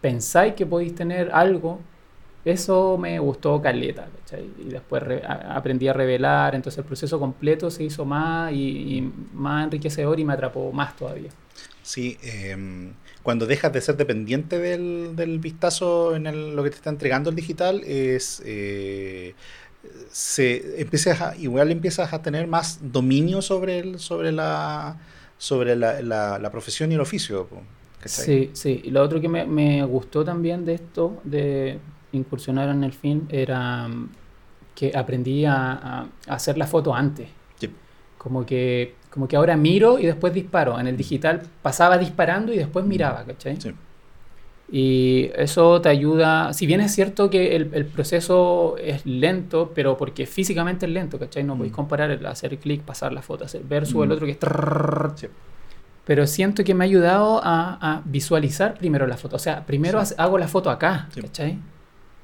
pensáis 0.00 0.54
que 0.54 0.66
podéis 0.66 0.94
tener 0.94 1.30
algo. 1.32 1.80
Eso 2.46 2.96
me 2.98 3.18
gustó 3.18 3.60
caleta, 3.60 4.08
¿cachai? 4.20 4.54
Y 4.58 4.70
después 4.70 5.02
a- 5.24 5.56
aprendí 5.56 5.88
a 5.88 5.92
revelar, 5.92 6.54
entonces 6.54 6.78
el 6.78 6.84
proceso 6.84 7.18
completo 7.18 7.70
se 7.70 7.84
hizo 7.84 8.04
más 8.04 8.52
y, 8.52 8.56
y 8.98 9.12
más 9.34 9.64
enriquecedor 9.64 10.18
y 10.20 10.24
me 10.24 10.34
atrapó 10.34 10.72
más 10.72 10.96
todavía. 10.96 11.30
Sí, 11.82 12.18
em, 12.22 12.94
cuando 13.22 13.46
dejas 13.46 13.72
de 13.72 13.80
ser 13.80 13.96
dependiente 13.96 14.58
del, 14.58 15.14
del 15.16 15.38
vistazo 15.38 16.16
en 16.16 16.26
el- 16.26 16.56
lo 16.56 16.64
que 16.64 16.70
te 16.70 16.76
está 16.76 16.90
entregando 16.90 17.30
el 17.30 17.36
digital, 17.36 17.82
es 17.84 18.42
eh, 18.44 19.34
se 20.10 20.80
empiezas 20.80 21.20
a- 21.20 21.36
igual 21.36 21.70
empiezas 21.70 22.12
a 22.12 22.22
tener 22.22 22.46
más 22.48 22.80
dominio 22.82 23.42
sobre, 23.42 23.78
el, 23.80 23.98
sobre, 24.00 24.32
la, 24.32 24.98
sobre 25.38 25.76
la, 25.76 26.02
la- 26.02 26.38
la 26.38 26.50
profesión 26.50 26.90
y 26.92 26.96
el 26.96 27.00
oficio. 27.00 27.48
Sí, 28.04 28.50
sí. 28.52 28.82
Y 28.84 28.90
lo 28.90 29.02
otro 29.02 29.20
que 29.20 29.28
me, 29.28 29.46
me 29.46 29.84
gustó 29.84 30.24
también 30.24 30.64
de 30.64 30.74
esto, 30.74 31.20
de 31.24 31.78
incursionar 32.12 32.68
en 32.68 32.84
el 32.84 32.92
film, 32.92 33.22
era 33.28 33.88
mm, 33.88 34.08
que 34.74 34.92
aprendí 34.94 35.44
a, 35.44 36.06
hacer 36.28 36.56
la 36.58 36.66
foto 36.66 36.94
antes. 36.94 37.28
Sí. 37.58 37.70
Como 38.18 38.44
que, 38.44 38.94
como 39.10 39.26
que 39.28 39.36
ahora 39.36 39.56
miro 39.56 39.98
y 39.98 40.06
después 40.06 40.32
disparo. 40.34 40.78
En 40.78 40.86
el 40.86 40.96
digital 40.96 41.42
pasaba 41.62 41.96
disparando 41.98 42.52
y 42.52 42.58
después 42.58 42.84
miraba, 42.84 43.24
¿cachai? 43.24 43.60
Sí. 43.60 43.72
Y 44.70 45.30
eso 45.36 45.80
te 45.80 45.88
ayuda, 45.88 46.52
si 46.52 46.66
bien 46.66 46.80
es 46.80 46.92
cierto 46.92 47.30
que 47.30 47.54
el, 47.54 47.70
el 47.72 47.86
proceso 47.86 48.76
es 48.78 49.06
lento, 49.06 49.70
pero 49.74 49.96
porque 49.96 50.26
físicamente 50.26 50.86
es 50.86 50.92
lento, 50.92 51.18
¿cachai? 51.20 51.44
No 51.44 51.54
podéis 51.56 51.72
Mm. 51.72 51.76
comparar 51.76 52.10
el 52.10 52.26
hacer 52.26 52.58
clic, 52.58 52.82
pasar 52.82 53.12
la 53.12 53.22
foto, 53.22 53.44
hacer 53.44 53.62
versus 53.62 54.02
el 54.02 54.08
Mm. 54.08 54.12
otro 54.12 54.26
que 54.26 54.32
es... 54.32 54.38
Sí. 55.20 55.28
Pero 56.04 56.26
siento 56.26 56.64
que 56.64 56.74
me 56.74 56.84
ha 56.84 56.86
ayudado 56.86 57.40
a, 57.44 57.78
a 57.80 58.02
visualizar 58.04 58.74
primero 58.76 59.06
la 59.06 59.16
foto. 59.16 59.36
O 59.36 59.38
sea, 59.40 59.64
primero 59.66 60.04
Sí. 60.04 60.14
hago 60.18 60.36
la 60.36 60.48
foto 60.48 60.68
acá. 60.70 61.08
¿cachai? 61.20 61.58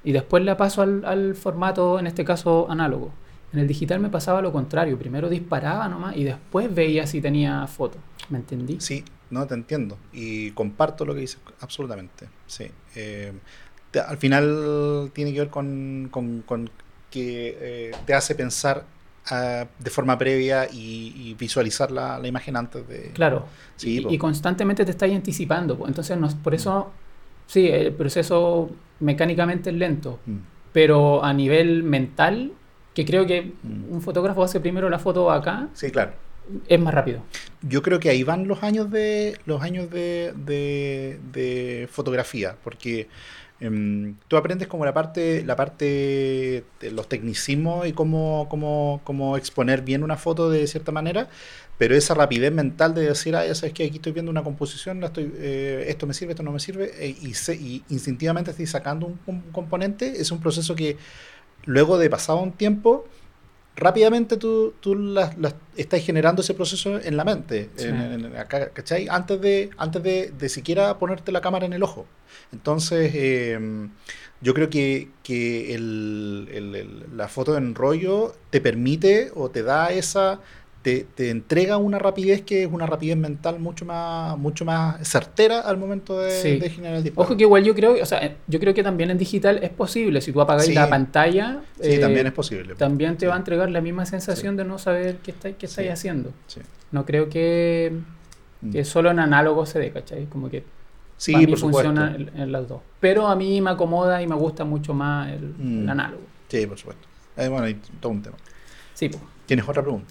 Y 0.04 0.12
después 0.12 0.44
la 0.44 0.56
paso 0.56 0.82
al, 0.82 1.04
al 1.04 1.34
formato, 1.34 1.98
en 1.98 2.06
este 2.06 2.24
caso, 2.24 2.66
análogo. 2.70 3.12
En 3.52 3.58
el 3.60 3.68
digital 3.68 4.00
me 4.00 4.08
pasaba 4.08 4.40
lo 4.42 4.50
contrario. 4.52 4.98
Primero 4.98 5.28
disparaba 5.28 5.86
nomás 5.88 6.16
y 6.16 6.24
después 6.24 6.74
veía 6.74 7.06
si 7.06 7.20
tenía 7.20 7.66
foto. 7.66 7.98
¿Me 8.30 8.38
entendí? 8.38 8.80
Sí, 8.80 9.04
no 9.30 9.46
te 9.46 9.54
entiendo. 9.54 9.98
Y 10.12 10.50
comparto 10.52 11.04
lo 11.04 11.14
que 11.14 11.20
dices, 11.20 11.38
absolutamente. 11.60 12.28
Sí. 12.46 12.66
Eh, 12.96 13.32
te- 13.90 14.00
al 14.00 14.16
final 14.16 15.10
tiene 15.14 15.32
que 15.32 15.40
ver 15.40 15.50
con, 15.50 16.08
con- 16.10 16.42
con 16.42 16.70
que 17.10 17.58
eh, 17.60 17.90
te 18.06 18.14
hace 18.14 18.34
pensar 18.34 18.84
ah, 19.30 19.66
de 19.78 19.90
forma 19.90 20.16
previa 20.16 20.66
y, 20.72 21.12
y 21.14 21.34
visualizar 21.34 21.90
la, 21.92 22.18
la 22.18 22.26
imagen 22.26 22.56
antes 22.56 22.88
de. 22.88 23.10
Claro. 23.12 23.44
Sí, 23.76 24.04
y, 24.08 24.16
constantemente 24.18 24.84
te 24.86 24.92
estáis 24.92 25.14
anticipando. 25.14 25.78
Entonces, 25.86 26.16
nos- 26.16 26.34
por 26.34 26.54
eso, 26.54 26.90
sí, 27.46 27.68
el 27.68 27.92
proceso 27.92 28.70
mecánicamente 29.02 29.70
es 29.70 29.76
lento. 29.76 30.18
Mm, 30.26 30.36
Pero 30.72 31.22
a 31.22 31.34
nivel 31.34 31.82
mental, 31.82 32.52
que 32.94 33.04
creo 33.04 33.26
que 33.26 33.52
Mm. 33.62 33.92
un 33.92 34.00
fotógrafo 34.00 34.42
hace 34.42 34.58
primero 34.60 34.88
la 34.88 34.98
foto 34.98 35.30
acá, 35.30 35.68
Sí, 35.74 35.90
claro. 35.90 36.12
es 36.66 36.80
más 36.80 36.94
rápido. 36.94 37.20
Yo 37.60 37.82
creo 37.82 38.00
que 38.00 38.08
ahí 38.08 38.22
van 38.22 38.48
los 38.48 38.62
años 38.62 38.90
de 38.90 39.36
los 39.44 39.60
años 39.62 39.90
de, 39.90 40.32
de- 40.34 41.18
de 41.32 41.88
fotografía, 41.90 42.56
porque 42.64 43.08
em, 43.60 44.16
tú 44.28 44.36
aprendes 44.36 44.66
como 44.66 44.84
la 44.84 44.92
parte 44.92 45.44
la 45.46 45.54
parte 45.54 46.64
de 46.80 46.90
los 46.90 47.08
tecnicismos 47.08 47.86
y 47.86 47.92
cómo, 47.92 48.46
cómo, 48.50 49.00
cómo 49.04 49.36
exponer 49.36 49.82
bien 49.82 50.02
una 50.02 50.16
foto 50.16 50.50
de 50.50 50.66
cierta 50.66 50.90
manera, 50.90 51.28
pero 51.78 51.96
esa 51.96 52.14
rapidez 52.14 52.52
mental 52.52 52.94
de 52.94 53.02
decir, 53.02 53.34
ah, 53.34 53.44
ya 53.46 53.54
sabes 53.54 53.72
que 53.74 53.84
aquí 53.84 53.96
estoy 53.96 54.12
viendo 54.12 54.30
una 54.30 54.42
composición, 54.44 55.00
la 55.00 55.06
estoy, 55.08 55.32
eh, 55.36 55.86
esto 55.88 56.06
me 56.06 56.14
sirve, 56.14 56.32
esto 56.32 56.42
no 56.42 56.52
me 56.52 56.60
sirve, 56.60 56.92
eh, 56.98 57.16
y, 57.22 57.34
se- 57.34 57.56
y 57.56 57.82
instintivamente 57.88 58.50
estoy 58.52 58.66
sacando 58.66 59.06
un, 59.06 59.18
un 59.26 59.40
componente, 59.52 60.20
es 60.20 60.30
un 60.30 60.40
proceso 60.40 60.74
que 60.76 60.96
luego 61.64 61.98
de 61.98 62.08
pasado 62.10 62.40
un 62.40 62.52
tiempo 62.52 63.06
rápidamente 63.74 64.36
tú, 64.36 64.74
tú 64.80 65.14
estás 65.76 66.02
generando 66.04 66.42
ese 66.42 66.52
proceso 66.54 67.00
en 67.00 67.16
la 67.16 67.24
mente, 67.24 67.70
Sí. 67.76 67.86
en- 67.88 68.26
en- 68.26 68.36
acá, 68.36 68.68
¿cachai? 68.68 69.08
Antes, 69.08 69.40
de, 69.40 69.70
antes 69.78 70.02
de, 70.02 70.30
de 70.38 70.48
siquiera 70.50 70.98
ponerte 70.98 71.32
la 71.32 71.40
cámara 71.40 71.64
en 71.66 71.72
el 71.72 71.82
ojo. 71.82 72.06
Entonces, 72.52 73.12
eh, 73.14 73.58
yo 74.42 74.52
creo 74.54 74.68
que, 74.68 75.08
que 75.22 75.74
el- 75.74 76.48
el- 76.52 76.74
el- 76.74 77.04
la 77.16 77.28
foto 77.28 77.56
en 77.56 77.74
rollo 77.74 78.34
te 78.50 78.60
permite 78.60 79.30
o 79.34 79.48
te 79.50 79.62
da 79.62 79.90
esa, 79.90 80.40
te, 80.82 81.06
te 81.14 81.30
entrega 81.30 81.76
una 81.76 81.98
rapidez 81.98 82.42
que 82.42 82.64
es 82.64 82.68
una 82.72 82.86
rapidez 82.86 83.16
mental 83.16 83.60
mucho 83.60 83.84
más, 83.84 84.36
mucho 84.36 84.64
más 84.64 85.06
certera 85.08 85.60
al 85.60 85.76
momento 85.78 86.18
de, 86.18 86.30
Sí. 86.32 86.58
de 86.58 86.70
generar 86.70 86.96
el 86.96 87.04
disparo. 87.04 87.26
Ojo 87.26 87.36
que 87.36 87.44
igual 87.44 87.62
yo 87.62 87.74
creo, 87.74 88.02
o 88.02 88.06
sea, 88.06 88.36
yo 88.48 88.58
creo 88.58 88.74
que 88.74 88.82
también 88.82 89.10
en 89.10 89.18
digital 89.18 89.60
es 89.62 89.70
posible. 89.70 90.20
Si 90.20 90.32
tú 90.32 90.40
apagáis 90.40 90.66
Sí. 90.68 90.74
la 90.74 90.88
pantalla, 90.88 91.60
Sí, 91.80 91.92
eh, 91.92 91.98
también 91.98 92.26
es 92.26 92.32
posible. 92.32 92.74
también 92.74 93.16
te 93.16 93.26
va 93.28 93.34
a 93.34 93.36
entregar 93.38 93.70
la 93.70 93.80
misma 93.80 94.06
sensación 94.06 94.56
de 94.56 94.64
no 94.64 94.78
saber 94.78 95.18
qué 95.22 95.30
estáis 95.30 95.56
qué 95.56 95.66
estáis 95.66 95.90
haciendo. 95.90 96.32
No 96.90 97.06
creo 97.06 97.28
que, 97.28 97.92
Mm. 98.60 98.70
que 98.72 98.84
solo 98.84 99.10
en 99.10 99.18
análogo 99.20 99.64
se 99.66 99.78
dé, 99.78 99.90
¿cachai? 99.92 100.26
Como 100.26 100.50
que 100.50 100.64
Sí, 101.16 101.32
para 101.32 101.46
mí 101.46 101.52
por 101.52 101.58
funciona 101.60 102.14
en, 102.16 102.30
en 102.40 102.50
las 102.50 102.66
dos. 102.68 102.80
Pero 102.98 103.28
a 103.28 103.36
mí 103.36 103.60
me 103.60 103.70
acomoda 103.70 104.20
y 104.20 104.26
me 104.26 104.34
gusta 104.34 104.64
mucho 104.64 104.92
más 104.94 105.30
el, 105.30 105.54
Mm. 105.56 105.82
el 105.84 105.88
análogo. 105.90 106.22
Sí, 106.48 106.66
por 106.66 106.76
supuesto. 106.76 107.06
Eh, 107.36 107.46
bueno, 107.48 107.66
hay 107.66 107.74
todo 108.00 108.10
un 108.12 108.22
tema. 108.22 108.36
Sí, 108.94 109.08
po. 109.08 109.20
¿Tienes 109.46 109.68
otra 109.68 109.82
pregunta? 109.82 110.06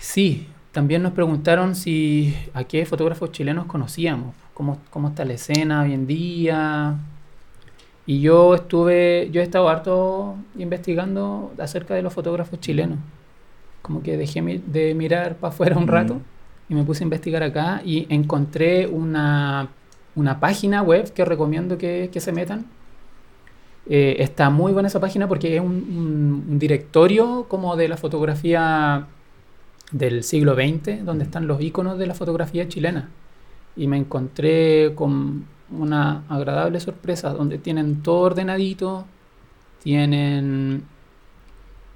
Sí, 0.00 0.46
también 0.72 1.02
nos 1.02 1.12
preguntaron 1.12 1.74
si 1.74 2.34
a 2.54 2.64
qué 2.64 2.86
fotógrafos 2.86 3.32
chilenos 3.32 3.66
conocíamos, 3.66 4.34
cómo, 4.54 4.78
cómo 4.90 5.08
está 5.08 5.24
la 5.24 5.34
escena 5.34 5.82
hoy 5.82 5.92
en 5.92 6.06
día. 6.06 6.94
Y 8.06 8.20
yo 8.20 8.54
estuve, 8.54 9.28
yo 9.32 9.40
he 9.40 9.44
estado 9.44 9.68
harto 9.68 10.36
investigando 10.56 11.52
acerca 11.58 11.94
de 11.94 12.02
los 12.02 12.12
fotógrafos 12.12 12.60
chilenos. 12.60 12.98
Como 13.82 14.02
que 14.02 14.16
dejé 14.16 14.40
mi- 14.40 14.58
de 14.58 14.94
mirar 14.94 15.36
para 15.36 15.52
afuera 15.52 15.76
un 15.76 15.84
Mm. 15.84 15.88
rato 15.88 16.20
y 16.68 16.74
me 16.74 16.84
puse 16.84 17.02
a 17.02 17.06
investigar 17.06 17.42
acá 17.42 17.82
y 17.84 18.06
encontré 18.08 18.86
una, 18.86 19.68
una 20.14 20.40
página 20.40 20.82
web 20.82 21.12
que 21.12 21.24
recomiendo 21.24 21.76
que, 21.76 22.08
que 22.12 22.20
se 22.20 22.32
metan. 22.32 22.66
Eh, 23.90 24.16
está 24.20 24.50
muy 24.50 24.72
buena 24.72 24.88
esa 24.88 25.00
página 25.00 25.26
porque 25.28 25.56
es 25.56 25.60
un, 25.62 25.66
un- 25.66 26.44
un 26.50 26.58
directorio 26.58 27.46
como 27.48 27.76
de 27.76 27.88
la 27.88 27.96
fotografía 27.96 29.06
del 29.92 30.22
siglo 30.22 30.54
XX, 30.54 31.04
donde 31.04 31.24
están 31.24 31.46
los 31.46 31.60
iconos 31.60 31.98
de 31.98 32.06
la 32.06 32.14
fotografía 32.14 32.68
chilena. 32.68 33.08
Y 33.76 33.86
me 33.86 33.96
encontré 33.96 34.92
con 34.94 35.46
una 35.70 36.24
agradable 36.28 36.80
sorpresa, 36.80 37.32
donde 37.32 37.58
tienen 37.58 38.02
todo 38.02 38.20
ordenadito, 38.20 39.04
tienen... 39.82 40.84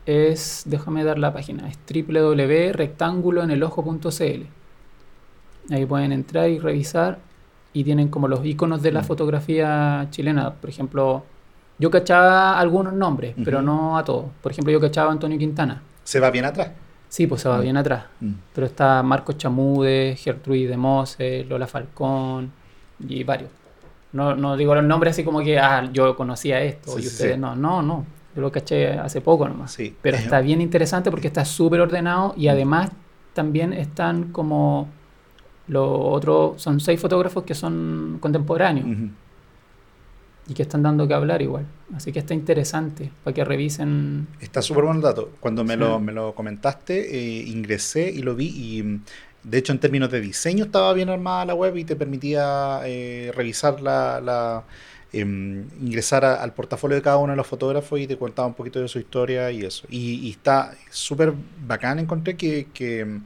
Es, 0.04 0.64
déjame 0.66 1.04
dar 1.04 1.16
la 1.18 1.32
página, 1.32 1.68
es 1.68 1.78
www.rectanguloenelojo.cl. 1.86 4.46
Ahí 5.72 5.86
pueden 5.86 6.10
entrar 6.12 6.50
y 6.50 6.58
revisar 6.58 7.20
y 7.72 7.84
tienen 7.84 8.08
como 8.08 8.26
los 8.26 8.44
iconos 8.44 8.82
de 8.82 8.90
la 8.92 9.02
Mm. 9.02 9.04
fotografía 9.04 10.06
chilena. 10.10 10.54
Por 10.54 10.70
ejemplo, 10.70 11.24
yo 11.78 11.90
cachaba 11.90 12.58
algunos 12.58 12.94
nombres, 12.94 13.34
pero 13.44 13.62
no 13.62 13.96
a 13.96 14.04
todos. 14.04 14.26
Por 14.42 14.50
ejemplo, 14.52 14.72
yo 14.72 14.80
cachaba 14.80 15.10
a 15.10 15.12
Antonio 15.12 15.38
Quintana. 15.38 15.82
¿Se 16.04 16.18
va 16.18 16.30
bien 16.30 16.46
atrás? 16.46 16.70
Sí, 17.12 17.26
pues 17.26 17.42
se 17.42 17.48
va 17.50 17.58
Mm. 17.58 17.62
bien 17.62 17.76
atrás. 17.76 18.04
Mm. 18.20 18.30
Pero 18.54 18.66
está 18.66 19.02
Marcos 19.02 19.36
Chamude, 19.36 20.16
Gertrude 20.16 20.66
de 20.66 20.78
Mose, 20.78 21.44
Lola 21.46 21.66
Falcón 21.66 22.50
y 23.06 23.22
varios. 23.22 23.50
No, 24.12 24.34
no 24.34 24.56
digo 24.56 24.74
los 24.74 24.82
nombres 24.84 25.10
así 25.12 25.22
como 25.22 25.40
que, 25.42 25.58
ah, 25.58 25.90
yo 25.92 26.16
conocía 26.16 26.62
esto 26.62 26.92
Sí, 26.96 27.02
y 27.04 27.06
ustedes 27.06 27.34
sí. 27.34 27.38
no. 27.40 27.54
No, 27.54 27.82
no. 27.82 28.06
Yo 28.34 28.40
lo 28.40 28.50
caché 28.50 28.92
hace 28.98 29.20
poco 29.20 29.46
nomás. 29.46 29.72
Sí. 29.72 29.94
Pero 30.00 30.16
está 30.16 30.40
bien 30.40 30.62
interesante 30.62 31.10
porque 31.10 31.26
está 31.26 31.44
súper 31.44 31.80
ordenado 31.82 32.32
y 32.34 32.48
además 32.48 32.90
también 33.34 33.74
están 33.74 34.32
como 34.32 34.88
los 35.68 35.86
otros, 35.86 36.62
son 36.62 36.80
seis 36.80 36.98
fotógrafos 36.98 37.44
que 37.44 37.54
son 37.54 38.16
contemporáneos 38.20 38.86
ujú. 38.86 39.08
Y 40.48 40.54
que 40.54 40.62
están 40.62 40.82
dando 40.82 41.06
que 41.06 41.14
hablar 41.14 41.42
igual. 41.42 41.66
Así 41.94 42.12
que 42.12 42.18
está 42.18 42.34
interesante 42.34 43.10
para 43.24 43.34
que 43.34 43.44
revisen. 43.44 44.26
Está 44.40 44.60
súper 44.62 44.84
buen 44.84 44.96
el 44.96 45.02
dato. 45.02 45.30
Cuando 45.40 45.64
me, 45.64 45.74
Sí. 45.74 45.80
lo, 45.80 46.00
me 46.00 46.12
lo 46.12 46.34
comentaste, 46.34 47.16
eh, 47.16 47.44
ingresé 47.46 48.10
y 48.10 48.22
lo 48.22 48.34
vi 48.34 48.46
y 48.48 49.00
de 49.44 49.58
hecho 49.58 49.72
en 49.72 49.78
términos 49.80 50.10
de 50.10 50.20
diseño 50.20 50.64
estaba 50.66 50.92
bien 50.92 51.08
armada 51.08 51.44
la 51.46 51.54
web 51.54 51.76
y 51.76 51.84
te 51.84 51.96
permitía 51.96 52.80
eh, 52.84 53.32
revisar 53.34 53.80
la... 53.80 54.20
la, 54.20 54.64
em, 55.12 55.68
ingresar 55.82 56.24
a- 56.24 56.42
al 56.42 56.54
portafolio 56.54 56.96
de 56.96 57.02
cada 57.02 57.18
uno 57.18 57.32
de 57.32 57.36
los 57.36 57.46
fotógrafos 57.46 58.00
y 58.00 58.06
te 58.06 58.16
contaba 58.16 58.48
un 58.48 58.54
poquito 58.54 58.80
de 58.80 58.88
su 58.88 58.98
historia 58.98 59.50
y 59.50 59.62
eso. 59.62 59.86
Y, 59.90 60.14
y 60.26 60.30
está 60.30 60.74
súper 60.90 61.34
bacán, 61.66 61.98
encontré 61.98 62.34
que, 62.36 62.68
que, 62.72 63.20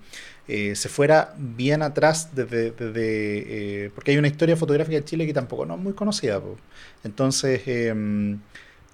eh, 0.49 0.77
se 0.77 0.89
fuera 0.89 1.35
bien 1.37 1.83
atrás 1.83 2.31
desde, 2.35 2.71
desde, 2.71 3.85
eh, 3.85 3.91
porque 3.95 4.13
hay 4.13 4.19
una 4.19 4.29
historia 4.29 4.57
fotográfica 4.57 4.97
de 4.97 5.05
Chile 5.05 5.27
que 5.27 5.35
tampoco 5.35 5.67
no 5.67 5.75
es 5.75 5.81
muy 5.81 5.93
conocida. 5.93 6.41
po. 6.41 6.57
Entonces, 7.03 7.63
em, 7.67 8.39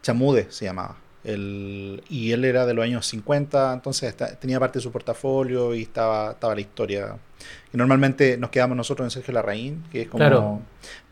Chamude 0.02 0.46
se 0.50 0.64
llamaba. 0.64 0.96
El, 1.24 2.02
y 2.08 2.32
él 2.32 2.44
era 2.44 2.66
de 2.66 2.74
los 2.74 2.84
años 2.84 3.06
50, 3.06 3.74
entonces 3.74 4.16
tenía 4.40 4.58
parte 4.58 4.78
de 4.78 4.82
su 4.82 4.90
portafolio 4.90 5.74
y 5.74 5.82
estaba, 5.82 6.32
estaba 6.32 6.54
la 6.54 6.60
historia. 6.60 7.16
Y 7.72 7.76
normalmente 7.76 8.36
nos 8.38 8.50
quedamos 8.50 8.76
nosotros 8.76 9.06
en 9.06 9.10
Sergio 9.10 9.34
Larraín, 9.34 9.84
que 9.92 10.02
es 10.02 10.08
como... 10.08 10.18
Claro. 10.18 10.60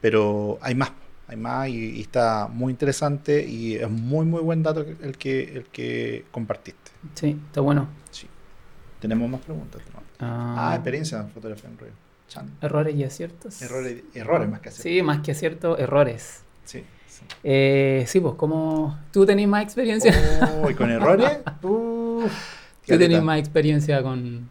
Pero 0.00 0.58
hay 0.62 0.74
más, 0.74 0.90
hay 1.28 1.36
más 1.36 1.68
y, 1.68 1.98
y 1.98 2.00
está 2.00 2.48
muy 2.48 2.72
interesante 2.72 3.46
y 3.46 3.76
es 3.76 3.88
muy, 3.88 4.26
muy 4.26 4.40
buen 4.40 4.62
dato 4.62 4.80
el 4.80 5.16
que, 5.16 5.42
el 5.42 5.64
que 5.66 6.24
compartiste. 6.32 6.90
Sí, 7.14 7.38
está 7.48 7.60
bueno. 7.60 7.88
Sí. 8.10 8.26
Tenemos 9.00 9.28
más 9.28 9.40
preguntas. 9.40 9.80
¿no? 9.92 10.00
Ah, 10.20 10.70
Ah, 10.70 10.74
experiencia 10.74 11.18
en 11.20 11.30
fotografía 11.30 11.68
en 11.70 11.78
rollo. 11.78 11.92
Chan. 12.28 12.48
errores 12.62 12.94
y 12.94 13.02
aciertos. 13.02 13.60
Errores, 13.60 14.04
errores 14.14 14.48
más 14.48 14.60
que 14.60 14.68
hacer. 14.68 14.82
Sí, 14.84 15.02
más 15.02 15.18
que 15.20 15.32
acierto, 15.32 15.76
errores. 15.76 16.42
Sí. 16.64 16.84
Eh, 17.42 18.04
sí, 18.06 18.20
pues, 18.20 18.34
como 18.36 18.96
tú 19.12 19.26
tenés 19.26 19.48
más 19.48 19.64
experiencia. 19.64 20.14
Oh, 20.62 20.70
¿y 20.70 20.74
con 20.74 20.90
errores? 20.90 21.38
Uf, 21.62 22.32
tú 22.86 22.96
tenés 22.98 23.22
más 23.22 23.38
experiencia 23.40 24.00
con. 24.02 24.48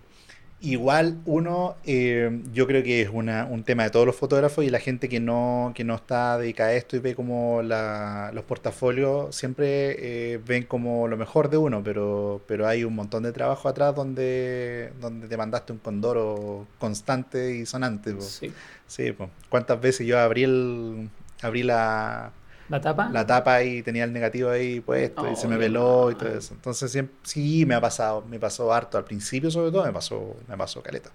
Igual 0.62 1.20
uno, 1.26 1.78
eh, 1.86 2.42
yo 2.52 2.68
creo 2.68 2.84
que 2.84 3.02
es 3.02 3.10
una, 3.10 3.46
un 3.46 3.64
tema 3.64 3.84
de 3.84 3.92
todos 3.92 4.06
los 4.06 4.16
fotógrafos 4.18 4.66
y 4.66 4.70
la 4.70 4.80
gente 4.82 5.08
que 5.08 5.22
no, 5.22 5.72
que 5.74 5.86
no 5.86 5.96
está 5.96 6.38
dedicada 6.38 6.72
a 6.72 6.74
esto 6.74 6.98
y 6.98 7.00
ve 7.00 7.16
como 7.16 7.62
la- 7.62 8.32
los 8.34 8.44
portafolios, 8.44 9.34
siempre 9.34 10.34
eh, 10.34 10.38
ven 10.46 10.64
como 10.64 11.08
lo 11.08 11.16
mejor 11.16 11.50
de 11.50 11.56
uno, 11.56 11.82
pero, 11.82 12.42
pero 12.46 12.68
hay 12.68 12.84
un 12.84 12.94
montón 12.94 13.24
de 13.24 13.32
trabajo 13.32 13.70
atrás 13.70 13.96
donde, 13.96 14.92
donde 15.00 15.30
te 15.30 15.38
mandaste 15.38 15.72
un 15.72 15.80
condoro 15.80 16.68
constante 16.78 17.56
y 17.56 17.66
sonante. 17.66 18.14
po. 18.14 18.22
Sí. 18.22 18.52
Sí, 18.86 19.14
po. 19.14 19.30
¿Cuántas 19.48 19.80
veces 19.80 20.06
yo 20.06 20.20
abrí 20.20 20.44
el, 20.44 21.08
abrí 21.42 21.64
la, 21.64 22.32
¿La 22.70 22.80
tapa? 22.82 23.06
la 23.08 23.26
tapa 23.26 23.64
y 23.64 23.82
tenía 23.84 24.04
el 24.04 24.14
negativo 24.14 24.50
ahí 24.52 24.82
puesto 24.82 25.28
y 25.28 25.36
se 25.36 25.48
Oh, 25.48 25.50
me 25.50 25.58
qué 25.58 25.60
peló 25.60 26.12
y 26.12 26.16
todo 26.16 26.30
eso. 26.30 26.54
Entonces 26.54 26.92
siempre, 26.92 27.16
sí 27.24 27.66
me 27.66 27.76
ha 27.76 27.82
pasado, 27.82 28.24
me 28.30 28.40
pasó 28.40 28.72
harto. 28.74 28.98
Al 28.98 29.06
principio 29.06 29.52
sobre 29.52 29.72
todo 29.72 29.86
me 29.86 29.94
pasó, 29.94 30.38
me 30.48 30.58
pasó 30.58 30.82
caleta. 30.84 31.12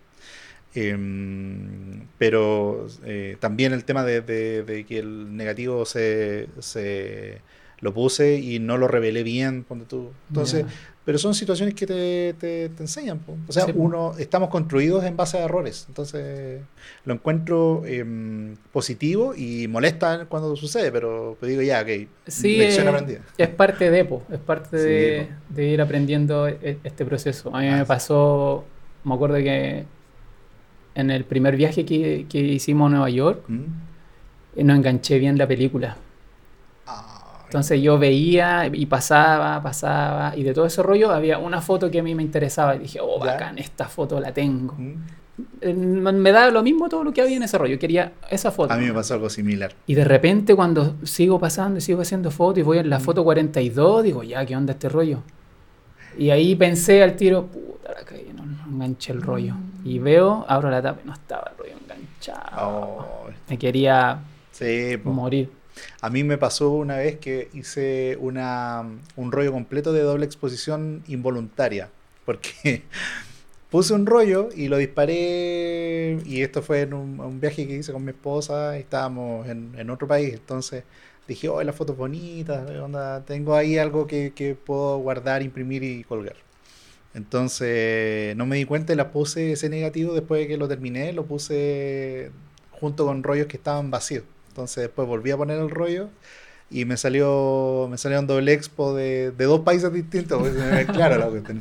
Em, 0.74 2.08
pero 2.18 2.86
eh, 3.04 3.36
también 3.40 3.72
el 3.72 3.84
tema 3.84 4.04
de, 4.04 4.20
de- 4.22 4.62
de 4.64 4.84
que 4.86 4.98
el 4.98 5.36
negativo 5.36 5.84
se, 5.86 6.48
se 6.60 7.42
lo 7.80 7.94
puse 7.94 8.36
y 8.38 8.58
no 8.58 8.76
lo 8.78 8.88
revelé 8.88 9.22
bien, 9.22 9.64
ponte 9.64 9.86
tú. 9.86 10.12
Entonces, 10.28 10.66
Ya. 10.66 10.93
Pero 11.04 11.18
son 11.18 11.34
situaciones 11.34 11.74
que 11.74 11.86
te, 11.86 12.34
te- 12.38 12.68
te 12.70 12.82
enseñan. 12.82 13.18
po. 13.18 13.36
O 13.48 13.52
sea, 13.52 13.66
Sí, 13.66 13.72
uno, 13.74 14.14
estamos 14.18 14.48
construidos 14.48 15.04
en 15.04 15.16
base 15.16 15.38
a 15.38 15.44
errores. 15.44 15.84
Entonces, 15.88 16.60
lo 17.04 17.14
encuentro 17.14 17.82
em, 17.86 18.56
positivo 18.72 19.34
y 19.36 19.68
molesta 19.68 20.24
cuando 20.26 20.56
sucede, 20.56 20.90
pero, 20.90 21.36
pero 21.40 21.50
digo, 21.50 21.62
ya, 21.62 21.82
ok, 21.82 22.08
Sí, 22.26 22.56
lección 22.56 22.86
eh, 22.86 22.90
aprendida. 22.90 23.20
Es 23.36 23.48
parte 23.48 23.90
de, 23.90 24.04
po, 24.04 24.22
es 24.32 24.38
parte 24.38 24.78
Sí, 24.78 24.84
de, 24.84 25.28
de 25.50 25.64
ir 25.68 25.80
aprendiendo 25.80 26.48
e- 26.48 26.78
este 26.84 27.04
proceso. 27.04 27.54
A 27.54 27.60
mí 27.60 27.68
Ah, 27.68 27.78
me 27.78 27.84
pasó, 27.84 28.64
me 29.04 29.14
acuerdo 29.14 29.36
que 29.36 29.84
en 30.94 31.10
el 31.10 31.24
primer 31.24 31.56
viaje 31.56 31.84
que, 31.84 32.26
que 32.28 32.38
hicimos 32.40 32.86
a 32.86 32.90
Nueva 32.90 33.10
York, 33.10 33.42
¿Mm? 33.48 33.62
eh, 34.56 34.64
no 34.64 34.74
enganché 34.74 35.18
bien 35.18 35.36
la 35.38 35.46
película. 35.46 35.96
Entonces 37.54 37.80
yo 37.80 38.00
veía 38.00 38.66
y 38.66 38.84
pasaba, 38.86 39.62
pasaba, 39.62 40.36
y 40.36 40.42
de 40.42 40.52
todo 40.52 40.66
ese 40.66 40.82
rollo 40.82 41.12
había 41.12 41.38
una 41.38 41.60
foto 41.60 41.88
que 41.88 42.00
a 42.00 42.02
mí 42.02 42.12
me 42.12 42.24
interesaba. 42.24 42.74
Y 42.74 42.80
dije, 42.80 42.98
oh, 43.00 43.20
bacán, 43.20 43.58
esta 43.58 43.86
foto 43.86 44.18
la 44.18 44.32
tengo. 44.34 44.74
¿Mm? 44.76 44.96
Me 45.72 46.32
da 46.32 46.50
lo 46.50 46.64
mismo 46.64 46.88
todo 46.88 47.04
lo 47.04 47.12
que 47.12 47.22
había 47.22 47.36
en 47.36 47.44
ese 47.44 47.56
rollo. 47.56 47.78
Quería 47.78 48.10
esa 48.28 48.50
foto. 48.50 48.74
A 48.74 48.76
mí 48.76 48.86
me 48.86 48.92
pasó 48.92 49.14
algo 49.14 49.30
similar. 49.30 49.72
Y 49.86 49.94
de 49.94 50.02
repente 50.04 50.56
cuando 50.56 50.96
sigo 51.04 51.38
pasando 51.38 51.78
y 51.78 51.80
sigo 51.80 52.00
haciendo 52.00 52.32
fotos 52.32 52.58
y 52.58 52.62
voy 52.62 52.78
en 52.78 52.90
la 52.90 52.98
Mm. 52.98 53.02
foto 53.02 53.22
42, 53.22 54.02
digo, 54.02 54.24
ya, 54.24 54.44
¿qué 54.44 54.56
onda 54.56 54.72
este 54.72 54.88
rollo? 54.88 55.20
Y 56.18 56.30
ahí 56.30 56.56
pensé 56.56 57.04
al 57.04 57.14
tiro, 57.14 57.46
puta, 57.46 57.92
la 57.96 58.04
cagué, 58.04 58.32
no, 58.34 58.44
no 58.44 58.64
enganché 58.74 59.12
el 59.12 59.22
rollo. 59.22 59.54
Mm. 59.54 59.86
Y 59.86 60.00
veo, 60.00 60.44
abro 60.48 60.70
la 60.70 60.82
tapa 60.82 61.02
y 61.04 61.06
no 61.06 61.12
estaba 61.12 61.52
el 61.52 61.56
rollo 61.56 61.74
enganchado. 61.84 63.06
Ay, 63.28 63.34
Me 63.48 63.58
quería 63.58 64.18
sí, 64.50 64.96
morir. 65.04 65.50
A 66.00 66.10
mí 66.10 66.24
me 66.24 66.38
pasó 66.38 66.70
una 66.70 66.96
vez 66.98 67.18
que 67.18 67.48
hice 67.52 68.16
un 68.20 69.32
rollo 69.32 69.52
completo 69.52 69.92
de 69.92 70.02
doble 70.02 70.26
exposición 70.26 71.02
involuntaria, 71.08 71.90
porque 72.24 72.82
puse 73.70 73.94
un 73.94 74.06
rollo 74.06 74.48
y 74.54 74.68
lo 74.68 74.76
disparé, 74.78 76.18
y 76.24 76.42
esto 76.42 76.62
fue 76.62 76.82
en 76.82 76.94
un, 76.94 77.40
viaje 77.40 77.66
que 77.66 77.76
hice 77.76 77.92
con 77.92 78.04
mi 78.04 78.10
esposa, 78.10 78.76
estábamos 78.78 79.48
en, 79.48 79.90
otro 79.90 80.06
país, 80.08 80.34
entonces 80.34 80.84
dije, 81.28 81.48
oh, 81.48 81.62
la 81.62 81.72
foto 81.72 81.92
es 81.92 81.98
bonita, 81.98 82.66
¿qué 82.66 82.78
onda? 82.78 83.24
tengo 83.24 83.54
ahí 83.56 83.78
algo 83.78 84.06
que, 84.06 84.32
que 84.34 84.54
puedo 84.54 84.98
guardar, 84.98 85.42
imprimir 85.42 85.82
y 85.82 86.04
colgar. 86.04 86.36
Entonces 87.14 88.36
no 88.36 88.44
me 88.46 88.56
di 88.56 88.64
cuenta 88.64 88.92
y 88.92 88.96
la 88.96 89.12
puse 89.12 89.52
ese 89.52 89.68
negativo 89.68 90.14
después 90.14 90.40
de 90.42 90.48
que 90.48 90.56
lo 90.56 90.68
terminé, 90.68 91.12
lo 91.12 91.24
puse 91.26 92.32
junto 92.72 93.06
con 93.06 93.22
rollos 93.22 93.46
que 93.46 93.56
estaban 93.56 93.90
vacíos. 93.90 94.24
Entonces 94.54 94.84
después 94.84 95.08
volví 95.08 95.32
a 95.32 95.36
poner 95.36 95.58
el 95.58 95.68
rollo 95.68 96.10
y 96.70 96.84
me 96.84 96.96
salió 96.96 97.88
me 97.90 97.98
salió 97.98 98.20
un 98.20 98.28
doble 98.28 98.52
expo 98.52 98.94
de, 98.94 99.32
de 99.32 99.44
dos 99.46 99.60
países 99.60 99.92
distintos, 99.92 100.38
pues, 100.38 100.86
claro 100.92 101.18
la 101.18 101.26
cuestión. 101.26 101.58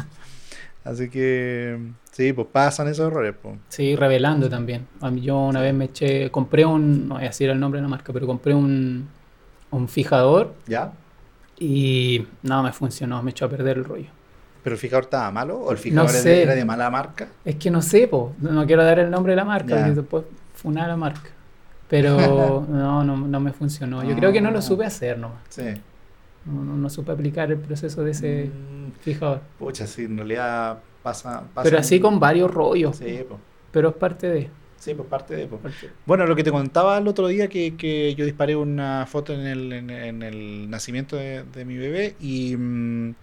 Así 0.84 1.10
que 1.10 1.80
sí, 2.12 2.34
pues 2.34 2.48
pasan 2.52 2.88
esos 2.90 3.08
errores. 3.08 3.34
Pues. 3.42 3.56
Sí, 3.70 3.96
revelando 3.96 4.48
también. 4.48 4.86
A 5.02 5.10
mí 5.10 5.22
yo 5.22 5.40
una 5.40 5.60
vez 5.60 5.74
me 5.74 5.86
eché, 5.86 6.30
compré 6.30 6.66
un, 6.66 7.08
no 7.08 7.16
voy 7.16 7.24
a 7.24 7.28
decir 7.30 7.50
el 7.50 7.60
nombre 7.60 7.80
de 7.80 7.82
la 7.82 7.88
marca, 7.90 8.14
pero 8.14 8.28
compré 8.28 8.54
un, 8.54 9.08
un 9.72 9.90
fijador 9.90 10.54
¿Ya? 10.68 10.92
y 11.58 12.28
no 12.44 12.62
me 12.62 12.74
funcionó, 12.74 13.24
me 13.24 13.32
echó 13.32 13.46
a 13.46 13.50
perder 13.50 13.78
el 13.80 13.86
rollo. 13.86 14.10
¿Pero 14.64 14.76
el 14.76 14.80
fijador 14.80 15.06
estaba 15.06 15.32
malo 15.32 15.58
o 15.58 15.72
el 15.72 15.80
fijador 15.80 16.12
era 16.12 16.18
de- 16.20 16.22
sé. 16.24 16.44
era 16.44 16.54
de 16.54 16.64
mala 16.64 16.92
marca? 16.92 17.28
Es 17.44 17.56
que 17.56 17.72
no 17.72 17.82
sé, 17.82 18.08
po, 18.08 18.36
no 18.40 18.68
quiero 18.68 18.84
dar 18.84 19.00
el 19.00 19.10
nombre 19.10 19.32
de 19.32 19.38
la 19.38 19.46
marca, 19.46 19.76
porque 19.78 19.92
después 19.94 20.26
funar 20.54 20.90
la 20.90 20.96
marca. 20.96 21.32
Pero 21.94 22.18
no, 22.70 23.04
no, 23.04 23.16
no 23.16 23.40
me 23.40 23.52
funcionó. 23.54 24.04
Yo 24.04 24.16
creo 24.16 24.32
que 24.32 24.42
no 24.42 24.50
lo 24.50 24.64
supe 24.64 24.84
hacer 24.84 25.20
nomás. 25.20 25.42
Sí. 25.50 25.62
No, 26.46 26.64
no, 26.64 26.76
no 26.76 26.90
supe 26.90 27.12
aplicar 27.12 27.52
el 27.52 27.60
proceso 27.60 28.04
de 28.04 28.12
ese 28.12 28.50
Mm, 28.50 28.92
fijador. 29.00 29.42
pucha, 29.60 29.86
sí, 29.86 30.06
en 30.06 30.18
realidad 30.18 30.80
pasa. 31.04 31.44
pasa 31.54 31.64
Pero 31.66 31.78
así 31.78 32.00
con 32.00 32.20
varios 32.20 32.50
rollos. 32.52 32.96
Sí, 32.98 33.20
pues. 33.28 33.40
Pero 33.72 33.90
es 33.90 33.96
parte 33.96 34.28
de. 34.28 34.50
Sí, 34.78 34.96
pues 34.96 35.08
parte 35.08 35.36
de. 35.36 35.46
parte- 35.48 35.92
Bueno, 36.08 36.26
lo 36.26 36.36
que 36.36 36.44
te 36.44 36.52
contaba 36.52 36.98
el 36.98 37.08
otro 37.08 37.28
día, 37.28 37.48
que, 37.48 37.76
que 37.78 38.16
yo 38.16 38.26
disparé 38.26 38.56
una 38.56 39.06
foto 39.06 39.32
en 39.34 39.42
el, 39.42 39.72
en, 39.72 39.90
en 39.92 40.24
el 40.24 40.70
nacimiento 40.70 41.16
de, 41.16 41.44
de 41.44 41.64
mi 41.64 41.78
bebé 41.78 42.16
y 42.20 42.56
mm, 42.58 43.14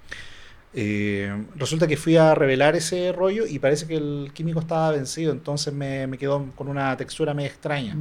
eh, 0.73 1.47
resulta 1.57 1.87
que 1.87 1.97
fui 1.97 2.16
a 2.16 2.35
revelar 2.35 2.77
ese 2.77 3.12
rollo 3.12 3.47
y 3.47 3.59
parece 3.59 3.87
que 3.87 3.97
el 3.97 4.31
químico 4.33 4.61
estaba 4.61 4.93
vencido, 4.93 5.33
entonces 5.33 5.73
me, 5.75 6.07
me 6.07 6.16
quedó 6.18 6.47
con 6.55 6.68
una 6.68 6.97
textura 6.97 7.35
medio 7.35 7.49
extraña. 7.51 7.97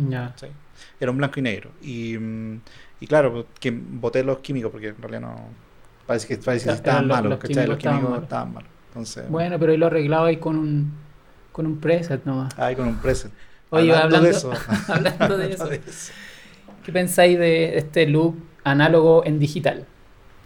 Era 0.99 1.11
un 1.11 1.17
blanco 1.17 1.39
y 1.39 1.43
negro. 1.43 1.71
Y, 1.81 2.15
y 2.99 3.07
claro, 3.07 3.47
que 3.59 3.71
boté 3.71 4.23
los 4.23 4.39
químicos 4.39 4.71
porque 4.71 4.89
en 4.89 5.01
realidad 5.01 5.21
no... 5.21 5.35
Parece 6.05 6.27
que, 6.27 6.37
parece 6.37 6.65
que 6.65 6.69
Eran 6.71 6.77
estaban 6.77 7.07
los- 7.07 7.17
malos, 7.17 7.29
los 7.31 7.39
¿cachai? 7.39 7.67
Los 7.67 7.77
químicos 7.77 8.01
estaban 8.01 8.11
malos. 8.11 8.23
estaban 8.23 8.53
malos. 8.53 8.69
Entonces, 8.89 9.29
Bueno, 9.29 9.59
pero 9.59 9.71
ahí 9.71 9.77
lo 9.77 9.85
arreglaba 9.87 10.27
ahí 10.27 10.37
con 10.37 10.55
un, 10.57 10.91
con 11.51 11.65
un 11.67 11.79
preset 11.79 12.25
nomás. 12.25 12.53
ay, 12.57 12.75
con 12.75 12.87
un 12.87 12.97
preset. 12.99 13.31
Oye, 13.69 13.93
Hablando 13.95 14.17
hablando, 14.17 14.27
de 14.27 14.29
eso. 14.37 14.51
hablando 14.87 15.37
de 15.37 15.53
eso, 15.53 15.69
¿qué 16.83 16.91
pensáis 16.91 17.37
de 17.37 17.77
este 17.77 18.07
look 18.07 18.35
análogo 18.63 19.23
en 19.25 19.39
digital? 19.39 19.85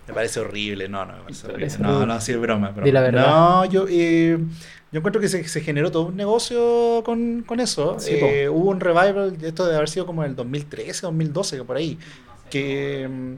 Me 0.08 0.14
parece 0.14 0.40
horrible, 0.42 0.90
no, 0.90 1.06
no, 1.06 1.14
me 1.14 1.24
parece 1.24 1.48
¿Te 1.48 1.54
horrible. 1.54 1.78
No, 1.80 2.06
no, 2.06 2.22
sí, 2.22 2.32
es 2.34 2.40
broma, 2.40 2.70
broma. 2.70 2.86
Di 2.86 2.92
la 2.92 3.02
verdad. 3.02 3.28
No, 3.28 3.66
yo, 3.66 3.86
eh, 3.90 4.38
yo 4.92 4.98
encuentro 5.00 5.22
que 5.22 5.30
se, 5.30 5.48
se 5.48 5.62
generó 5.62 5.92
todo 5.92 6.08
un 6.08 6.18
negocio 6.18 7.02
con, 7.06 7.44
con 7.44 7.60
eso. 7.60 8.00
Sí, 8.00 8.12
Eh, 8.20 8.50
hubo 8.50 8.70
un 8.70 8.80
revival, 8.80 9.38
de 9.38 9.48
esto 9.48 9.66
de 9.66 9.76
haber 9.76 9.90
sido 9.90 10.06
como 10.06 10.24
en 10.24 10.32
el 10.32 10.36
2013, 10.36 11.02
2012, 11.06 11.58
que 11.58 11.64
por 11.64 11.78
ahí. 11.78 11.98
Que, 12.50 13.08
mm, 13.10 13.34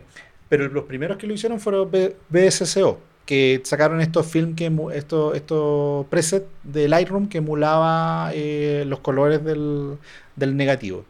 pero 0.49 0.67
los 0.69 0.85
primeros 0.85 1.17
que 1.17 1.27
lo 1.27 1.33
hicieron 1.33 1.59
fueron 1.59 1.89
B- 1.91 2.15
BSCO, 2.29 2.99
que 3.25 3.61
sacaron 3.63 4.01
estos 4.01 4.25
film 4.27 4.55
que 4.55 4.71
estos 4.93 5.35
estos 5.35 6.05
presets 6.07 6.45
de 6.63 6.87
Lightroom 6.87 7.27
que 7.27 7.39
emulaba 7.39 8.31
eh, 8.33 8.83
los 8.87 8.99
colores 8.99 9.43
del, 9.43 9.97
del 10.35 10.57
negativo. 10.57 11.05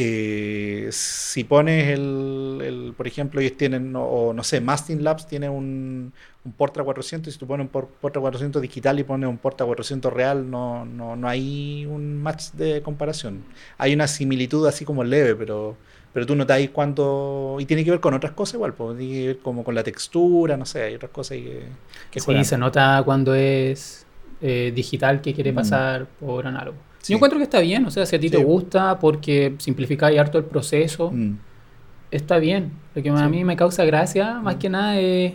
Eh, 0.00 0.88
si 0.92 1.42
pones 1.44 1.88
el, 1.88 2.60
el- 2.62 2.94
por 2.96 3.08
ejemplo, 3.08 3.40
ellos 3.40 3.56
tienen, 3.56 3.92
o, 3.96 4.32
no 4.32 4.44
sé, 4.44 4.60
Mastin 4.60 5.02
Labs 5.02 5.26
tiene 5.26 5.48
un, 5.48 6.12
un 6.44 6.52
Portra 6.52 6.84
400, 6.84 7.30
y 7.30 7.32
si 7.32 7.38
tú 7.38 7.48
pones 7.48 7.64
un 7.66 7.68
por- 7.72 7.88
Portra 7.88 8.20
400 8.20 8.62
digital 8.62 9.00
y 9.00 9.04
pones 9.04 9.28
un 9.28 9.38
Portra 9.38 9.66
400 9.66 10.12
real, 10.12 10.48
no, 10.48 10.84
no, 10.84 11.16
no 11.16 11.28
hay 11.28 11.84
un 11.86 12.16
match 12.22 12.52
de 12.52 12.80
comparación. 12.82 13.44
Hay 13.76 13.92
una 13.92 14.06
similitud 14.06 14.66
así 14.68 14.84
como 14.84 15.02
leve, 15.02 15.34
pero, 15.34 15.76
pero 16.12 16.26
tú 16.26 16.36
notáis 16.36 16.70
cuánto... 16.70 17.56
Y 17.58 17.66
tiene 17.66 17.84
que 17.84 17.90
ver 17.90 18.00
con 18.00 18.14
otras 18.14 18.32
cosas 18.32 18.54
igual, 18.54 18.74
pues, 18.74 18.96
tiene 18.98 19.12
que 19.14 19.26
ver 19.28 19.38
como 19.40 19.64
con 19.64 19.74
la 19.74 19.82
textura, 19.82 20.56
no 20.56 20.64
sé, 20.64 20.82
hay 20.82 20.94
otras 20.94 21.10
cosas 21.10 21.32
ahí 21.32 21.42
que, 21.44 21.62
que 22.10 22.20
Sí, 22.20 22.20
juegan. 22.20 22.44
se 22.44 22.58
nota 22.58 23.02
cuando 23.04 23.34
es 23.34 24.06
eh, 24.40 24.72
digital 24.74 25.20
que 25.20 25.34
quiere 25.34 25.52
Mm. 25.52 25.54
pasar 25.54 26.06
por 26.18 26.46
análogo. 26.46 26.87
Sí. 27.00 27.12
Yo 27.12 27.16
encuentro 27.16 27.38
que 27.38 27.44
está 27.44 27.60
bien, 27.60 27.84
o 27.86 27.90
sea, 27.90 28.04
si 28.06 28.16
a 28.16 28.20
ti 28.20 28.28
te 28.30 28.38
Sí. 28.38 28.42
gusta 28.42 28.98
porque 28.98 29.54
simplificáis 29.58 30.18
harto 30.18 30.38
el 30.38 30.44
proceso, 30.44 31.10
Mm. 31.12 31.36
está 32.10 32.38
bien. 32.38 32.72
Lo 32.94 33.02
que 33.02 33.10
a 33.10 33.16
Sí. 33.16 33.24
mí 33.30 33.44
me 33.44 33.56
causa 33.56 33.84
gracia, 33.84 34.34
más 34.40 34.56
Mm. 34.56 34.58
que 34.58 34.68
nada, 34.68 34.98
es 35.00 35.32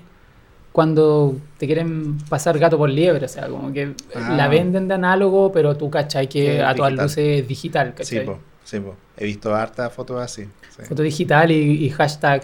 cuando 0.71 1.35
te 1.59 1.67
quieren 1.67 2.17
pasar 2.29 2.57
gato 2.57 2.77
por 2.77 2.89
liebre, 2.89 3.25
o 3.25 3.29
sea, 3.29 3.47
como 3.47 3.71
que 3.71 3.93
Ah. 4.15 4.33
la 4.35 4.47
venden 4.47 4.87
de 4.87 4.95
análogo, 4.95 5.51
pero 5.51 5.77
tú 5.77 5.89
cachai 5.89 6.27
que 6.27 6.61
a 6.63 6.73
todas 6.73 6.93
luces 6.93 7.41
es 7.41 7.47
digital, 7.47 7.89
Sí, 7.89 8.15
¿cachai? 8.15 8.25
po, 8.25 8.39
sí, 8.63 8.79
po. 8.79 8.95
He 9.17 9.25
visto 9.25 9.53
hartas 9.55 9.93
fotos 9.93 10.19
así. 10.21 10.43
sí. 10.75 10.81
Foto 10.89 11.03
digital 11.03 11.51
y, 11.51 11.85
y 11.85 11.89
hashtag 11.91 12.41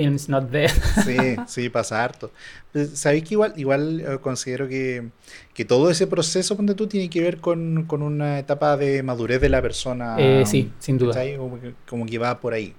films 0.00 0.28
not 0.28 0.50
dead. 0.50 0.70
Sí, 1.04 1.16
sí, 1.46 1.68
pasa 1.68 2.02
harto. 2.02 2.30
Pues, 2.72 2.98
Sabéis 2.98 3.24
que 3.24 3.34
igual, 3.34 3.52
igual 3.56 4.00
eh, 4.00 4.18
considero 4.20 4.68
que, 4.68 5.08
que 5.54 5.64
todo 5.64 5.90
ese 5.90 6.06
proceso, 6.06 6.56
ponte 6.56 6.74
tú, 6.74 6.86
tiene 6.86 7.10
que 7.10 7.20
ver 7.20 7.38
con, 7.38 7.84
con 7.86 8.02
una 8.02 8.38
etapa 8.38 8.76
de 8.76 9.02
madurez 9.02 9.40
de 9.40 9.48
la 9.48 9.60
persona. 9.60 10.16
Eh, 10.18 10.44
sí, 10.46 10.70
sin 10.78 10.98
duda. 10.98 11.22
Como 11.36 11.60
que, 11.60 11.74
como 11.88 12.06
que 12.06 12.18
va 12.18 12.40
por 12.40 12.54
ahí. 12.54 12.74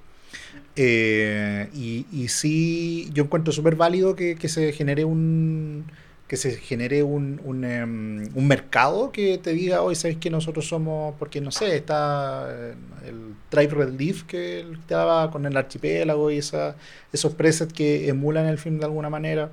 Eh, 0.75 1.69
y, 1.73 2.05
y 2.11 2.27
sí, 2.29 3.09
yo 3.13 3.25
encuentro 3.25 3.51
súper 3.53 3.75
válido 3.75 4.15
que, 4.15 4.35
que 4.35 4.49
se 4.49 4.71
genere 4.71 5.05
un 5.05 5.85
que 6.31 6.37
se 6.37 6.51
genere 6.55 7.03
un, 7.03 7.41
un, 7.43 7.65
em, 7.65 8.23
mercado 8.35 9.11
que 9.11 9.37
te 9.37 9.51
diga, 9.51 9.81
hoy 9.81 9.95
sabes 9.95 10.15
que 10.15 10.29
nosotros 10.29 10.65
somos, 10.65 11.13
porque 11.19 11.41
no 11.41 11.51
sé, 11.51 11.75
está 11.75 12.47
eh, 12.49 12.73
el 13.05 13.35
Drive 13.51 13.73
Red 13.73 13.99
Leaf 13.99 14.23
que 14.23 14.61
estaba 14.71 15.29
con 15.29 15.45
el 15.45 15.57
archipiélago 15.57 16.31
y 16.31 16.37
esa, 16.37 16.77
esos 17.11 17.33
presets 17.33 17.73
que 17.73 18.07
emulan 18.07 18.45
el 18.45 18.57
film 18.57 18.79
de 18.79 18.85
alguna 18.85 19.09
manera. 19.09 19.51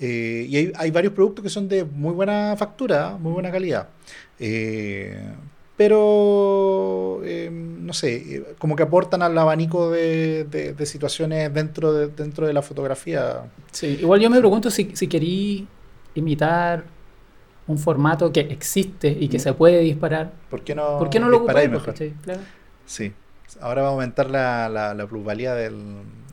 Eh, 0.00 0.46
y 0.48 0.56
hay, 0.56 0.72
hay, 0.74 0.90
varios 0.90 1.12
productos 1.12 1.44
que 1.44 1.48
son 1.48 1.68
de 1.68 1.84
muy 1.84 2.12
buena 2.12 2.56
factura, 2.56 3.16
muy 3.16 3.30
buena 3.30 3.52
calidad. 3.52 3.88
Eh, 4.40 5.16
pero, 5.76 7.20
eh, 7.24 7.48
no 7.48 7.92
sé, 7.92 8.42
como 8.58 8.74
que 8.74 8.82
aportan 8.82 9.22
al 9.22 9.38
abanico 9.38 9.92
de, 9.92 10.46
de, 10.50 10.72
de, 10.72 10.86
situaciones 10.86 11.54
dentro 11.54 11.92
de, 11.92 12.08
dentro 12.08 12.44
de 12.48 12.54
la 12.54 12.62
fotografía. 12.62 13.44
Sí, 13.70 13.98
igual 14.00 14.20
yo 14.20 14.30
me 14.30 14.40
pregunto 14.40 14.68
si, 14.68 14.90
si 14.96 15.06
querí 15.06 15.68
imitar 16.14 16.84
un 17.66 17.78
formato 17.78 18.32
que 18.32 18.40
existe 18.40 19.08
y 19.08 19.28
que 19.28 19.38
se 19.38 19.52
puede 19.54 19.80
disparar. 19.80 20.32
¿Por 20.50 20.62
qué 20.62 20.74
no, 20.74 20.98
¿Por 20.98 21.10
qué 21.10 21.20
no 21.20 21.28
lo 21.28 21.38
ocupáis? 21.38 21.70
mejor? 21.70 21.94
Claro. 22.22 22.40
Sí. 22.86 23.12
Ahora 23.60 23.82
va 23.82 23.88
a 23.88 23.90
aumentar 23.92 24.30
la, 24.30 24.68
la, 24.68 24.94
la 24.94 25.06
plusvalía 25.06 25.54
del, 25.54 25.76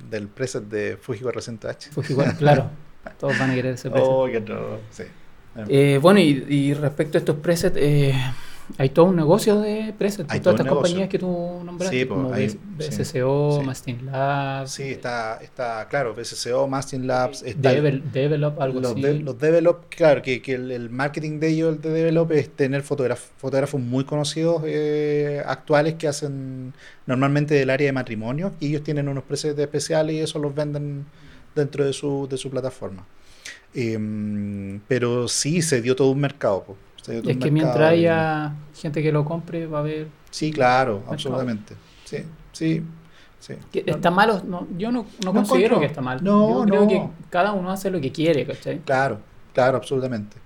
del 0.09 0.27
preset 0.27 0.63
de 0.63 0.97
Fujiwara 0.97 1.35
Recento 1.35 1.67
H. 1.69 1.91
Fujifilm, 1.91 2.35
claro. 2.37 2.69
Todos 3.19 3.37
van 3.37 3.51
a 3.51 3.55
querer 3.55 3.73
ese 3.75 3.89
preset. 3.89 4.09
Oh, 4.09 4.25
qué 4.25 4.39
no. 4.41 4.77
Sí. 4.89 5.03
Eh, 5.67 5.99
bueno, 6.01 6.19
y, 6.19 6.45
y, 6.47 6.73
respecto 6.73 7.17
a 7.17 7.19
estos 7.19 7.35
presets, 7.37 7.75
eh, 7.79 8.13
hay 8.77 8.89
todo 8.89 9.05
un 9.05 9.15
negocio 9.15 9.59
de 9.59 9.93
presets. 9.97 10.31
Hay 10.31 10.39
Todas 10.39 10.59
estas 10.59 10.73
compañías 10.73 11.09
que 11.09 11.19
tú 11.19 11.27
nombraste, 11.65 11.99
Sí, 11.99 12.05
pues, 12.05 12.17
como 12.19 12.33
hay- 12.33 12.59
BSCO, 12.77 13.57
sí. 13.59 13.65
Mastin 13.65 14.05
Labs, 14.05 14.71
Sí, 14.71 14.83
está, 14.83 15.39
está 15.41 15.87
claro, 15.89 16.13
BSCO, 16.13 16.67
Mastin 16.67 17.07
Labs, 17.07 17.43
está 17.43 17.73
Devel- 17.73 18.03
Develop, 18.11 18.61
algo 18.61 18.79
los, 18.79 18.91
así. 18.91 19.01
de- 19.01 19.19
los 19.19 19.37
develop, 19.39 19.85
claro, 19.89 20.21
que, 20.21 20.41
que 20.41 20.53
el, 20.53 20.71
el 20.71 20.89
marketing 20.89 21.39
de 21.39 21.49
ellos, 21.49 21.75
el 21.75 21.81
de 21.81 21.89
develop, 21.89 22.31
es 22.31 22.49
tener 22.49 22.81
fotógrafos, 22.83 23.29
fotógrafos 23.37 23.81
muy 23.81 24.03
conocidos 24.05 24.61
eh, 24.65 25.41
actuales 25.45 25.95
que 25.95 26.07
hacen 26.07 26.73
normalmente 27.05 27.53
del 27.55 27.69
área 27.69 27.87
de 27.87 27.93
matrimonio 27.93 28.53
y 28.59 28.67
ellos 28.67 28.83
tienen 28.83 29.07
unos 29.09 29.23
presets 29.23 29.57
especiales 29.59 30.15
y 30.15 30.19
eso 30.19 30.39
los 30.39 30.53
venden 30.55 31.05
dentro 31.55 31.83
de 31.85 31.91
su, 31.93 32.27
de 32.29 32.37
su 32.37 32.49
plataforma. 32.49 33.05
Em, 33.73 34.79
pero 34.87 35.27
sí, 35.27 35.61
se 35.61 35.81
dio 35.81 35.95
todo 35.95 36.09
un 36.11 36.19
mercado. 36.19 36.63
po. 36.63 36.77
Y 37.13 37.31
es 37.31 37.37
que 37.37 37.51
mientras 37.51 37.91
y- 37.93 37.99
haya 38.07 38.53
gente 38.75 39.01
que 39.03 39.11
lo 39.11 39.25
compre, 39.25 39.65
va 39.67 39.79
a 39.79 39.81
haber. 39.81 40.07
Sí, 40.31 40.51
claro, 40.51 40.93
mercado. 40.95 41.13
absolutamente. 41.13 41.75
Sí, 42.05 42.17
sí, 42.51 42.83
sí. 43.39 43.53
que 43.71 43.83
No- 43.87 43.95
¿Está 43.95 44.11
malo? 44.11 44.41
No, 44.45 44.67
yo 44.77 44.91
no, 44.91 45.05
no 45.25 45.33
considero 45.33 45.75
encuentro- 45.75 45.79
que 45.79 45.85
está 45.85 46.01
mal. 46.01 46.23
No, 46.23 46.59
yo 46.61 46.65
creo 46.65 46.81
no. 46.81 46.87
que 46.87 47.07
cada 47.29 47.53
uno 47.53 47.71
hace 47.71 47.89
lo 47.89 47.99
que 48.01 48.11
quiere, 48.11 48.45
¿cachai? 48.45 48.79
Claro, 48.79 49.19
claro, 49.53 49.77
absolutamente. 49.77 50.37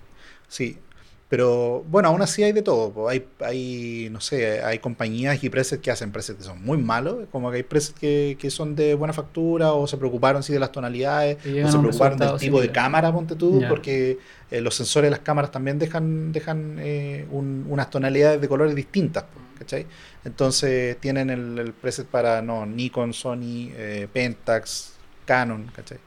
Sí. 0.47 0.77
Pero 1.33 1.83
bueno, 1.89 2.09
aún 2.09 2.21
así 2.21 2.43
hay 2.43 2.51
de 2.51 2.61
todo. 2.61 3.09
Hay, 3.09 3.25
hay, 3.39 4.07
no 4.11 4.21
sé, 4.21 4.61
hay 4.63 4.77
compañías 4.77 5.43
y 5.43 5.49
presets 5.49 5.81
que 5.81 5.89
hacen 5.89 6.11
presets 6.11 6.37
que 6.37 6.43
son 6.43 6.63
muy 6.63 6.77
malos, 6.77 7.25
como 7.31 7.49
que 7.49 7.57
hay 7.57 7.63
presets 7.63 7.97
que, 7.99 8.37
que 8.39 8.51
son 8.51 8.75
de 8.75 8.93
buena 8.93 9.13
factura 9.13 9.73
o 9.73 9.87
se 9.87 9.97
preocuparon 9.97 10.43
sí 10.43 10.53
de 10.53 10.59
las 10.59 10.71
tonalidades, 10.71 11.37
o 11.65 11.71
se 11.71 11.77
preocuparon 11.79 12.19
del 12.19 12.27
tipo 12.45 12.61
de 12.61 12.67
cámara, 12.71 13.11
ponte 13.11 13.35
tú, 13.35 13.61
porque 13.67 14.19
eh, 14.51 14.61
los 14.61 14.75
sensores 14.75 15.07
de 15.07 15.09
las 15.09 15.21
cámaras 15.21 15.49
también 15.49 15.79
dejan, 15.79 16.31
dejan 16.31 16.77
eh, 16.79 17.25
un- 17.31 17.65
unas 17.67 17.89
tonalidades 17.89 18.39
de 18.39 18.47
colores 18.47 18.75
distintas, 18.75 19.25
¿cachai? 19.57 19.87
Entonces 20.25 20.97
tienen 20.99 21.31
el, 21.31 21.57
el 21.57 21.73
preset 21.73 22.05
para 22.05 22.43
no, 22.43 22.63
Nikon, 22.67 23.11
Sony, 23.11 23.71
eh, 23.75 24.07
Pentax, 24.13 24.93
Canon, 25.25 25.71
¿cachai? 25.75 25.97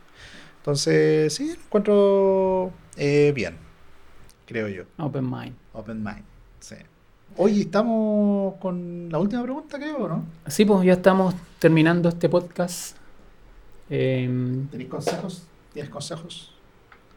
Entonces, 0.59 1.35
sí, 1.35 1.49
lo 1.49 1.55
encuentro 1.55 2.73
eh, 2.97 3.33
bien, 3.35 3.57
creo 4.47 4.69
yo. 4.69 4.85
Open 4.99 5.25
Mind. 5.25 5.55
Open 5.75 6.03
mind. 6.03 6.23
Sí. 6.61 6.77
Oye, 7.37 7.63
estamos 7.63 8.55
con 8.57 9.09
la 9.11 9.19
última 9.19 9.43
pregunta, 9.43 9.79
creo, 9.79 10.09
¿no? 10.09 10.25
Sí, 10.47 10.65
pues 10.65 10.85
ya 10.85 10.95
estamos 10.95 11.35
terminando 11.59 12.09
este 12.09 12.29
podcast. 12.29 12.97
Em, 13.91 14.67
¿Tenéis 14.69 14.89
consejos? 14.91 15.47
¿Tienes 15.73 15.91
consejos? 15.91 16.53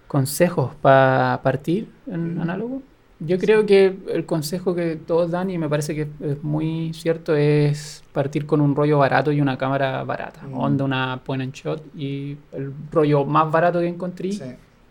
consejos 0.08 0.72
para 0.82 1.40
partir 1.44 1.88
en 2.08 2.38
Mm. 2.38 2.42
análogo. 2.42 2.82
Yo 3.20 3.38
creo 3.38 3.64
que 3.68 3.96
el 4.08 4.26
consejo 4.26 4.74
que 4.74 4.96
todos 4.96 5.30
dan, 5.30 5.52
y 5.52 5.58
me 5.60 5.70
parece 5.70 5.94
que 5.94 6.08
es 6.22 6.44
muy 6.44 6.94
cierto, 6.96 7.36
es 7.36 8.04
partir 8.12 8.48
con 8.48 8.60
un 8.60 8.76
rollo 8.76 8.98
barato 8.98 9.32
y 9.32 9.40
una 9.40 9.56
cámara 9.58 10.04
barata. 10.04 10.42
Mm. 10.48 10.54
Onda 10.58 10.84
una 10.86 11.22
point 11.24 11.44
and 11.44 11.54
shot 11.54 11.84
y 11.96 12.36
el 12.54 12.74
rollo 12.92 13.24
más 13.24 13.52
barato 13.52 13.80
que 13.82 13.88
encontré. 13.88 14.32
Sí. 14.32 14.42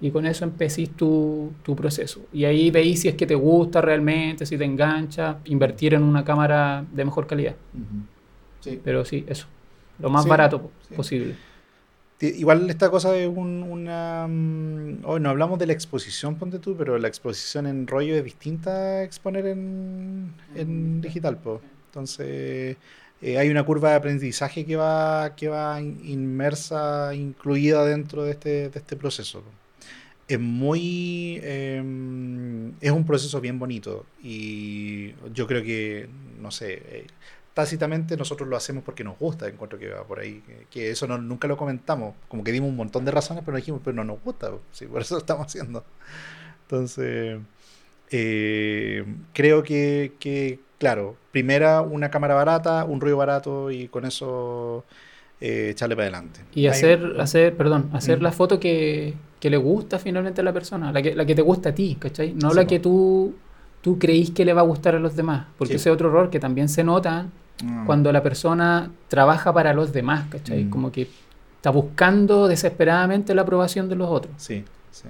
Y 0.01 0.11
con 0.13 0.27
eso 0.27 0.45
empecís 0.45 0.91
tu, 0.97 1.51
tu 1.65 1.75
proceso. 1.75 2.21
Y 2.33 2.45
ahí 2.45 2.71
veis 2.71 3.01
si 3.01 3.09
es 3.09 3.15
que 3.17 3.27
te 3.27 3.35
gusta 3.35 3.81
realmente, 3.81 4.47
si 4.47 4.57
te 4.57 4.65
engancha, 4.65 5.39
invertir 5.47 5.95
en 5.95 6.03
una 6.05 6.25
cámara 6.25 6.85
de 6.93 7.05
mejor 7.05 7.27
calidad. 7.27 7.57
Ujú. 7.75 8.03
Sí. 8.61 8.81
Pero 8.85 9.05
sí, 9.05 9.25
eso. 9.29 9.47
Lo 9.99 10.09
más 10.11 10.23
Sí, 10.23 10.29
barato 10.31 10.71
sí. 10.89 10.95
posible. 10.95 11.35
Igual 12.21 12.69
esta 12.69 12.91
cosa 12.91 13.17
es 13.17 13.29
un- 13.29 13.63
una... 13.63 14.27
mm, 14.29 15.05
Hoy 15.05 15.21
no 15.21 15.31
hablamos 15.31 15.59
de 15.59 15.67
la 15.67 15.73
exposición, 15.73 16.35
ponte 16.37 16.59
tú, 16.59 16.77
pero 16.77 16.99
la 16.99 17.07
exposición 17.09 17.67
en 17.67 17.87
rollo 17.87 18.15
es 18.17 18.25
distinta 18.25 18.71
a 18.73 19.03
exponer 19.05 19.47
en, 19.47 20.33
en 20.57 21.01
digital, 21.01 21.39
po. 21.39 21.61
Entonces, 21.87 22.77
eh, 23.23 23.39
hay 23.39 23.49
una 23.51 23.65
curva 23.65 23.91
de 23.91 23.97
aprendizaje 23.97 24.65
que 24.67 24.75
va, 24.77 25.35
que 25.37 25.49
va 25.49 25.81
in- 25.81 26.01
inmersa, 26.05 27.15
incluida 27.15 27.85
dentro 27.85 28.25
de 28.25 28.33
este, 28.33 28.69
de 28.69 28.79
este 28.79 28.97
proceso. 28.97 29.41
po. 29.43 29.51
Es 30.29 30.39
muy... 30.41 31.41
em, 31.43 32.73
es 32.81 32.91
un 32.91 33.05
proceso 33.07 33.41
bien 33.41 33.59
bonito 33.59 34.07
y 34.23 35.15
yo 35.33 35.47
creo 35.47 35.63
que, 35.63 36.09
no 36.41 36.51
sé... 36.51 36.75
eh, 36.75 37.07
tácitamente 37.55 38.17
nosotros 38.17 38.49
lo 38.49 38.57
hacemos 38.57 38.85
porque 38.85 39.03
nos 39.03 39.19
gusta, 39.19 39.49
encuentro 39.49 39.81
que 39.81 39.89
va 39.89 40.05
por 40.05 40.21
ahí, 40.21 40.43
que, 40.71 40.91
eso 40.91 41.09
no, 41.09 41.19
nunca 41.19 41.49
lo 41.49 41.57
comentamos, 41.57 42.15
como 42.29 42.45
que 42.45 42.53
dimos 42.53 42.71
un 42.71 42.77
montón 42.77 43.05
de 43.05 43.11
razones, 43.11 43.43
pero 43.45 43.57
dijimos, 43.57 43.81
pero 43.85 43.97
no 43.97 44.05
nos 44.05 44.23
gusta, 44.23 44.53
sí, 44.71 44.87
por 44.87 45.03
eso 45.03 45.17
lo 45.17 45.21
estamos 45.21 45.47
haciendo. 45.47 45.85
Entonces, 46.63 47.39
eh, 48.11 49.05
creo 49.33 49.63
que, 49.63 50.13
que, 50.21 50.61
claro, 50.79 51.17
primera 51.33 51.81
una 51.83 52.11
cámara 52.11 52.35
barata, 52.35 52.85
un 52.85 53.01
ruido 53.01 53.17
barato 53.17 53.71
y 53.71 53.89
con 53.89 54.05
eso 54.05 54.85
eh, 55.41 55.71
echarle 55.71 55.97
para 55.97 56.05
adelante. 56.09 56.41
Y 56.55 56.67
hacer, 56.69 57.17
hacer, 57.21 57.57
perdón, 57.57 57.91
hacer 57.93 58.21
Mm. 58.21 58.23
la 58.23 58.33
foto 58.33 58.61
que, 58.61 59.15
que 59.41 59.51
le 59.51 59.57
gusta 59.57 59.99
finalmente 59.99 60.41
a 60.41 60.45
la 60.45 60.53
persona, 60.53 60.91
la 60.93 61.01
que, 61.03 61.15
la 61.15 61.25
que 61.25 61.35
te 61.35 61.43
gusta 61.43 61.69
a 61.71 61.75
ti, 61.75 61.97
¿cachai? 61.99 62.35
No 62.35 62.51
Sí, 62.51 62.57
la 62.57 62.67
que 62.67 62.81
tú, 62.81 63.35
tú 63.83 63.99
creís 63.99 64.31
que 64.31 64.45
le 64.45 64.53
va 64.53 64.63
a 64.63 64.65
gustar 64.65 64.95
a 64.95 64.99
los 64.99 65.15
demás, 65.17 65.47
porque 65.57 65.75
Sí. 65.75 65.77
ese 65.77 65.89
es 65.91 65.95
otro 65.95 66.09
error 66.09 66.31
que 66.31 66.41
también 66.41 66.69
se 66.69 66.83
nota 66.85 67.27
Mm. 67.63 67.87
cuando 67.87 68.13
la 68.13 68.23
persona 68.23 68.91
trabaja 69.09 69.53
para 69.53 69.75
los 69.75 69.93
demás, 69.93 70.27
¿cachai? 70.31 70.65
Mm. 70.65 70.71
Como 70.71 70.93
que 70.93 71.09
está 71.57 71.71
buscando 71.71 72.47
desesperadamente 72.47 73.35
la 73.35 73.43
aprobación 73.43 73.89
de 73.89 73.97
los 73.97 74.09
otros. 74.09 74.33
Sí, 74.37 74.65
sí. 74.93 75.09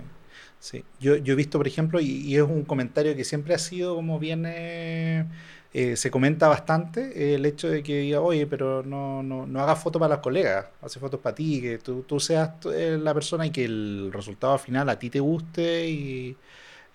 Sí, 0.61 0.83
yo, 0.99 1.17
yo 1.17 1.35
he 1.35 1.37
visto, 1.37 1.59
por 1.59 1.67
ejemplo, 1.69 2.01
y, 2.01 2.07
y 2.07 2.37
es 2.37 2.43
un 2.43 2.65
comentario 2.65 3.15
que 3.15 3.23
siempre 3.25 3.55
ha 3.55 3.59
sido 3.59 3.95
como 3.95 4.19
bien, 4.19 4.45
eh, 4.47 5.25
eh, 5.73 5.97
se 5.97 6.11
comenta 6.11 6.49
bastante, 6.49 7.33
eh, 7.33 7.35
el 7.35 7.47
hecho 7.47 7.69
de 7.69 7.83
que 7.83 7.99
diga, 8.01 8.21
oye, 8.21 8.47
pero 8.47 8.83
no, 8.83 9.23
no, 9.23 9.47
no 9.47 9.61
hagas 9.61 9.83
fotos 9.83 10.01
para 10.01 10.15
los 10.17 10.23
colegas, 10.23 10.67
hace 10.83 10.99
fotos 11.01 11.21
para 11.21 11.35
ti, 11.35 11.61
que 11.61 11.79
tú, 11.79 12.03
tú 12.03 12.21
seas 12.21 12.51
eh, 12.75 12.99
la 13.01 13.15
persona 13.15 13.47
y 13.47 13.51
que 13.51 13.65
el 13.67 14.11
resultado 14.13 14.59
final 14.59 14.89
a 14.89 14.99
ti 14.99 15.11
te 15.11 15.21
guste 15.21 15.89
y 15.89 16.37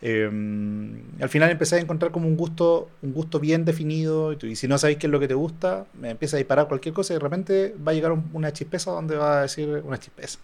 eh, 0.02 0.30
al 1.22 1.30
final 1.30 1.52
empecé 1.52 1.78
a 1.78 1.80
encontrar 1.80 2.12
como 2.12 2.28
un 2.28 2.36
gusto, 2.38 2.90
un 3.02 3.14
gusto 3.14 3.40
bien 3.40 3.66
definido 3.66 4.34
y, 4.34 4.38
y 4.48 4.56
si 4.56 4.68
no 4.68 4.78
sabéis 4.78 4.98
qué 5.00 5.08
es 5.08 5.12
lo 5.12 5.20
que 5.20 5.28
te 5.28 5.34
gusta, 5.34 5.86
me 5.94 6.10
empieza 6.12 6.38
a 6.38 6.40
disparar 6.40 6.68
cualquier 6.68 6.94
cosa 6.94 7.14
y 7.14 7.18
de 7.18 7.20
repente 7.22 7.76
va 7.86 7.92
a 7.92 7.96
llegar 7.96 8.12
un- 8.12 8.30
una 8.34 8.52
chispeza 8.54 8.92
donde 8.92 9.16
va 9.18 9.40
a 9.40 9.42
decir 9.44 9.70
una 9.86 10.00
chispeza. 10.00 10.40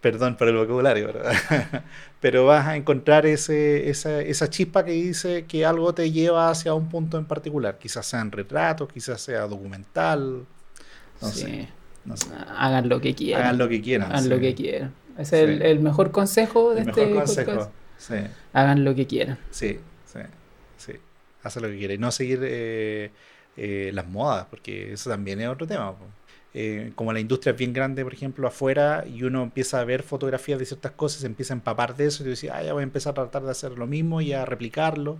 Perdón 0.00 0.36
por 0.36 0.46
el 0.48 0.56
vocabulario, 0.56 1.10
pero, 1.12 1.24
pero 2.20 2.46
vas 2.46 2.66
a 2.66 2.76
encontrar 2.76 3.26
ese, 3.26 3.88
esa, 3.90 4.20
esa 4.20 4.48
chispa 4.50 4.84
que 4.84 4.92
dice 4.92 5.46
que 5.46 5.64
algo 5.66 5.94
te 5.94 6.12
lleva 6.12 6.50
hacia 6.50 6.74
un 6.74 6.88
punto 6.88 7.18
en 7.18 7.24
particular. 7.24 7.78
Quizás 7.78 8.06
sean 8.06 8.30
retratos, 8.30 8.92
quizás 8.92 9.20
sea 9.20 9.46
documental. 9.46 10.44
No 11.20 11.28
Sí. 11.28 11.40
sé, 11.40 11.68
no 12.04 12.16
sé. 12.16 12.28
Hagan 12.56 12.88
lo 12.88 13.00
que 13.00 13.14
quieran. 13.14 13.42
Hagan 13.42 13.58
lo 13.58 13.68
que 13.68 13.80
quieran. 13.80 14.10
Hagan 14.12 14.22
sí. 14.24 14.28
lo 14.28 14.38
que 14.38 14.54
quieran. 14.54 14.94
Ese 15.18 15.42
es 15.42 15.48
el, 15.48 15.58
Sí. 15.58 15.64
el 15.66 15.80
mejor 15.80 16.10
consejo 16.12 16.74
de 16.74 16.82
El 16.82 16.88
este 16.90 17.06
mejor 17.06 17.24
consejo. 17.24 17.72
Hagan 18.52 18.84
lo 18.84 18.94
que 18.94 19.06
quieran. 19.06 19.38
sí, 19.50 19.80
sí, 20.04 20.20
sí. 20.76 20.92
Hace 21.42 21.60
lo 21.60 21.68
que 21.68 21.78
quiere. 21.78 21.94
Y 21.94 21.98
no 21.98 22.12
seguir 22.12 22.40
eh, 22.42 23.10
eh, 23.56 23.90
las 23.94 24.06
modas, 24.06 24.46
porque 24.50 24.92
eso 24.92 25.08
también 25.10 25.40
es 25.40 25.48
otro 25.48 25.66
tema. 25.66 25.92
po. 25.96 26.04
Eh, 26.58 26.92
como 26.94 27.12
la 27.12 27.20
industria 27.20 27.52
es 27.52 27.58
bien 27.58 27.72
grande, 27.74 28.02
por 28.04 28.14
ejemplo, 28.14 28.48
afuera, 28.48 29.04
y 29.06 29.24
uno 29.24 29.42
empieza 29.42 29.80
a 29.80 29.84
ver 29.84 30.02
fotografías 30.02 30.58
de 30.58 30.64
ciertas 30.66 30.92
cosas, 30.92 31.20
se 31.20 31.26
empieza 31.26 31.52
a 31.54 31.56
empapar 31.58 31.96
de 31.96 32.06
eso, 32.06 32.22
y 32.22 32.24
tú 32.26 32.30
dices, 32.30 32.50
ah, 32.52 32.62
ya 32.62 32.72
voy 32.72 32.80
a 32.82 32.84
empezar 32.84 33.12
a 33.12 33.14
tratar 33.14 33.42
de 33.44 33.50
hacer 33.50 33.72
lo 33.72 33.86
mismo 33.86 34.20
y 34.22 34.32
a 34.32 34.44
replicarlo. 34.46 35.18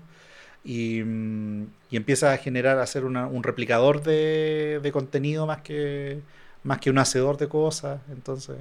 y, 0.64 1.02
mm, 1.04 1.66
empieza 1.92 2.32
a 2.32 2.38
generar, 2.38 2.78
a 2.78 2.86
ser 2.86 3.04
una- 3.04 3.26
un 3.28 3.42
replicador 3.44 4.02
de, 4.02 4.90
contenido 4.92 5.46
más 5.46 5.62
que, 5.62 6.22
más 6.64 6.78
que 6.80 6.90
un 6.90 6.98
hacedor 6.98 7.36
de 7.38 7.48
cosas. 7.48 8.00
Entonces, 8.10 8.56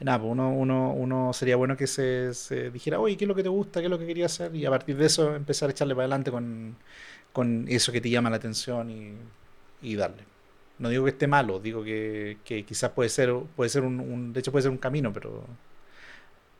nada, 0.00 0.18
pues 0.20 0.30
uno, 0.32 0.50
uno, 0.52 0.92
uno 0.92 1.32
sería 1.32 1.56
bueno 1.56 1.76
que 1.76 1.86
se, 1.86 2.34
se 2.34 2.70
dijera, 2.70 3.00
oye, 3.00 3.16
¿qué 3.16 3.24
es 3.24 3.28
lo 3.28 3.34
que 3.34 3.42
te 3.42 3.48
gusta? 3.48 3.80
¿Qué 3.80 3.86
es 3.86 3.90
lo 3.90 3.98
que 3.98 4.06
querías 4.06 4.32
hacer? 4.32 4.54
Y 4.54 4.64
a 4.66 4.70
partir 4.70 4.96
de 4.96 5.06
eso 5.06 5.34
empezar 5.34 5.68
a 5.68 5.72
echarle 5.72 5.94
para 5.94 6.04
adelante 6.04 6.30
con, 6.30 6.76
con 7.32 7.66
eso 7.68 7.92
que 7.92 8.00
te 8.00 8.10
llama 8.10 8.30
la 8.30 8.36
atención 8.36 8.90
y 9.82 9.96
darle. 9.96 10.37
No 10.78 10.88
digo 10.88 11.04
que 11.04 11.10
esté 11.10 11.26
malo, 11.26 11.58
digo 11.58 11.82
que, 11.82 12.38
que 12.44 12.64
quizás 12.64 12.90
puede 12.92 13.08
ser, 13.08 13.34
puede 13.56 13.68
ser 13.70 13.82
un, 13.82 13.98
un- 14.00 14.32
de 14.32 14.40
hecho 14.40 14.52
puede 14.52 14.62
ser 14.62 14.70
un 14.70 14.78
camino, 14.78 15.12
pero, 15.12 15.44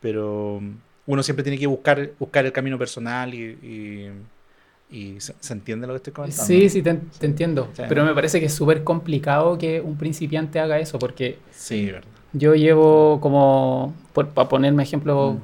pero 0.01 0.61
uno 1.07 1.23
siempre 1.23 1.43
tiene 1.43 1.57
que 1.57 1.67
buscar, 1.67 2.11
buscar 2.19 2.45
el 2.45 2.51
camino 2.51 2.77
personal 2.77 3.33
y, 3.33 3.39
y, 4.91 4.97
y 4.97 5.19
se, 5.19 5.33
se 5.39 5.53
entiende 5.53 5.87
lo 5.87 5.93
que 5.93 5.97
estoy 5.97 6.13
comentando. 6.13 6.43
Sí, 6.45 6.69
sí, 6.69 6.81
te, 6.81 6.93
te 7.17 7.25
entiendo. 7.25 7.69
Sí. 7.73 7.83
Pero 7.87 8.05
me 8.05 8.13
parece 8.13 8.39
que 8.39 8.45
es 8.47 8.53
súper 8.53 8.83
complicado 8.83 9.57
que 9.57 9.81
un 9.81 9.97
principiante 9.97 10.59
haga 10.59 10.79
eso, 10.79 10.99
porque 10.99 11.37
Sí, 11.51 11.85
verdad. 11.87 12.03
yo 12.33 12.55
llevo 12.55 13.19
como, 13.21 13.93
por- 14.13 14.29
para 14.29 14.49
ponerme 14.49 14.83
ejemplo, 14.83 15.33
Mm. 15.33 15.39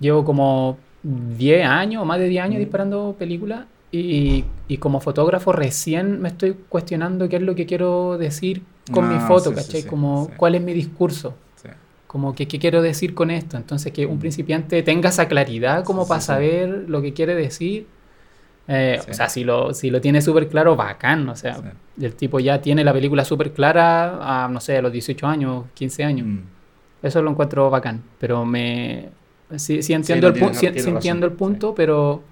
llevo 0.00 0.24
como 0.24 0.78
10 1.02 1.66
años, 1.66 2.04
más 2.06 2.18
de 2.18 2.28
10 2.28 2.42
años 2.44 2.56
Mm. 2.56 2.60
disparando 2.60 3.16
películas 3.18 3.66
y, 3.90 4.44
y 4.68 4.76
como 4.78 5.00
fotógrafo 5.00 5.52
recién 5.52 6.20
me 6.20 6.28
estoy 6.28 6.54
cuestionando 6.68 7.28
qué 7.28 7.36
es 7.36 7.42
lo 7.42 7.54
que 7.54 7.66
quiero 7.66 8.18
decir 8.18 8.62
con 8.92 9.08
mi 9.08 9.14
Ah, 9.16 9.26
foto, 9.26 9.50
sí, 9.50 9.56
¿cachai? 9.56 9.82
sí, 9.82 9.88
como 9.88 10.26
sí. 10.26 10.32
cuál 10.36 10.54
es 10.54 10.62
mi 10.62 10.72
discurso. 10.72 11.34
Como 12.06 12.34
que 12.34 12.48
qué 12.48 12.58
quiero 12.58 12.80
decir 12.80 13.14
con 13.14 13.30
esto. 13.30 13.58
Entonces, 13.58 13.92
que 13.92 14.06
un 14.06 14.16
Mm. 14.16 14.20
principiante 14.20 14.82
tenga 14.82 15.10
esa 15.10 15.28
claridad 15.28 15.84
como 15.84 16.08
para 16.08 16.22
saber 16.22 16.86
lo 16.88 17.02
que 17.02 17.12
quiere 17.12 17.34
decir. 17.34 17.86
Eh. 18.66 18.98
O 19.10 19.12
sea, 19.12 19.28
si 19.28 19.44
lo, 19.44 19.74
si 19.74 19.90
lo 19.90 20.00
tiene 20.00 20.22
súper 20.22 20.48
claro, 20.48 20.74
bacán. 20.74 21.28
O 21.28 21.36
sea, 21.36 21.60
el 22.00 22.14
tipo 22.14 22.40
ya 22.40 22.62
tiene 22.62 22.82
la 22.82 22.94
película 22.94 23.26
súper 23.26 23.52
clara 23.52 24.44
a, 24.44 24.48
no 24.48 24.58
sé, 24.60 24.78
a 24.78 24.82
los 24.82 24.90
18 24.92 25.26
años, 25.26 25.64
15 25.74 26.02
años. 26.04 26.26
Mm. 26.26 26.38
Eso 27.02 27.20
lo 27.20 27.30
encuentro 27.30 27.68
bacán. 27.68 28.02
Pero 28.18 28.44
me. 28.46 29.10
Sí, 29.56 29.82
sí 29.82 29.92
entiendo, 29.92 30.30
no, 30.30 30.34
el, 30.34 30.40
pu- 30.42 30.54
sí 30.54 30.66
razón, 30.68 30.94
entiendo 30.94 31.26
el 31.26 31.32
punto, 31.32 31.74
pero 31.74 32.22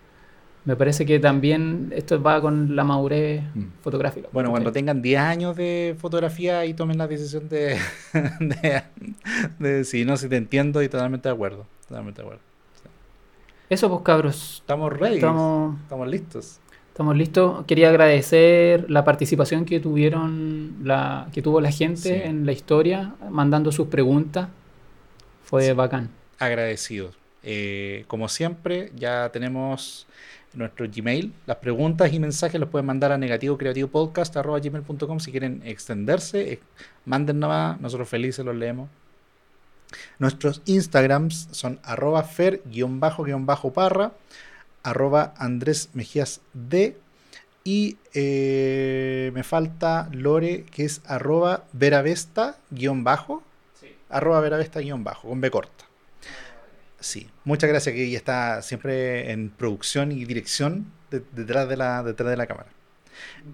me 0.67 0.77
parece 0.77 1.07
que 1.07 1.19
también 1.19 1.93
esto 1.97 2.21
va 2.23 2.41
con 2.43 2.77
la 2.77 2.85
madurez 2.85 3.43
Mm. 3.55 3.65
fotográfica. 3.83 4.29
Bueno, 4.33 4.51
cuando 4.51 4.71
tengan 4.73 5.01
10 5.01 5.21
años 5.21 5.57
de 5.57 5.97
fotografía 5.99 6.67
y 6.67 6.75
tomen 6.75 6.99
la 6.99 7.07
decisión 7.09 7.49
de, 7.49 7.79
de, 8.41 8.83
de 9.59 9.85
sí, 9.85 10.05
no, 10.05 10.17
si 10.19 10.29
te 10.29 10.37
entiendo 10.37 10.83
y 10.83 10.89
totalmente 10.89 11.29
de 11.29 11.35
acuerdo. 11.35 11.67
Totalmente 11.89 12.21
de 12.21 12.27
acuerdo. 12.27 12.43
Eso, 13.69 13.89
pues, 13.89 14.03
cabros. 14.03 14.59
Estamos 14.61 14.93
ready. 14.93 15.17
Estamos, 15.17 15.77
Estamos. 15.83 16.09
listos. 16.09 16.61
Estamos 16.89 17.17
listos. 17.17 17.65
Quería 17.67 17.89
agradecer 17.91 18.89
la 18.91 19.05
participación 19.05 19.65
que 19.65 19.81
tuvieron, 19.81 20.77
la, 20.85 21.29
que 21.33 21.43
tuvo 21.43 21.61
la 21.61 21.71
gente 21.71 21.97
Sí. 22.01 22.11
en 22.29 22.47
la 22.47 22.53
historia, 22.53 23.15
mandando 23.31 23.71
sus 23.73 23.89
preguntas. 23.89 24.49
Fue 25.45 25.63
Sí. 25.67 25.73
bacán. 25.73 26.11
Agradecidos. 26.39 27.17
Eh, 27.43 28.05
como 28.09 28.29
siempre, 28.29 28.93
ya 28.97 29.31
tenemos 29.33 30.07
nuestro 30.57 30.89
Gmail. 30.93 31.33
Las 31.47 31.59
preguntas 31.59 32.13
y 32.13 32.19
mensajes 32.19 32.61
los 32.61 32.69
pueden 32.69 32.87
mandar 32.87 33.13
a 33.13 33.19
negativocreativopodcast.gmail.com 33.19 35.21
si 35.21 35.31
quieren 35.31 35.63
extenderse. 35.65 36.55
eh, 36.55 36.59
manden 37.05 37.39
nomás, 37.39 37.81
nosotros 37.81 38.09
felices 38.09 38.45
los 38.45 38.57
leemos. 38.57 38.89
Nuestros 40.19 40.63
Instagrams 40.65 41.49
son 41.53 41.79
arroba 41.85 42.25
fer-parra, 42.25 44.13
arroba 44.83 45.35
Andrés 45.37 45.91
Mejías 45.95 46.41
D 46.53 46.97
y 47.63 47.97
eh, 48.15 49.31
me 49.35 49.43
falta 49.43 50.09
Lore 50.13 50.65
que 50.65 50.85
es 50.85 51.03
arroba 51.07 51.65
veravesta-bajo, 51.73 53.43
arroba 54.09 54.41
veravesta-bajo, 54.41 55.29
con 55.29 55.41
B 55.41 55.51
corta. 55.51 55.86
Sí, 57.07 57.29
muchas 57.45 57.71
gracias 57.71 57.95
que 57.95 58.05
ella 58.05 58.17
está 58.19 58.63
siempre 58.63 59.31
en 59.31 59.51
producción 59.51 60.11
y 60.11 60.25
dirección 60.25 60.87
de- 61.11 61.23
detrás, 61.37 61.69
de 61.69 61.77
la, 61.77 62.03
detrás 62.03 62.31
de 62.31 62.37
la 62.37 62.47
cámara. 62.47 62.69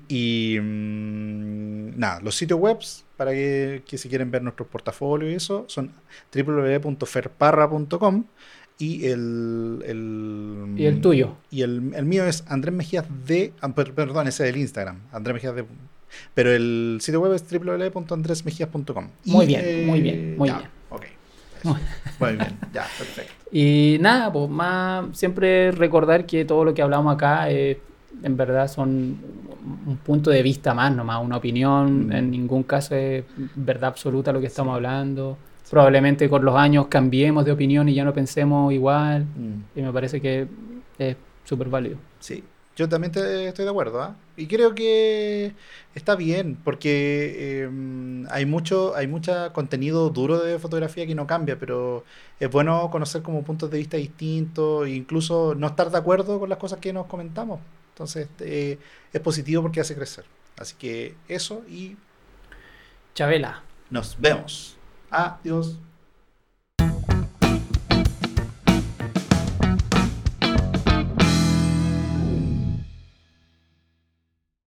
Y 0.09 0.57
mm, 0.61 1.99
nada, 1.99 2.21
los 2.23 2.35
sitios 2.35 2.59
web 2.59 2.79
para 3.19 3.33
que, 3.33 3.83
que 3.87 3.99
si 3.99 4.09
quieren 4.09 4.31
ver 4.31 4.43
nuestros 4.43 4.69
portafolios 4.69 5.31
y 5.31 5.35
eso 5.35 5.65
son 5.69 5.93
www.ferparra.com 6.35 8.25
y 8.79 9.05
el, 9.07 9.83
el 9.87 10.75
¿Y 10.79 10.87
el 10.87 11.01
tuyo? 11.03 11.37
y 11.51 11.61
el, 11.63 11.93
el 11.95 12.05
mío 12.07 12.25
es 12.25 12.45
Andrés 12.49 12.75
Mejías 12.75 13.05
de 13.27 13.53
ah, 13.61 13.69
per- 13.75 13.93
perdón, 13.93 14.29
ese 14.29 14.45
es 14.49 14.55
el 14.55 14.61
Instagram, 14.61 14.99
Andrés 15.13 15.35
Mejías 15.35 15.55
de 15.55 15.65
pero 16.35 16.51
el 16.53 16.99
sitio 17.01 17.21
web 17.21 17.33
es 17.35 17.45
www.andresmejías.com. 17.51 19.09
Y, 19.25 19.31
Muy 19.33 19.47
bien, 19.47 19.87
muy 19.87 20.01
bien, 20.03 20.37
muy 20.39 20.49
ya, 20.49 20.59
bien. 20.59 20.71
Eso. 21.65 21.77
Muy 22.21 22.33
bien, 22.37 22.59
ya, 22.73 22.87
perfecto. 22.99 23.33
Y 23.51 23.99
nada, 24.01 24.33
pues 24.33 24.49
más 24.51 25.07
siempre 25.17 25.71
recordar 25.73 26.25
que 26.27 26.45
todo 26.45 26.65
lo 26.65 26.73
que 26.75 26.83
hablamos 26.83 27.15
acá 27.15 27.51
eh, 27.51 27.79
en 28.23 28.37
verdad 28.37 28.69
son 28.69 29.19
un 29.87 29.97
punto 29.99 30.31
de 30.31 30.43
vista 30.43 30.75
más, 30.75 30.95
nomás 30.95 31.23
una 31.23 31.37
opinión, 31.37 32.09
Mm. 32.09 32.13
en 32.13 32.31
ningún 32.31 32.63
caso 32.65 32.95
es 32.95 33.25
verdad 33.55 33.91
absoluta 33.91 34.33
lo 34.33 34.41
que 34.41 34.47
estamos 34.47 34.75
hablando. 34.75 35.37
Probablemente 35.71 36.29
con 36.29 36.45
los 36.45 36.55
años 36.57 36.87
cambiemos 36.89 37.45
de 37.45 37.53
opinión 37.53 37.89
y 37.89 37.95
ya 37.95 38.05
no 38.05 38.13
pensemos 38.13 38.73
igual. 38.73 39.25
Mm. 39.25 39.79
Y 39.79 39.83
me 39.83 39.93
parece 39.93 40.21
que 40.21 40.47
es 40.99 41.17
súper 41.45 41.69
válido. 41.69 41.97
Sí, 42.21 42.43
yo 42.77 42.89
también 42.89 43.13
te- 43.13 43.49
estoy 43.49 43.65
de 43.65 43.71
acuerdo, 43.71 44.03
¿ah? 44.03 44.17
Y 44.37 44.47
creo 44.49 44.75
que 44.75 45.55
está 45.95 46.17
bien, 46.17 46.57
porque 46.65 47.65
eh, 47.65 48.27
hay 48.31 48.47
mucho, 48.47 48.95
hay 48.97 49.07
mucho 49.07 49.53
contenido 49.53 50.09
duro 50.11 50.39
de 50.39 50.59
fotografía 50.59 51.07
que 51.07 51.15
no 51.15 51.27
cambia, 51.27 51.59
pero 51.59 52.05
es 52.41 52.51
bueno 52.51 52.91
conocer 52.91 53.23
como 53.23 53.45
puntos 53.45 53.71
de 53.71 53.79
vista 53.79 53.97
distintos, 53.99 54.87
e 54.87 54.91
incluso 54.91 55.55
no 55.55 55.67
estar 55.69 55.91
de 55.91 55.99
acuerdo 55.99 56.39
con 56.41 56.49
las 56.49 56.59
cosas 56.59 56.79
que 56.81 56.93
nos 56.93 57.07
comentamos. 57.07 57.61
Entonces, 57.91 58.29
eh, 58.41 58.79
es 59.13 59.21
positivo 59.21 59.63
porque 59.63 59.81
hace 59.81 59.95
crecer. 59.95 60.25
Así 60.57 60.75
que 60.77 61.15
eso 61.29 61.65
y 61.69 61.97
Chabela. 63.15 63.63
nos 63.91 64.17
vemos. 64.21 64.77
Adiós. 65.11 65.79